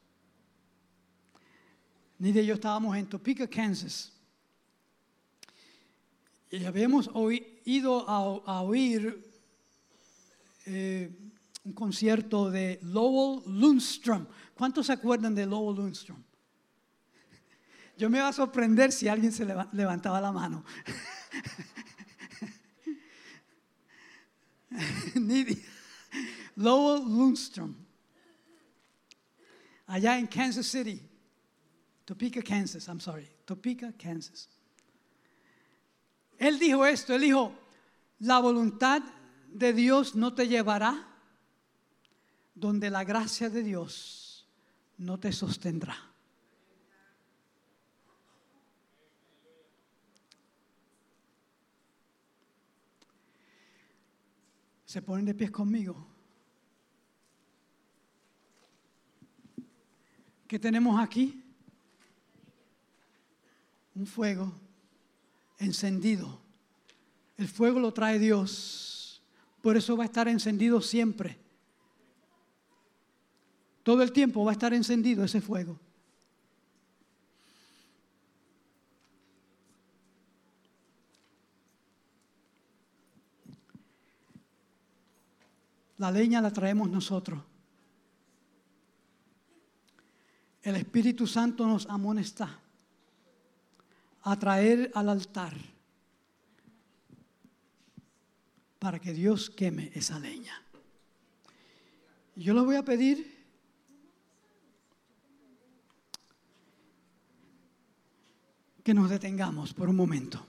Nidia 2.19 2.43
y 2.43 2.47
yo 2.49 2.55
estábamos 2.55 2.95
en 2.99 3.09
Topeka, 3.09 3.49
Kansas. 3.49 4.13
Y 6.53 6.65
habíamos 6.67 7.11
ido 7.65 8.07
a, 8.07 8.61
oír 8.61 9.27
eh, 10.67 11.11
un 11.65 11.73
concierto 11.73 12.51
de 12.51 12.79
Lowell 12.83 13.43
Lundstrom. 13.47 14.27
¿Cuántos 14.53 14.89
se 14.89 14.93
acuerdan 14.93 15.35
de 15.35 15.47
Lowell 15.47 15.79
Lundstrom? 15.79 16.23
Yo 17.97 18.11
me 18.11 18.19
iba 18.19 18.29
a 18.29 18.35
sorprender 18.35 18.93
si 18.93 19.09
alguien 19.09 19.33
se 19.33 19.47
levantaba 19.73 20.21
la 20.21 20.31
mano. 20.31 20.63
Lowell 26.57 27.03
Lundstrom 27.03 27.75
allá 29.87 30.19
en 30.19 30.27
Kansas 30.27 30.67
City, 30.67 31.01
Topeka, 32.05 32.43
Kansas, 32.43 32.89
I'm 32.89 33.01
sorry, 33.01 33.27
Topeka, 33.47 33.95
Kansas. 33.99 34.49
Él 36.43 36.59
dijo 36.59 36.85
esto, 36.85 37.15
él 37.15 37.21
dijo, 37.21 37.57
la 38.19 38.41
voluntad 38.41 39.01
de 39.47 39.73
Dios 39.73 40.17
no 40.17 40.35
te 40.35 40.49
llevará 40.49 41.07
donde 42.53 42.91
la 42.91 43.05
gracia 43.05 43.49
de 43.49 43.63
Dios 43.63 44.49
no 44.99 45.21
te 45.21 45.31
sostendrá. 45.31 45.97
Se 54.85 55.01
ponen 55.01 55.27
de 55.27 55.35
pies 55.35 55.53
conmigo. 55.53 56.09
¿Qué 60.49 60.59
tenemos 60.59 61.01
aquí? 61.01 61.41
Un 63.95 64.09
fuego 64.09 64.62
encendido. 65.63 66.41
El 67.37 67.49
fuego 67.49 67.81
lo 67.81 67.93
trae 67.93 68.19
Dios 68.19 69.23
Por 69.63 69.77
eso 69.77 69.97
va 69.97 70.05
a 70.05 70.07
estar 70.07 70.29
encendido 70.29 70.81
siempre. 70.81 71.39
Todo 73.83 74.03
el 74.03 74.13
tiempo 74.13 74.45
va 74.45 74.51
a 74.51 74.55
estar 74.55 74.75
encendido 74.75 75.25
ese 75.25 75.41
fuego. 75.41 75.79
La 85.99 86.11
leña 86.11 86.41
la 86.41 86.53
traemos 86.53 86.91
nosotros. 86.91 87.41
El 90.63 90.77
Espíritu 90.77 91.29
Santo 91.29 91.67
nos 91.67 91.87
amonesta 91.87 92.62
a 94.23 94.39
traer 94.39 94.91
al 94.95 95.09
altar 95.09 95.55
para 98.79 98.99
que 98.99 99.13
Dios 99.13 99.51
queme 99.51 99.91
esa 99.95 100.19
leña. 100.19 100.61
Yo 102.35 102.55
les 102.55 102.65
voy 102.65 102.77
a 102.77 102.85
pedir 102.85 103.43
que 108.83 108.95
nos 108.95 109.11
detengamos 109.11 109.73
por 109.75 109.89
un 109.89 109.97
momento. 109.97 110.45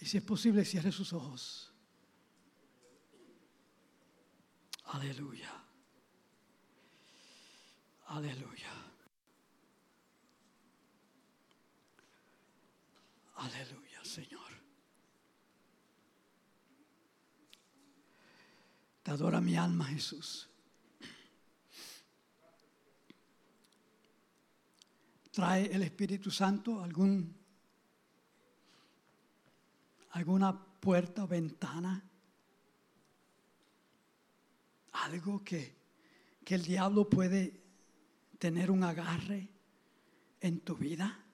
Y 0.00 0.06
si 0.06 0.16
es 0.16 0.22
posible, 0.22 0.64
cierre 0.64 0.92
sus 0.92 1.12
ojos. 1.12 1.70
Aleluya. 4.84 5.59
Aleluya. 8.10 8.72
Aleluya, 13.36 14.04
Señor. 14.04 14.50
Te 19.04 19.12
adora 19.12 19.40
mi 19.40 19.54
alma, 19.54 19.84
Jesús. 19.84 20.48
¿Trae 25.30 25.72
el 25.72 25.84
Espíritu 25.84 26.32
Santo 26.32 26.82
algún 26.82 27.38
alguna 30.10 30.52
puerta 30.80 31.26
ventana, 31.26 32.02
algo 34.90 35.44
que, 35.44 35.76
que 36.44 36.56
el 36.56 36.64
diablo 36.64 37.08
puede 37.08 37.59
tener 38.40 38.70
un 38.70 38.82
agarre 38.82 39.48
en 40.40 40.60
tu 40.60 40.74
vida. 40.74 41.24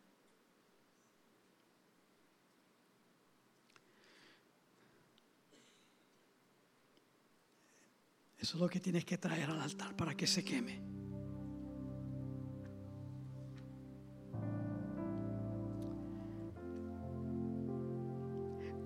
Eso 8.38 8.56
es 8.56 8.60
lo 8.60 8.68
que 8.68 8.80
tienes 8.80 9.04
que 9.04 9.16
traer 9.16 9.48
al 9.48 9.60
altar 9.60 9.96
para 9.96 10.14
que 10.14 10.26
se 10.26 10.44
queme. 10.44 10.96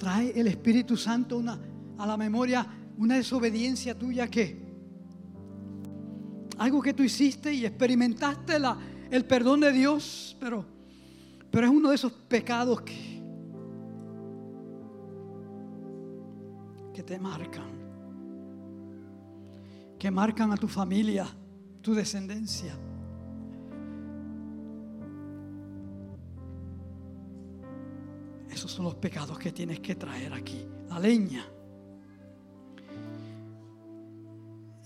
trae 0.00 0.32
el 0.40 0.46
Espíritu 0.46 0.96
Santo 0.96 1.44
a 1.98 2.06
la 2.06 2.16
memoria 2.16 2.66
una 2.96 3.16
desobediencia 3.16 3.98
tuya 3.98 4.28
que 4.28 4.69
algo 6.60 6.82
que 6.82 6.92
tú 6.92 7.02
hiciste 7.02 7.54
y 7.54 7.64
experimentaste 7.64 8.58
el 9.10 9.24
perdón 9.24 9.60
de 9.60 9.72
Dios, 9.72 10.36
pero, 10.38 10.62
pero 11.50 11.66
es 11.66 11.72
uno 11.72 11.88
de 11.88 11.94
esos 11.94 12.12
pecados 12.12 12.82
que, 12.82 13.22
que 16.92 17.02
te 17.02 17.18
marcan, 17.18 17.70
que 19.98 20.10
marcan 20.10 20.52
a 20.52 20.56
tu 20.58 20.68
familia, 20.68 21.26
tu 21.80 21.94
descendencia. 21.94 22.74
Esos 28.50 28.70
son 28.70 28.84
los 28.84 28.96
pecados 28.96 29.38
que 29.38 29.50
tienes 29.50 29.80
que 29.80 29.94
traer 29.94 30.34
aquí. 30.34 30.68
La 30.90 30.98
leña. 30.98 31.42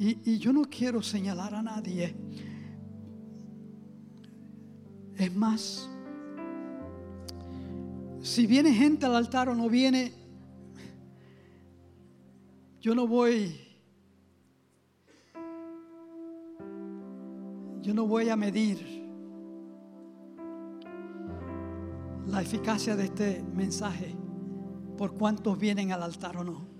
Y, 0.06 0.38
yo 0.38 0.52
no 0.52 0.64
quiero 0.64 1.00
señalar 1.00 1.54
a 1.54 1.62
nadie. 1.62 2.14
Es 5.16 5.34
más, 5.34 5.88
si 8.20 8.46
viene 8.46 8.74
gente 8.74 9.06
al 9.06 9.16
altar 9.16 9.48
o 9.48 9.54
no 9.54 9.70
viene, 9.70 10.12
yo 12.82 12.94
no 12.94 13.06
voy, 13.06 13.58
yo 17.80 17.94
no 17.94 18.06
voy 18.06 18.28
a 18.28 18.36
medir 18.36 19.06
la 22.26 22.42
eficacia 22.42 22.94
de 22.94 23.04
este 23.04 23.42
mensaje 23.54 24.14
por 24.98 25.14
cuántos 25.14 25.58
vienen 25.58 25.92
al 25.92 26.02
altar 26.02 26.36
o 26.36 26.44
no. 26.44 26.73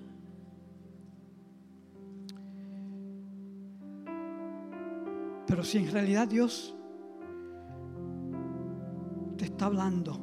Pero 5.54 5.62
si 5.62 5.78
en 5.78 5.92
realidad 5.92 6.26
Dios 6.26 6.74
te 9.36 9.44
está 9.44 9.66
hablando, 9.66 10.18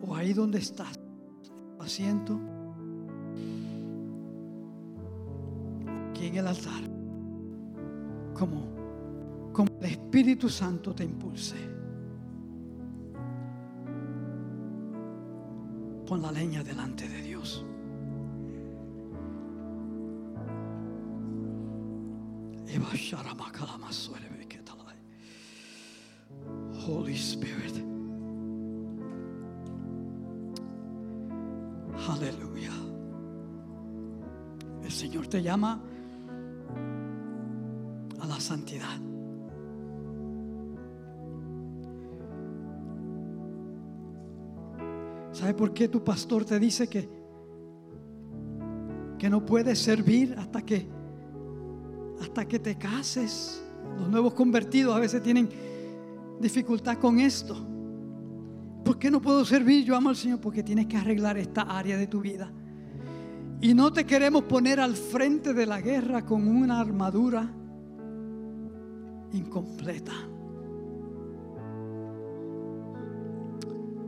o 0.00 0.14
ahí 0.14 0.32
donde 0.32 0.60
estás, 0.60 0.98
asiento, 1.78 2.40
aquí 6.08 6.28
en 6.28 6.36
el 6.36 6.46
altar, 6.46 6.84
como, 8.32 9.52
como 9.52 9.68
el 9.80 9.90
Espíritu 9.90 10.48
Santo 10.48 10.94
te 10.94 11.04
impulse. 11.04 11.56
Pon 16.06 16.22
la 16.22 16.32
leña 16.32 16.64
delante 16.64 17.06
de 17.06 17.20
Dios. 17.20 17.62
Holy 26.86 27.14
Spirit. 27.14 27.74
Aleluya. 32.08 32.70
El 34.84 34.90
Señor 34.92 35.26
te 35.26 35.42
llama 35.42 35.82
a 38.20 38.26
la 38.26 38.38
santidad. 38.38 39.00
¿Sabe 45.32 45.54
por 45.54 45.74
qué 45.74 45.88
tu 45.88 46.04
pastor 46.04 46.44
te 46.44 46.60
dice 46.60 46.88
que, 46.88 47.08
que 49.18 49.28
no 49.28 49.44
puedes 49.44 49.78
servir 49.80 50.36
hasta 50.38 50.62
que, 50.62 50.88
hasta 52.20 52.46
que 52.46 52.58
te 52.58 52.76
cases? 52.76 53.62
Los 53.98 54.08
nuevos 54.08 54.34
convertidos 54.34 54.94
a 54.94 55.00
veces 55.00 55.22
tienen 55.22 55.48
dificultad 56.40 56.98
con 56.98 57.20
esto. 57.20 57.56
¿Por 58.84 58.98
qué 58.98 59.10
no 59.10 59.20
puedo 59.20 59.44
servir? 59.44 59.84
Yo 59.84 59.96
amo 59.96 60.10
al 60.10 60.16
Señor 60.16 60.40
porque 60.40 60.62
tienes 60.62 60.86
que 60.86 60.96
arreglar 60.96 61.36
esta 61.38 61.62
área 61.62 61.96
de 61.96 62.06
tu 62.06 62.20
vida. 62.20 62.52
Y 63.60 63.74
no 63.74 63.92
te 63.92 64.04
queremos 64.04 64.44
poner 64.44 64.80
al 64.80 64.94
frente 64.94 65.54
de 65.54 65.66
la 65.66 65.80
guerra 65.80 66.24
con 66.24 66.46
una 66.46 66.80
armadura 66.80 67.50
incompleta 69.32 70.12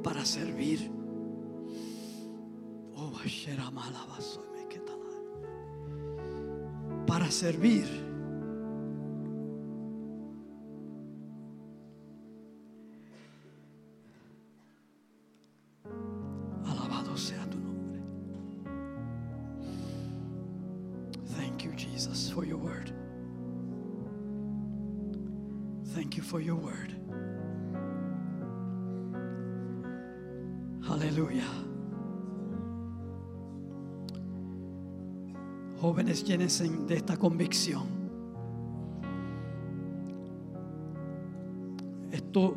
para 0.03 0.25
servir. 0.25 0.99
Para 7.19 7.33
servir. 7.33 8.08
Llénense 36.29 36.69
de 36.69 36.95
esta 36.95 37.17
convicción. 37.17 37.87
Esto 42.13 42.55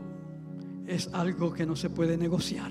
es 0.85 1.09
algo 1.13 1.53
que 1.53 1.65
no 1.65 1.75
se 1.77 1.89
puede 1.89 2.17
negociar. 2.17 2.69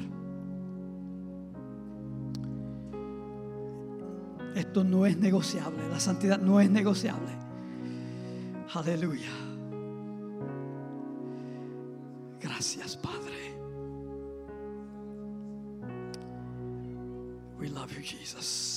Esto 4.55 4.85
no 4.85 5.07
es 5.07 5.17
negociable. 5.17 5.89
La 5.89 6.01
santidad 6.01 6.39
no 6.39 6.61
es 6.61 6.71
negociable. 6.71 7.33
Aleluya. 8.75 9.31
Gracias, 12.41 12.97
Padre. 12.99 13.55
We 17.59 17.69
love 17.71 17.91
you, 17.93 18.03
Jesus. 18.03 18.70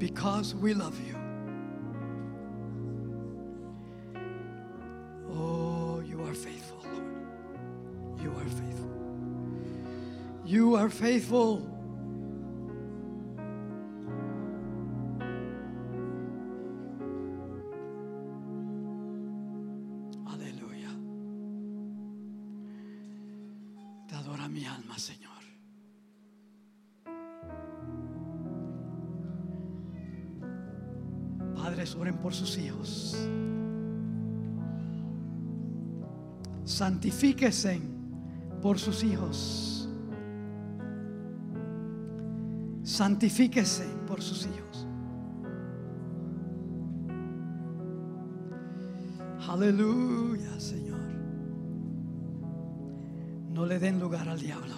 Because 0.00 0.54
we 0.54 0.72
love 0.72 0.98
you. 1.06 1.14
Oh, 5.30 6.00
you 6.00 6.22
are 6.22 6.32
faithful, 6.32 6.78
Lord. 6.90 7.04
You 8.22 8.30
are 8.30 8.48
faithful. 8.48 8.90
You 10.46 10.74
are 10.76 10.88
faithful. 10.88 11.79
Por 32.30 32.36
sus 32.36 32.58
hijos. 32.58 33.16
Santifíquese 36.64 37.80
por 38.62 38.78
sus 38.78 39.02
hijos. 39.02 39.88
Santifíquese 42.84 43.84
por 44.06 44.22
sus 44.22 44.46
hijos. 44.46 44.86
Aleluya, 49.48 50.60
Señor. 50.60 51.00
No 53.50 53.66
le 53.66 53.80
den 53.80 53.98
lugar 53.98 54.28
al 54.28 54.38
diablo. 54.38 54.74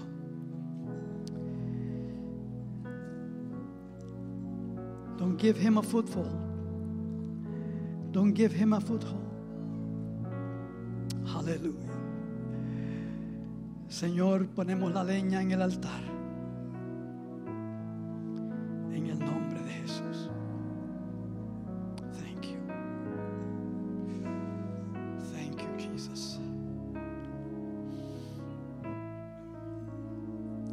Don't 5.18 5.38
give 5.38 5.60
him 5.60 5.76
a 5.76 5.82
foothold. 5.82 6.51
Don't 8.12 8.34
give 8.34 8.52
him 8.52 8.74
a 8.74 8.80
foothold. 8.80 9.24
Aleluya. 11.34 11.90
Señor, 13.88 14.46
ponemos 14.48 14.92
la 14.92 15.02
leña 15.02 15.40
en 15.40 15.52
el 15.52 15.62
altar. 15.62 16.02
En 18.92 19.06
el 19.06 19.18
nombre 19.18 19.60
de 19.62 19.72
Jesús. 19.72 20.30
Thank 22.20 22.44
you. 22.44 22.58
Thank 25.32 25.62
you, 25.62 25.68
Jesus. 25.78 26.38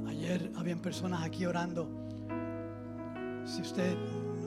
Ayer 0.08 0.52
habían 0.58 0.80
personas 0.80 1.24
aquí 1.24 1.46
orando. 1.46 1.88
Si 3.46 3.62
usted, 3.62 3.96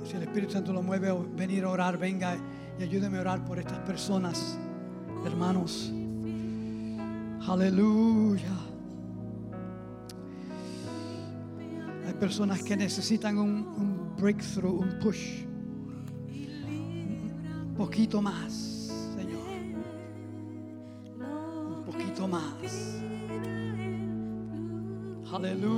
si 0.05 0.17
el 0.17 0.25
Espíritu 0.25 0.53
Santo 0.53 0.75
lo 0.75 0.83
mueve 0.83 1.09
a 1.09 1.15
venir 1.15 1.65
a 1.65 1.71
orar, 1.71 1.97
venga 1.97 2.37
y 2.79 2.83
ayúdeme 2.83 3.19
a 3.19 3.21
orar 3.21 3.45
por 3.45 3.59
estas 3.59 3.79
personas, 3.81 4.59
hermanos. 5.25 5.93
Aleluya. 7.47 8.57
Hay 12.07 12.15
personas 12.15 12.63
que 12.63 12.77
necesitan 12.77 13.39
un, 13.39 13.51
un 13.51 14.17
breakthrough, 14.17 14.81
un 14.81 14.99
push. 15.01 15.45
Un 17.67 17.75
poquito 17.77 18.21
más, 18.21 18.53
Señor. 19.17 19.43
Un 21.19 21.85
poquito 21.85 22.29
más. 22.29 23.03
Aleluya. 25.33 25.72